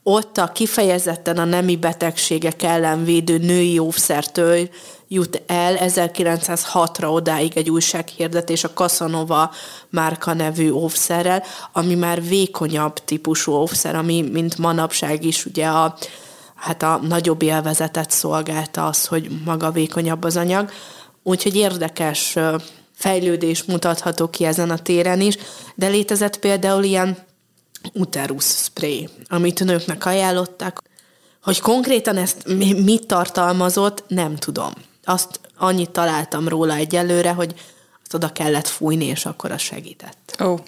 ott 0.08 0.38
a 0.38 0.46
kifejezetten 0.46 1.38
a 1.38 1.44
nemi 1.44 1.76
betegségek 1.76 2.62
ellen 2.62 3.04
védő 3.04 3.38
női 3.38 3.78
óvszertől 3.78 4.68
jut 5.08 5.42
el 5.46 5.76
1906-ra 5.80 7.12
odáig 7.12 7.56
egy 7.56 7.70
újsághirdetés 7.70 8.64
a 8.64 8.70
Casanova 8.70 9.50
márka 9.90 10.34
nevű 10.34 10.70
óvszerrel, 10.70 11.42
ami 11.72 11.94
már 11.94 12.22
vékonyabb 12.22 13.04
típusú 13.04 13.52
óvszer, 13.52 13.94
ami 13.94 14.22
mint 14.22 14.58
manapság 14.58 15.24
is 15.24 15.46
ugye 15.46 15.66
a, 15.66 15.96
hát 16.54 16.82
a 16.82 17.00
nagyobb 17.02 17.42
élvezetet 17.42 18.10
szolgálta 18.10 18.86
az, 18.86 19.06
hogy 19.06 19.28
maga 19.44 19.70
vékonyabb 19.70 20.24
az 20.24 20.36
anyag. 20.36 20.70
Úgyhogy 21.22 21.56
érdekes 21.56 22.36
fejlődés 22.94 23.64
mutatható 23.64 24.28
ki 24.28 24.44
ezen 24.44 24.70
a 24.70 24.78
téren 24.78 25.20
is, 25.20 25.36
de 25.74 25.86
létezett 25.86 26.38
például 26.38 26.82
ilyen 26.82 27.25
uterus 27.92 28.44
spray, 28.44 29.08
amit 29.28 29.64
nőknek 29.64 30.06
ajánlottak. 30.06 30.82
Hogy 31.42 31.60
konkrétan 31.60 32.16
ezt 32.16 32.46
mit 32.84 33.06
tartalmazott, 33.06 34.04
nem 34.08 34.36
tudom. 34.36 34.72
Azt 35.04 35.40
annyit 35.56 35.90
találtam 35.90 36.48
róla 36.48 36.74
egyelőre, 36.74 37.32
hogy 37.32 37.54
azt 38.02 38.14
oda 38.14 38.32
kellett 38.32 38.66
fújni, 38.66 39.04
és 39.04 39.26
akkor 39.26 39.50
az 39.50 39.60
segített. 39.60 40.36
Ó. 40.42 40.46
Oh. 40.46 40.60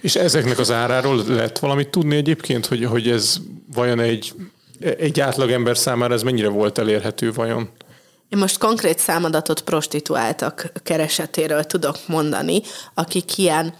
És 0.00 0.14
ezeknek 0.14 0.58
az 0.58 0.70
áráról 0.70 1.24
lehet 1.26 1.58
valamit 1.58 1.88
tudni 1.88 2.16
egyébként, 2.16 2.66
hogy, 2.66 2.84
hogy 2.84 3.08
ez 3.08 3.36
vajon 3.74 4.00
egy, 4.00 4.32
egy 4.80 5.20
átlagember 5.20 5.76
számára 5.76 6.14
ez 6.14 6.22
mennyire 6.22 6.48
volt 6.48 6.78
elérhető 6.78 7.32
vajon? 7.32 7.70
Én 8.28 8.38
most 8.38 8.58
konkrét 8.58 8.98
számadatot 8.98 9.60
prostituáltak 9.60 10.72
keresetéről 10.82 11.64
tudok 11.64 11.96
mondani, 12.06 12.62
akik 12.94 13.38
ilyen 13.38 13.74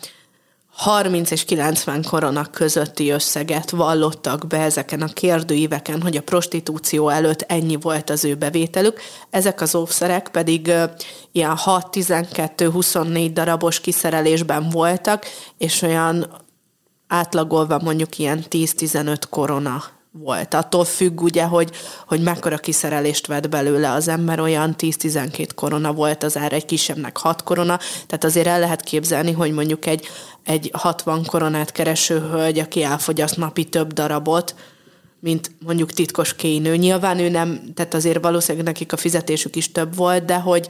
30 0.74 1.30
és 1.30 1.44
90 1.44 2.02
korona 2.02 2.44
közötti 2.44 3.10
összeget 3.10 3.70
vallottak 3.70 4.46
be 4.46 4.60
ezeken 4.60 5.02
a 5.02 5.12
kérdőíveken, 5.12 6.02
hogy 6.02 6.16
a 6.16 6.22
prostitúció 6.22 7.08
előtt 7.08 7.40
ennyi 7.40 7.76
volt 7.76 8.10
az 8.10 8.24
ő 8.24 8.34
bevételük. 8.34 9.00
Ezek 9.30 9.60
az 9.60 9.74
óvszerek 9.74 10.28
pedig 10.28 10.72
ilyen 11.32 11.58
6-12-24 11.64 13.30
darabos 13.32 13.80
kiszerelésben 13.80 14.68
voltak, 14.68 15.26
és 15.58 15.82
olyan 15.82 16.42
átlagolva 17.06 17.78
mondjuk 17.78 18.18
ilyen 18.18 18.44
10-15 18.50 19.22
korona 19.30 19.93
volt. 20.18 20.54
Attól 20.54 20.84
függ 20.84 21.20
ugye, 21.20 21.44
hogy, 21.44 21.70
hogy 22.06 22.22
mekkora 22.22 22.58
kiszerelést 22.58 23.26
vett 23.26 23.48
belőle 23.48 23.92
az 23.92 24.08
ember, 24.08 24.40
olyan 24.40 24.74
10-12 24.78 25.48
korona 25.54 25.92
volt 25.92 26.22
az 26.22 26.36
ára, 26.36 26.54
egy 26.54 26.64
kisebbnek 26.64 27.16
6 27.16 27.42
korona, 27.42 27.78
tehát 28.06 28.24
azért 28.24 28.46
el 28.46 28.60
lehet 28.60 28.82
képzelni, 28.82 29.32
hogy 29.32 29.52
mondjuk 29.52 29.86
egy, 29.86 30.08
egy 30.44 30.70
60 30.72 31.24
koronát 31.24 31.72
kereső 31.72 32.20
hölgy, 32.20 32.58
aki 32.58 32.82
elfogyaszt 32.82 33.36
napi 33.36 33.64
több 33.64 33.92
darabot, 33.92 34.54
mint 35.20 35.50
mondjuk 35.58 35.92
titkos 35.92 36.34
kénő. 36.34 36.76
Nyilván 36.76 37.18
ő 37.18 37.28
nem, 37.28 37.60
tehát 37.74 37.94
azért 37.94 38.22
valószínűleg 38.22 38.66
nekik 38.66 38.92
a 38.92 38.96
fizetésük 38.96 39.56
is 39.56 39.72
több 39.72 39.96
volt, 39.96 40.24
de 40.24 40.36
hogy, 40.36 40.68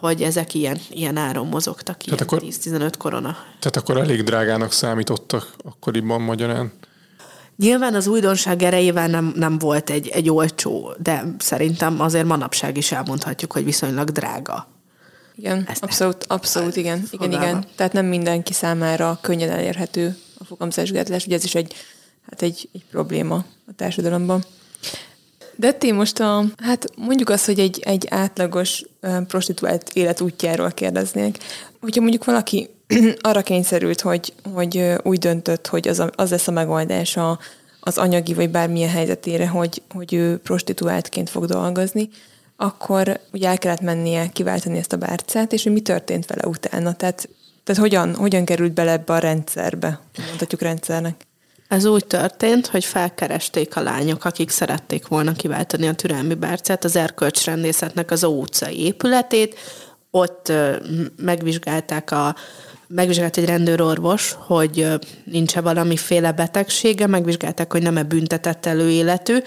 hogy 0.00 0.22
ezek 0.22 0.54
ilyen, 0.54 0.78
ilyen 0.90 1.16
áron 1.16 1.46
mozogtak, 1.46 2.06
ilyen 2.06 2.18
akkor, 2.18 2.42
10-15 2.44 2.92
korona. 2.98 3.36
Tehát 3.58 3.76
akkor 3.76 3.96
elég 3.96 4.22
drágának 4.22 4.72
számítottak 4.72 5.54
akkoriban 5.64 6.20
magyarán. 6.20 6.72
Nyilván 7.56 7.94
az 7.94 8.06
újdonság 8.06 8.62
erejével 8.62 9.08
nem, 9.08 9.32
nem 9.36 9.58
volt 9.58 9.90
egy, 9.90 10.08
egy 10.08 10.30
olcsó, 10.30 10.94
de 11.02 11.34
szerintem 11.38 12.00
azért 12.00 12.26
manapság 12.26 12.76
is 12.76 12.92
elmondhatjuk, 12.92 13.52
hogy 13.52 13.64
viszonylag 13.64 14.10
drága. 14.10 14.66
Igen, 15.36 15.64
Ezt 15.68 15.82
abszolút, 15.82 16.24
abszolút, 16.28 16.76
igen. 16.76 17.02
Igen, 17.10 17.32
igen. 17.32 17.64
Tehát 17.76 17.92
nem 17.92 18.06
mindenki 18.06 18.52
számára 18.52 19.18
könnyen 19.20 19.50
elérhető 19.50 20.16
a 20.38 20.44
fogamzásgátlás, 20.44 21.26
ugye 21.26 21.36
ez 21.36 21.44
is 21.44 21.54
egy, 21.54 21.74
hát 22.30 22.42
egy, 22.42 22.68
egy 22.72 22.84
probléma 22.90 23.34
a 23.66 23.72
társadalomban. 23.76 24.44
De 25.56 25.72
ti 25.72 25.92
most 25.92 26.20
a, 26.20 26.44
hát 26.62 26.86
mondjuk 26.96 27.28
azt, 27.28 27.46
hogy 27.46 27.58
egy, 27.58 27.80
egy 27.84 28.06
átlagos 28.10 28.84
prostituált 29.26 29.90
élet 29.92 30.20
útjáról 30.20 30.70
kérdeznék. 30.70 31.38
Hogyha 31.80 32.00
mondjuk 32.00 32.24
valaki 32.24 32.70
arra 33.20 33.42
kényszerült, 33.42 34.00
hogy, 34.00 34.32
hogy 34.54 34.94
úgy 35.02 35.18
döntött, 35.18 35.66
hogy 35.66 35.88
az, 35.88 35.98
a, 35.98 36.10
az 36.14 36.30
lesz 36.30 36.48
a 36.48 36.52
megoldása 36.52 37.38
az 37.80 37.98
anyagi 37.98 38.34
vagy 38.34 38.50
bármilyen 38.50 38.90
helyzetére, 38.90 39.48
hogy, 39.48 39.82
hogy 39.94 40.14
ő 40.14 40.38
prostituáltként 40.38 41.30
fog 41.30 41.44
dolgozni, 41.44 42.08
akkor 42.56 43.20
ugye 43.32 43.48
el 43.48 43.58
kellett 43.58 43.80
mennie 43.80 44.28
kiváltani 44.28 44.78
ezt 44.78 44.92
a 44.92 44.96
bárcát, 44.96 45.52
és 45.52 45.62
hogy 45.62 45.72
mi 45.72 45.80
történt 45.80 46.26
vele 46.26 46.46
utána. 46.46 46.92
Tehát, 46.92 47.28
tehát 47.64 47.80
hogyan, 47.80 48.14
hogyan 48.14 48.44
került 48.44 48.72
bele 48.72 48.90
ebbe 48.90 49.12
a 49.12 49.18
rendszerbe, 49.18 50.00
mondhatjuk 50.26 50.60
rendszernek? 50.60 51.26
Ez 51.68 51.84
úgy 51.84 52.06
történt, 52.06 52.66
hogy 52.66 52.84
felkeresték 52.84 53.76
a 53.76 53.82
lányok, 53.82 54.24
akik 54.24 54.50
szerették 54.50 55.06
volna 55.06 55.32
kiváltani 55.32 55.86
a 55.86 55.94
türelmi 55.94 56.34
bárcát, 56.34 56.84
az 56.84 56.96
erkölcsrendészetnek 56.96 58.10
az 58.10 58.24
utcai 58.24 58.84
épületét, 58.84 59.58
ott 60.10 60.52
megvizsgálták 61.16 62.10
a 62.10 62.34
megvizsgált 62.94 63.36
egy 63.36 63.44
rendőrorvos, 63.44 64.36
hogy 64.38 64.88
nincs-e 65.24 65.60
valamiféle 65.60 66.32
betegsége, 66.32 67.06
megvizsgálták, 67.06 67.72
hogy 67.72 67.82
nem-e 67.82 68.02
büntetett 68.02 68.66
előéletű, 68.66 69.38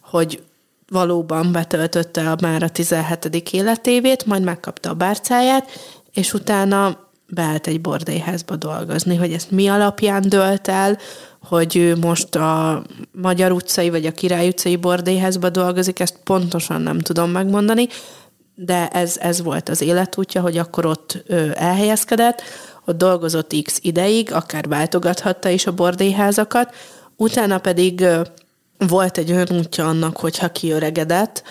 hogy 0.00 0.42
valóban 0.88 1.52
betöltötte 1.52 2.30
a 2.30 2.36
már 2.40 2.62
a 2.62 2.68
17. 2.68 3.52
életévét, 3.52 4.26
majd 4.26 4.42
megkapta 4.42 4.90
a 4.90 4.94
bárcáját, 4.94 5.70
és 6.12 6.32
utána 6.32 7.10
beállt 7.28 7.66
egy 7.66 7.80
bordélyházba 7.80 8.56
dolgozni, 8.56 9.16
hogy 9.16 9.32
ezt 9.32 9.50
mi 9.50 9.68
alapján 9.68 10.28
dölt 10.28 10.68
el, 10.68 10.98
hogy 11.42 11.76
ő 11.76 11.96
most 11.96 12.34
a 12.34 12.82
Magyar 13.12 13.52
utcai 13.52 13.90
vagy 13.90 14.06
a 14.06 14.12
Király 14.12 14.48
utcai 14.48 14.76
bordélyházba 14.76 15.50
dolgozik, 15.50 16.00
ezt 16.00 16.16
pontosan 16.24 16.80
nem 16.80 16.98
tudom 16.98 17.30
megmondani, 17.30 17.88
de 18.54 18.88
ez, 18.88 19.16
ez 19.20 19.42
volt 19.42 19.68
az 19.68 19.80
életútja, 19.80 20.40
hogy 20.40 20.58
akkor 20.58 20.86
ott 20.86 21.24
elhelyezkedett, 21.54 22.42
ott 22.86 22.96
dolgozott 22.96 23.54
x 23.62 23.78
ideig, 23.82 24.32
akár 24.32 24.68
váltogathatta 24.68 25.48
is 25.48 25.66
a 25.66 25.72
bordélyházakat, 25.72 26.74
utána 27.16 27.58
pedig 27.58 28.06
volt 28.78 29.18
egy 29.18 29.32
olyan 29.32 29.48
útja 29.50 29.88
annak, 29.88 30.16
hogyha 30.16 30.52
kiöregedett, 30.52 31.42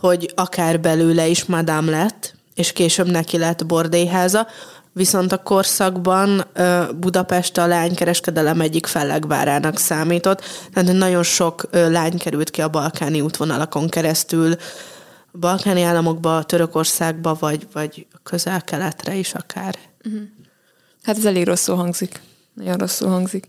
hogy 0.00 0.32
akár 0.34 0.80
belőle 0.80 1.26
is 1.26 1.44
madám 1.44 1.90
lett, 1.90 2.34
és 2.54 2.72
később 2.72 3.10
neki 3.10 3.38
lett 3.38 3.66
bordélyháza, 3.66 4.46
viszont 4.92 5.32
a 5.32 5.42
korszakban 5.42 6.44
Budapest 6.96 7.58
a 7.58 7.66
lánykereskedelem 7.66 8.60
egyik 8.60 8.86
fellegvárának 8.86 9.78
számított, 9.78 10.42
tehát 10.72 10.92
nagyon 10.92 11.22
sok 11.22 11.68
lány 11.70 12.18
került 12.18 12.50
ki 12.50 12.60
a 12.60 12.68
balkáni 12.68 13.20
útvonalakon 13.20 13.88
keresztül, 13.88 14.56
balkáni 15.32 15.82
államokba, 15.82 16.42
Törökországba, 16.42 17.36
vagy, 17.40 17.66
vagy 17.72 18.06
közel-keletre 18.22 19.14
is 19.14 19.34
akár. 19.34 19.74
Uh-huh. 20.04 20.22
Hát 21.02 21.16
ez 21.16 21.24
elég 21.24 21.46
rosszul 21.46 21.76
hangzik. 21.76 22.20
Nagyon 22.54 22.76
rosszul 22.76 23.08
hangzik. 23.08 23.48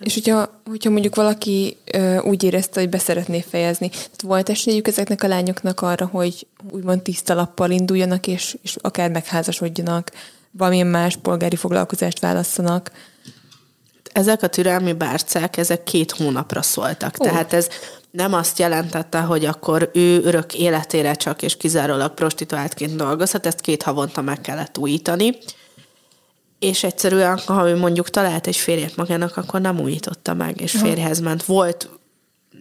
És 0.00 0.14
hogyha, 0.14 0.60
hogyha 0.64 0.90
mondjuk 0.90 1.14
valaki 1.14 1.76
ö, 1.92 2.18
úgy 2.18 2.42
érezte, 2.42 2.80
hogy 2.80 2.88
beszeretné 2.88 3.40
fejezni, 3.40 3.88
tehát 3.88 4.22
volt 4.22 4.48
esélyük 4.48 4.88
ezeknek 4.88 5.22
a 5.22 5.28
lányoknak 5.28 5.80
arra, 5.80 6.06
hogy 6.06 6.46
úgymond 6.70 7.02
tiszta 7.02 7.34
lappal 7.34 7.70
induljanak, 7.70 8.26
és, 8.26 8.56
és 8.62 8.76
akár 8.80 9.10
megházasodjanak, 9.10 10.10
valamilyen 10.50 10.86
más 10.86 11.16
polgári 11.16 11.56
foglalkozást 11.56 12.20
válasszanak. 12.20 12.90
Ezek 14.12 14.42
a 14.42 14.46
türelmi 14.46 14.92
bárcák, 14.92 15.56
ezek 15.56 15.82
két 15.82 16.10
hónapra 16.10 16.62
szóltak. 16.62 17.14
Ó. 17.20 17.24
Tehát 17.24 17.52
ez 17.52 17.68
nem 18.10 18.34
azt 18.34 18.58
jelentette, 18.58 19.20
hogy 19.20 19.44
akkor 19.44 19.90
ő 19.94 20.22
örök 20.22 20.54
életére 20.54 21.14
csak 21.14 21.42
és 21.42 21.56
kizárólag 21.56 22.14
prostituáltként 22.14 22.96
dolgozhat, 22.96 23.46
ezt 23.46 23.60
két 23.60 23.82
havonta 23.82 24.20
meg 24.20 24.40
kellett 24.40 24.78
újítani 24.78 25.36
és 26.60 26.84
egyszerűen, 26.84 27.38
ha 27.46 27.68
ő 27.68 27.76
mondjuk 27.76 28.10
talált 28.10 28.46
egy 28.46 28.56
férjet 28.56 28.96
magának, 28.96 29.36
akkor 29.36 29.60
nem 29.60 29.80
újította 29.80 30.34
meg, 30.34 30.60
és 30.60 30.72
férjhez 30.72 31.20
ment. 31.20 31.44
Volt 31.44 31.88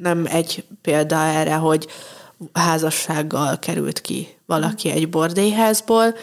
nem 0.01 0.25
egy 0.29 0.63
példa 0.81 1.15
erre, 1.15 1.55
hogy 1.55 1.87
házassággal 2.53 3.59
került 3.59 4.01
ki 4.01 4.37
valaki 4.45 4.89
egy 4.89 5.09
bordélyházból, 5.09 6.15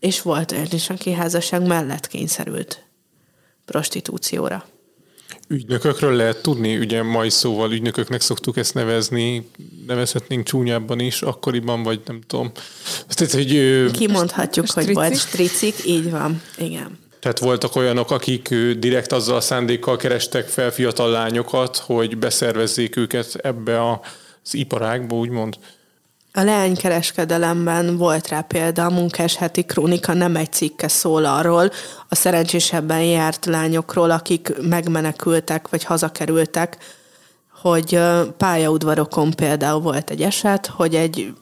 és 0.00 0.22
volt 0.22 0.52
olyan 0.52 0.66
is, 0.70 0.90
aki 0.90 1.12
házasság 1.12 1.66
mellett 1.66 2.06
kényszerült 2.06 2.84
prostitúcióra. 3.64 4.64
Ügynökökről 5.48 6.12
lehet 6.12 6.42
tudni, 6.42 6.76
ugye 6.76 7.02
mai 7.02 7.30
szóval 7.30 7.72
ügynököknek 7.72 8.20
szoktuk 8.20 8.56
ezt 8.56 8.74
nevezni, 8.74 9.48
nevezhetnénk 9.86 10.46
csúnyábban 10.46 11.00
is, 11.00 11.22
akkoriban, 11.22 11.82
vagy 11.82 12.00
nem 12.06 12.20
tudom. 12.26 12.52
Tehát, 13.08 13.32
hogy, 13.32 13.90
Kimondhatjuk, 13.90 14.70
hogy 14.70 14.92
volt 14.92 15.16
stricik, 15.16 15.74
így 15.86 16.10
van, 16.10 16.42
igen. 16.58 16.98
Tehát 17.20 17.38
voltak 17.38 17.76
olyanok, 17.76 18.10
akik 18.10 18.48
direkt 18.78 19.12
azzal 19.12 19.36
a 19.36 19.40
szándékkal 19.40 19.96
kerestek 19.96 20.48
fel 20.48 20.70
fiatal 20.70 21.10
lányokat, 21.10 21.76
hogy 21.76 22.18
beszervezzék 22.18 22.96
őket 22.96 23.34
ebbe 23.34 23.90
az 23.90 24.54
iparágba, 24.54 25.16
úgymond. 25.16 25.58
A 26.36 26.42
leánykereskedelemben 26.42 27.96
volt 27.96 28.28
rá 28.28 28.40
példa, 28.40 28.84
a 28.84 28.90
munkás 28.90 29.36
heti 29.36 29.62
krónika 29.62 30.12
nem 30.12 30.36
egy 30.36 30.52
cikke 30.52 30.88
szól 30.88 31.24
arról, 31.24 31.70
a 32.08 32.14
szerencsésebben 32.14 33.02
járt 33.02 33.46
lányokról, 33.46 34.10
akik 34.10 34.52
megmenekültek 34.60 35.68
vagy 35.68 35.84
hazakerültek, 35.84 36.76
hogy 37.62 38.00
pályaudvarokon 38.36 39.30
például 39.30 39.80
volt 39.80 40.10
egy 40.10 40.22
eset, 40.22 40.66
hogy 40.66 40.94
egy 40.94 41.34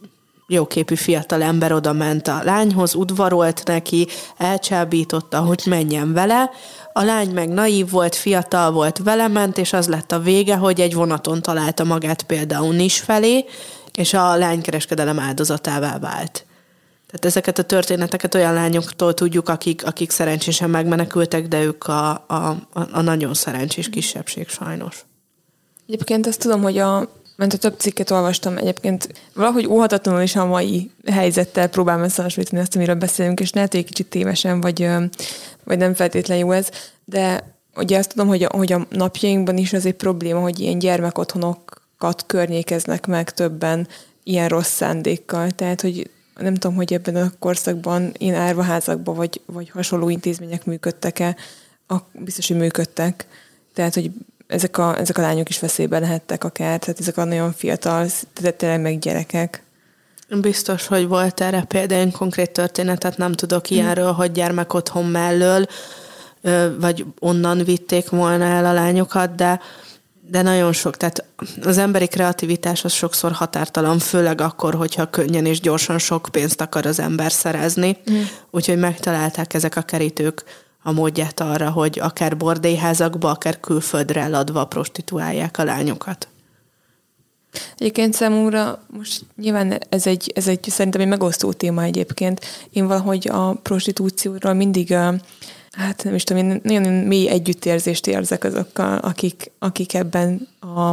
jóképű 0.47 0.95
fiatal 0.95 1.43
ember 1.43 1.73
oda 1.73 1.93
ment 1.93 2.29
a 2.29 2.41
lányhoz, 2.45 2.95
udvarolt 2.95 3.63
neki, 3.65 4.07
elcsábította, 4.37 5.41
hogy 5.41 5.63
menjen 5.67 6.13
vele, 6.13 6.51
a 6.93 7.03
lány 7.03 7.31
meg 7.31 7.49
naív 7.49 7.91
volt, 7.91 8.15
fiatal 8.15 8.71
volt, 8.71 8.99
vele 9.05 9.29
ment, 9.29 9.59
és 9.59 9.73
az 9.73 9.89
lett 9.89 10.13
a 10.13 10.19
vége, 10.19 10.57
hogy 10.57 10.81
egy 10.81 10.95
vonaton 10.95 11.43
találta 11.43 11.85
magát 11.85 12.23
például 12.23 12.75
Nis 12.75 13.01
felé, 13.01 13.45
és 13.95 14.15
a 14.15 14.37
lánykereskedelem 14.37 15.19
áldozatává 15.19 15.99
vált. 15.99 16.47
Tehát 17.07 17.25
ezeket 17.27 17.59
a 17.59 17.63
történeteket 17.63 18.35
olyan 18.35 18.55
lányoktól 18.55 19.15
tudjuk, 19.15 19.49
akik, 19.49 19.87
akik 19.87 20.11
szerencsésen 20.11 20.71
megmenekültek, 20.71 21.49
de 21.49 21.63
ők 21.63 21.85
a, 21.85 22.11
a, 22.11 22.57
a 22.93 23.01
nagyon 23.01 23.35
szerencsés 23.35 23.89
kisebbség 23.89 24.49
sajnos. 24.49 25.05
Egyébként 25.87 26.27
azt 26.27 26.41
tudom, 26.41 26.63
hogy 26.63 26.79
a, 26.79 27.11
mert 27.37 27.53
a 27.53 27.59
több 27.59 27.79
cikket 27.79 28.11
olvastam 28.11 28.57
egyébként, 28.57 29.09
valahogy 29.35 29.67
óhatatlanul 29.67 30.21
is 30.23 30.37
a 30.37 30.47
mai 30.47 30.91
helyzettel 31.07 31.69
próbálom 31.69 32.03
összehasonlítani 32.03 32.61
azt, 32.61 32.77
amiről 32.77 32.95
beszélünk, 32.95 33.41
és 33.41 33.53
lehet, 33.53 33.71
hogy 33.71 33.81
egy 33.81 33.87
kicsit 33.87 34.07
tévesen, 34.07 34.61
vagy, 34.61 34.89
vagy 35.65 35.79
nem 35.79 35.95
feltétlen 35.95 36.39
jó 36.39 36.51
ez, 36.51 36.69
de 37.05 37.55
ugye 37.77 37.99
azt 37.99 38.11
tudom, 38.11 38.27
hogy 38.27 38.43
a, 38.43 38.49
hogy 38.57 38.73
a 38.73 38.87
napjainkban 38.91 39.57
is 39.57 39.73
az 39.73 39.87
egy 39.87 39.95
probléma, 39.95 40.41
hogy 40.41 40.61
ilyen 40.61 40.79
gyermekotthonokat 42.03 42.27
környékeznek 42.27 43.07
meg 43.07 43.31
többen 43.31 43.89
ilyen 44.23 44.49
rossz 44.49 44.71
szándékkal. 44.71 45.51
Tehát, 45.51 45.81
hogy 45.81 46.11
nem 46.37 46.55
tudom, 46.55 46.77
hogy 46.77 46.93
ebben 46.93 47.17
a 47.17 47.33
korszakban 47.39 48.13
ilyen 48.19 48.41
árvaházakban 48.41 49.15
vagy, 49.15 49.41
vagy 49.47 49.71
hasonló 49.71 50.09
intézmények 50.09 50.65
működtek-e, 50.65 51.37
a, 51.89 51.97
biztos, 52.13 52.49
hogy 52.49 52.57
működtek. 52.57 53.27
Tehát, 53.75 53.95
hogy 53.95 54.11
ezek 54.47 54.79
a, 54.79 54.99
ezek 54.99 55.19
a 55.19 55.21
lányok 55.21 55.49
is 55.49 55.61
veszélybe 55.61 55.99
lehettek 55.99 56.45
akár, 56.45 56.79
tehát 56.79 57.01
ezek 57.01 57.17
a 57.17 57.25
nagyon 57.25 57.53
fiatal, 57.53 58.07
tehát 58.33 58.55
tényleg 58.55 58.81
meg 58.81 58.99
gyerekek. 58.99 59.63
Biztos, 60.41 60.87
hogy 60.87 61.07
volt 61.09 61.41
erre 61.41 61.63
például 61.63 62.01
én 62.01 62.13
konkrét 62.13 62.51
történetet 62.51 63.17
nem 63.17 63.33
tudok 63.33 63.63
mm. 63.63 63.77
ilyenről, 63.77 64.13
hogy 64.13 64.33
gyermek 64.33 64.75
otthon 64.75 65.05
mellől, 65.05 65.67
vagy 66.79 67.05
onnan 67.19 67.65
vitték 67.65 68.09
volna 68.09 68.45
el 68.45 68.65
a 68.65 68.73
lányokat, 68.73 69.35
de 69.35 69.61
de 70.33 70.43
nagyon 70.43 70.73
sok, 70.73 70.97
tehát 70.97 71.25
az 71.63 71.79
emberi 71.79 72.07
kreativitás 72.07 72.85
az 72.85 72.93
sokszor 72.93 73.33
határtalan, 73.33 73.99
főleg 73.99 74.41
akkor, 74.41 74.75
hogyha 74.75 75.11
könnyen 75.11 75.47
és 75.47 75.61
gyorsan 75.61 75.99
sok 75.99 76.29
pénzt 76.31 76.61
akar 76.61 76.87
az 76.87 76.99
ember 76.99 77.33
szerezni. 77.33 77.97
Mm. 78.11 78.21
Úgyhogy 78.51 78.79
megtalálták 78.79 79.55
ezek 79.55 79.77
a 79.77 79.83
kerítők 79.83 80.45
a 80.83 80.93
módját 80.93 81.41
arra, 81.41 81.71
hogy 81.71 81.99
akár 82.01 82.37
bordélyházakba, 82.37 83.31
akár 83.31 83.61
külföldre 83.61 84.21
eladva 84.21 84.65
prostituálják 84.65 85.59
a 85.59 85.65
lányokat. 85.65 86.29
Egyébként 87.79 88.15
számomra 88.15 88.83
most 88.87 89.25
nyilván 89.37 89.79
ez 89.89 90.07
egy, 90.07 90.33
ez 90.35 90.49
egy 90.49 90.65
szerintem 90.69 91.01
egy 91.01 91.09
megosztó 91.09 91.53
téma 91.53 91.83
egyébként. 91.83 92.41
Én 92.71 92.87
valahogy 92.87 93.29
a 93.29 93.53
prostitúcióról 93.53 94.53
mindig 94.53 94.95
hát 95.73 96.05
nem 96.05 96.15
is 96.15 96.25
tudom, 96.25 96.49
én 96.49 96.61
nagyon 96.63 96.93
mély 96.93 97.29
együttérzést 97.29 98.07
érzek 98.07 98.45
azokkal, 98.45 98.99
akik, 98.99 99.51
akik 99.59 99.95
ebben 99.95 100.49
a 100.61 100.93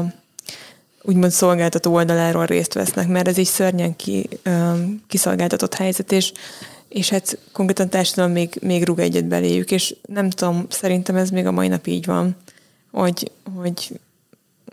úgymond 1.01 1.31
szolgáltató 1.31 1.93
oldaláról 1.93 2.45
részt 2.45 2.73
vesznek, 2.73 3.07
mert 3.07 3.27
ez 3.27 3.37
egy 3.37 3.45
szörnyen 3.45 3.95
ki, 3.95 4.29
kiszolgáltatott 5.07 5.73
helyzet, 5.73 6.11
és 6.11 6.31
és 6.89 7.09
hát 7.09 7.37
konkrétan 7.51 7.89
társadalom 7.89 8.31
még, 8.31 8.57
még 8.61 8.83
rúg 8.83 8.99
egyet 8.99 9.25
beléjük, 9.25 9.71
és 9.71 9.95
nem 10.07 10.29
tudom, 10.29 10.65
szerintem 10.69 11.15
ez 11.15 11.29
még 11.29 11.45
a 11.45 11.51
mai 11.51 11.67
nap 11.67 11.87
így 11.87 12.05
van, 12.05 12.35
hogy, 12.91 13.31
hogy, 13.55 13.99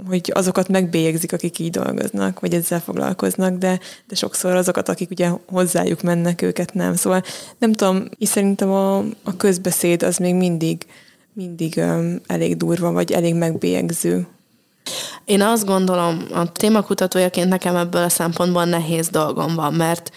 hogy 0.09 0.30
azokat 0.34 0.68
megbélyegzik, 0.68 1.32
akik 1.32 1.59
így 1.59 1.70
dolgoznak, 1.70 2.40
vagy 2.40 2.55
ezzel 2.55 2.80
foglalkoznak, 2.80 3.59
de, 3.59 3.80
de 4.09 4.14
sokszor 4.14 4.55
azokat, 4.55 4.88
akik 4.88 5.11
ugye 5.11 5.30
hozzájuk 5.47 6.03
mennek, 6.03 6.42
őket 6.42 6.74
nem. 6.74 6.94
Szóval 6.94 7.22
nem 7.59 7.72
tudom, 7.72 8.05
és 8.18 8.28
szerintem 8.28 8.70
a, 8.70 8.99
a 8.99 9.36
közbeszéd 9.36 10.03
az 10.03 10.16
még 10.16 10.34
mindig, 10.34 10.86
mindig 11.32 11.74
um, 11.76 12.20
elég 12.26 12.57
durva, 12.57 12.92
vagy 12.92 13.12
elég 13.12 13.34
megbélyegző. 13.34 14.26
Én 15.24 15.42
azt 15.42 15.66
gondolom, 15.66 16.26
a 16.32 16.53
témakutatójaként 16.53 17.49
nekem 17.49 17.76
ebből 17.76 18.03
a 18.03 18.09
szempontból 18.09 18.64
nehéz 18.64 19.09
dolgom 19.09 19.55
van, 19.55 19.74
mert 19.74 20.11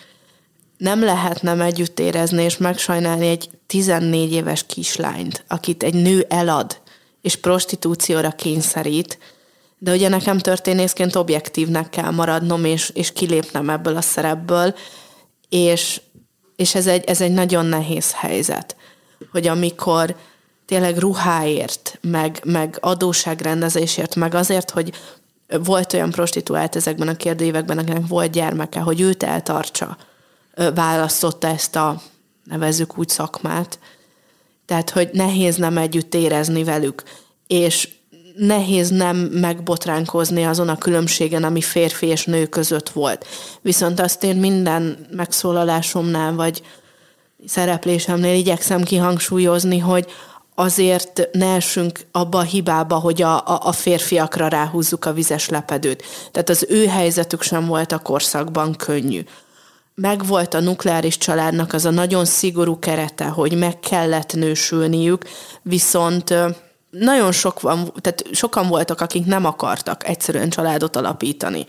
nem 0.78 1.04
lehet 1.04 1.42
nem 1.42 1.62
együtt 1.62 2.00
érezni 2.00 2.44
és 2.44 2.58
megsajnálni 2.58 3.28
egy 3.28 3.50
14 3.68 4.32
éves 4.32 4.66
kislányt, 4.66 5.44
akit 5.48 5.84
egy 5.84 5.94
nő 5.94 6.26
elad, 6.30 6.82
és 7.22 7.36
prostitúcióra 7.36 8.32
kényszerít, 8.32 9.18
de 9.80 9.92
ugye 9.92 10.08
nekem 10.08 10.38
történészként 10.38 11.16
objektívnek 11.16 11.90
kell 11.90 12.12
maradnom, 12.12 12.66
és, 12.66 12.90
és 12.90 13.12
kilépnem 13.12 13.70
ebből 13.70 13.96
a 13.96 14.02
szerepből, 14.02 14.76
és, 15.50 16.02
és 16.56 16.76
ez, 16.76 16.88
egy, 16.88 17.04
ez 17.04 17.22
egy 17.22 17.32
nagyon 17.32 17.66
nehéz 17.66 18.14
helyzet. 18.14 18.76
hogy 19.32 19.48
amikor 19.48 20.16
tényleg 20.66 20.98
ruháért, 20.98 21.98
meg, 22.02 22.42
meg 22.44 22.78
adóságrendezésért, 22.80 24.16
meg 24.16 24.34
azért, 24.34 24.70
hogy 24.70 24.94
volt 25.48 25.94
olyan 25.94 26.12
prostituált 26.12 26.76
ezekben 26.76 27.08
a 27.08 27.16
kérdőívekben, 27.16 27.78
akinek 27.78 28.08
volt 28.08 28.32
gyermeke, 28.32 28.80
hogy 28.80 29.02
őt 29.02 29.24
eltartsa, 29.24 29.98
választotta 30.76 31.48
ezt 31.48 31.76
a, 31.76 32.02
nevezzük 32.44 32.98
úgy 32.98 33.10
szakmát. 33.10 33.80
Tehát, 34.66 34.90
hogy 34.90 35.10
nehéz 35.14 35.56
nem 35.56 35.78
együtt 35.78 36.14
érezni 36.14 36.64
velük, 36.64 37.04
és 37.48 37.90
nehéz 38.40 38.90
nem 38.90 39.18
megbotránkozni 39.18 40.46
azon 40.46 40.70
a 40.70 40.78
különbségen, 40.78 41.44
ami 41.44 41.62
férfi 41.62 42.06
és 42.06 42.26
nő 42.26 42.46
között 42.46 42.90
volt. 42.90 43.26
Viszont 43.62 44.00
azt 44.00 44.24
én 44.24 44.36
minden 44.36 45.08
megszólalásomnál, 45.12 46.34
vagy 46.34 46.62
szereplésemnél 47.46 48.36
igyekszem 48.36 48.84
kihangsúlyozni, 48.84 49.80
hogy 49.80 50.08
azért 50.56 51.28
ne 51.32 51.56
essünk 51.56 52.00
abba 52.12 52.38
a 52.38 52.42
hibába, 52.42 52.96
hogy 52.96 53.22
a, 53.22 53.36
a, 53.36 53.60
a 53.64 53.72
férfiakra 53.72 54.48
ráhúzzuk 54.48 55.06
a 55.06 55.14
vizes 55.14 55.50
lepedőt. 55.50 56.04
Tehát 56.32 56.50
az 56.50 56.66
ő 56.70 56.86
helyzetük 56.86 57.42
sem 57.42 57.66
volt 57.66 57.92
a 57.92 58.00
korszakban 58.00 58.76
könnyű. 58.76 59.24
Megvolt 59.96 60.54
a 60.54 60.60
nukleáris 60.60 61.18
családnak 61.18 61.74
az 61.74 61.86
a 61.86 61.90
nagyon 61.90 62.26
szigorú 62.26 62.80
kerete, 62.80 63.26
hogy 63.26 63.58
meg 63.58 63.80
kellett 63.80 64.34
nősülniük, 64.34 65.26
viszont 65.62 66.34
nagyon 66.90 67.32
sok 67.32 67.62
van, 67.62 67.94
tehát 68.02 68.26
sokan 68.32 68.68
voltak, 68.68 69.02
akik 69.02 69.26
nem 69.26 69.46
akartak 69.46 70.08
egyszerűen 70.08 70.50
családot 70.50 70.96
alapítani. 70.96 71.66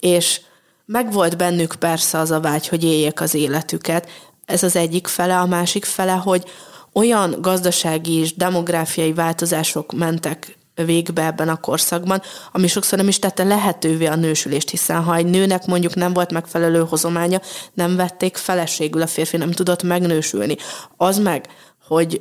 És 0.00 0.40
megvolt 0.84 1.36
bennük 1.36 1.74
persze 1.74 2.18
az 2.18 2.30
a 2.30 2.40
vágy, 2.40 2.68
hogy 2.68 2.84
éljék 2.84 3.20
az 3.20 3.34
életüket. 3.34 4.08
Ez 4.44 4.62
az 4.62 4.76
egyik 4.76 5.06
fele, 5.06 5.38
a 5.38 5.46
másik 5.46 5.84
fele, 5.84 6.12
hogy 6.12 6.44
olyan 6.92 7.36
gazdasági 7.40 8.12
és 8.12 8.34
demográfiai 8.34 9.12
változások 9.12 9.92
mentek 9.92 10.58
végbe 10.84 11.24
ebben 11.24 11.48
a 11.48 11.60
korszakban, 11.60 12.22
ami 12.52 12.66
sokszor 12.66 12.98
nem 12.98 13.08
is 13.08 13.18
tette 13.18 13.44
lehetővé 13.44 14.06
a 14.06 14.16
nősülést, 14.16 14.70
hiszen 14.70 15.02
ha 15.02 15.14
egy 15.14 15.26
nőnek 15.26 15.66
mondjuk 15.66 15.94
nem 15.94 16.12
volt 16.12 16.32
megfelelő 16.32 16.84
hozománya, 16.84 17.40
nem 17.74 17.96
vették 17.96 18.36
feleségül, 18.36 19.02
a 19.02 19.06
férfi 19.06 19.36
nem 19.36 19.50
tudott 19.50 19.82
megnősülni. 19.82 20.56
Az 20.96 21.18
meg, 21.18 21.46
hogy 21.86 22.20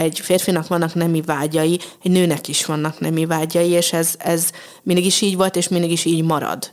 egy 0.00 0.20
férfinak 0.20 0.66
vannak 0.66 0.94
nemi 0.94 1.20
vágyai, 1.20 1.80
egy 2.02 2.10
nőnek 2.10 2.48
is 2.48 2.64
vannak 2.64 3.00
nemi 3.00 3.26
vágyai, 3.26 3.68
és 3.68 3.92
ez, 3.92 4.14
ez 4.18 4.50
mindig 4.82 5.04
is 5.04 5.20
így 5.20 5.36
volt, 5.36 5.56
és 5.56 5.68
mindig 5.68 5.90
is 5.90 6.04
így 6.04 6.22
marad. 6.22 6.72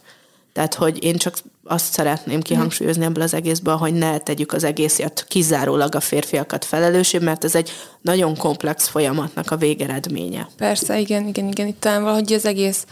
Tehát, 0.53 0.73
hogy 0.73 1.03
én 1.03 1.17
csak 1.17 1.37
azt 1.63 1.93
szeretném 1.93 2.41
kihangsúlyozni 2.41 3.05
ebből 3.05 3.23
az 3.23 3.33
egészből, 3.33 3.75
hogy 3.75 3.93
ne 3.93 4.17
tegyük 4.17 4.53
az 4.53 4.63
egészért 4.63 5.25
kizárólag 5.27 5.95
a 5.95 5.99
férfiakat 5.99 6.65
felelősség, 6.65 7.21
mert 7.21 7.43
ez 7.43 7.55
egy 7.55 7.71
nagyon 8.01 8.37
komplex 8.37 8.87
folyamatnak 8.87 9.51
a 9.51 9.57
végeredménye. 9.57 10.47
Persze, 10.57 10.99
igen, 10.99 11.27
igen, 11.27 11.47
igen. 11.47 11.67
Itt 11.67 11.79
talán 11.79 12.01
valahogy 12.03 12.33
az 12.33 12.45
egész 12.45 12.85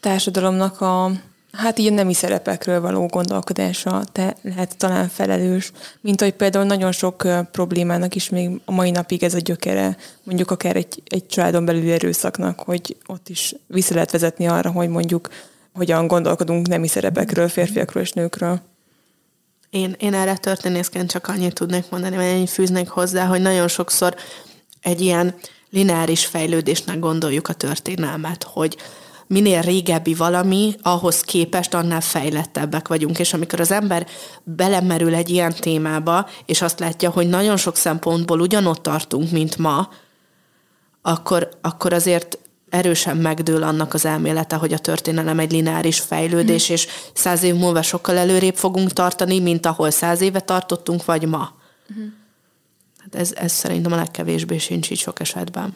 társadalomnak 0.00 0.80
a, 0.80 1.10
hát 1.58 1.78
így 1.78 1.86
a 1.86 1.94
nemi 1.94 2.14
szerepekről 2.14 2.80
való 2.80 3.06
gondolkodása 3.06 4.04
te 4.12 4.36
lehet 4.42 4.76
talán 4.76 5.08
felelős, 5.08 5.72
mint 6.00 6.20
hogy 6.20 6.32
például 6.32 6.64
nagyon 6.64 6.92
sok 6.92 7.26
problémának 7.52 8.14
is 8.14 8.28
még 8.28 8.60
a 8.64 8.72
mai 8.72 8.90
napig 8.90 9.22
ez 9.22 9.34
a 9.34 9.38
gyökere, 9.38 9.96
mondjuk 10.22 10.50
akár 10.50 10.76
egy, 10.76 11.02
egy 11.06 11.26
családon 11.26 11.64
belüli 11.64 11.92
erőszaknak, 11.92 12.60
hogy 12.60 12.96
ott 13.06 13.28
is 13.28 13.54
vissza 13.66 13.94
lehet 13.94 14.10
vezetni 14.10 14.46
arra, 14.46 14.70
hogy 14.70 14.88
mondjuk 14.88 15.28
hogyan 15.72 16.06
gondolkodunk 16.06 16.68
nemi 16.68 16.88
szerepekről, 16.88 17.48
férfiakról 17.48 18.02
és 18.02 18.12
nőkről. 18.12 18.60
Én, 19.70 19.96
én 19.98 20.14
erre 20.14 20.36
történészként 20.36 21.10
csak 21.10 21.26
annyit 21.28 21.54
tudnék 21.54 21.84
mondani, 21.90 22.16
vagy 22.16 22.24
ennyit 22.24 22.50
fűznék 22.50 22.88
hozzá, 22.88 23.24
hogy 23.24 23.40
nagyon 23.40 23.68
sokszor 23.68 24.14
egy 24.82 25.00
ilyen 25.00 25.34
lineáris 25.70 26.26
fejlődésnek 26.26 26.98
gondoljuk 26.98 27.48
a 27.48 27.52
történelmet, 27.52 28.42
hogy 28.42 28.76
minél 29.28 29.60
régebbi 29.60 30.14
valami, 30.14 30.74
ahhoz 30.82 31.20
képest 31.20 31.74
annál 31.74 32.00
fejlettebbek 32.00 32.88
vagyunk. 32.88 33.18
És 33.18 33.34
amikor 33.34 33.60
az 33.60 33.70
ember 33.70 34.06
belemerül 34.44 35.14
egy 35.14 35.28
ilyen 35.28 35.54
témába, 35.60 36.28
és 36.46 36.62
azt 36.62 36.78
látja, 36.78 37.10
hogy 37.10 37.28
nagyon 37.28 37.56
sok 37.56 37.76
szempontból 37.76 38.40
ugyanott 38.40 38.82
tartunk, 38.82 39.30
mint 39.30 39.58
ma, 39.58 39.88
akkor, 41.02 41.48
akkor 41.60 41.92
azért 41.92 42.38
erősen 42.70 43.16
megdől 43.16 43.62
annak 43.62 43.94
az 43.94 44.04
elmélete, 44.04 44.56
hogy 44.56 44.72
a 44.72 44.78
történelem 44.78 45.38
egy 45.38 45.52
lineáris 45.52 46.00
fejlődés, 46.00 46.70
mm. 46.70 46.72
és 46.72 46.86
száz 47.14 47.42
év 47.42 47.54
múlva 47.54 47.82
sokkal 47.82 48.16
előrébb 48.16 48.56
fogunk 48.56 48.92
tartani, 48.92 49.40
mint 49.40 49.66
ahol 49.66 49.90
száz 49.90 50.20
éve 50.20 50.40
tartottunk, 50.40 51.04
vagy 51.04 51.26
ma. 51.26 51.52
Mm. 51.98 52.06
Hát 52.98 53.14
ez, 53.14 53.32
ez 53.34 53.52
szerintem 53.52 53.92
a 53.92 53.96
legkevésbé 53.96 54.58
sincs 54.58 54.90
így 54.90 54.98
sok 54.98 55.20
esetben. 55.20 55.74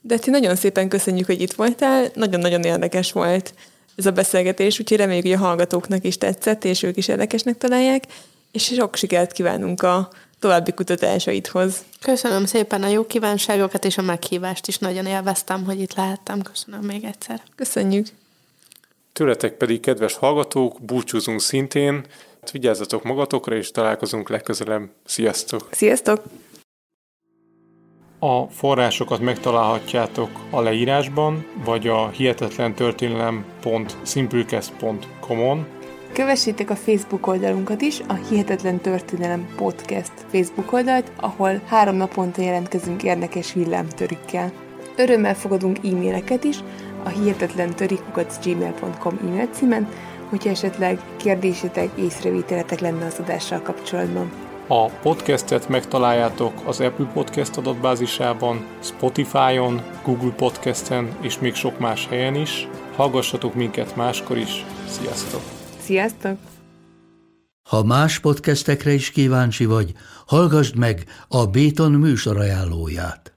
De 0.00 0.18
ti 0.18 0.30
nagyon 0.30 0.56
szépen 0.56 0.88
köszönjük, 0.88 1.26
hogy 1.26 1.40
itt 1.40 1.52
voltál. 1.52 2.10
Nagyon-nagyon 2.14 2.62
érdekes 2.62 3.12
volt 3.12 3.54
ez 3.96 4.06
a 4.06 4.10
beszélgetés, 4.10 4.80
úgyhogy 4.80 4.98
reméljük, 4.98 5.24
hogy 5.24 5.34
a 5.34 5.38
hallgatóknak 5.38 6.04
is 6.04 6.18
tetszett, 6.18 6.64
és 6.64 6.82
ők 6.82 6.96
is 6.96 7.08
érdekesnek 7.08 7.58
találják, 7.58 8.04
és 8.52 8.64
sok 8.64 8.96
sikert 8.96 9.32
kívánunk 9.32 9.82
a 9.82 10.08
további 10.38 10.72
kutatásaidhoz. 10.72 11.84
Köszönöm 12.00 12.44
szépen 12.44 12.82
a 12.82 12.88
jó 12.88 13.06
kívánságokat 13.06 13.84
és 13.84 13.98
a 13.98 14.02
meghívást 14.02 14.66
is. 14.66 14.78
Nagyon 14.78 15.06
élveztem, 15.06 15.64
hogy 15.64 15.80
itt 15.80 15.94
lehettem. 15.94 16.42
Köszönöm 16.42 16.80
még 16.80 17.04
egyszer. 17.04 17.42
Köszönjük. 17.54 18.06
Tőletek 19.12 19.52
pedig, 19.52 19.80
kedves 19.80 20.14
hallgatók, 20.14 20.80
búcsúzunk 20.80 21.40
szintén. 21.40 22.04
Vigyázzatok 22.52 23.02
magatokra, 23.02 23.56
és 23.56 23.70
találkozunk 23.70 24.28
legközelebb. 24.28 24.90
Sziasztok! 25.04 25.68
Sziasztok! 25.70 26.22
A 28.22 28.46
forrásokat 28.46 29.20
megtalálhatjátok 29.20 30.30
a 30.50 30.60
leírásban, 30.60 31.46
vagy 31.64 31.86
a 31.86 32.08
hihetetlen 32.08 32.74
történelem.simplecast.com-on, 32.74 35.66
Kövessétek 36.12 36.70
a 36.70 36.76
Facebook 36.76 37.26
oldalunkat 37.26 37.80
is, 37.80 38.00
a 38.06 38.12
Hihetetlen 38.12 38.80
Történelem 38.80 39.46
Podcast 39.56 40.12
Facebook 40.30 40.72
oldalt, 40.72 41.12
ahol 41.16 41.60
három 41.66 41.96
naponta 41.96 42.42
jelentkezünk 42.42 43.02
érdekes 43.02 43.52
villámtörükkel. 43.52 44.52
Örömmel 44.96 45.34
fogadunk 45.34 45.78
e-maileket 45.78 46.44
is 46.44 46.58
a 47.04 47.08
hihetetlen 47.08 47.74
gmail.com 48.44 49.18
e-mail 49.22 49.46
címen, 49.46 49.88
hogyha 50.28 50.50
esetleg 50.50 51.00
kérdésetek, 51.16 51.90
észrevételetek 51.98 52.80
lenne 52.80 53.04
az 53.04 53.18
adással 53.18 53.60
kapcsolatban. 53.60 54.49
A 54.72 54.86
podcastet 54.86 55.68
megtaláljátok 55.68 56.52
az 56.66 56.80
Apple 56.80 57.10
Podcast 57.12 57.56
adatbázisában, 57.56 58.66
Spotify-on, 58.82 59.82
Google 60.04 60.30
Podcasten 60.30 61.16
és 61.20 61.38
még 61.38 61.54
sok 61.54 61.78
más 61.78 62.06
helyen 62.06 62.34
is. 62.34 62.68
Hallgassatok 62.96 63.54
minket 63.54 63.96
máskor 63.96 64.36
is. 64.36 64.64
Sziasztok! 64.88 65.40
Sziasztok! 65.80 66.38
Ha 67.68 67.84
más 67.84 68.18
podcastekre 68.18 68.92
is 68.92 69.10
kíváncsi 69.10 69.64
vagy, 69.64 69.92
hallgassd 70.26 70.76
meg 70.76 71.04
a 71.28 71.46
Béton 71.46 71.92
műsor 71.92 72.36
ajánlóját. 72.36 73.29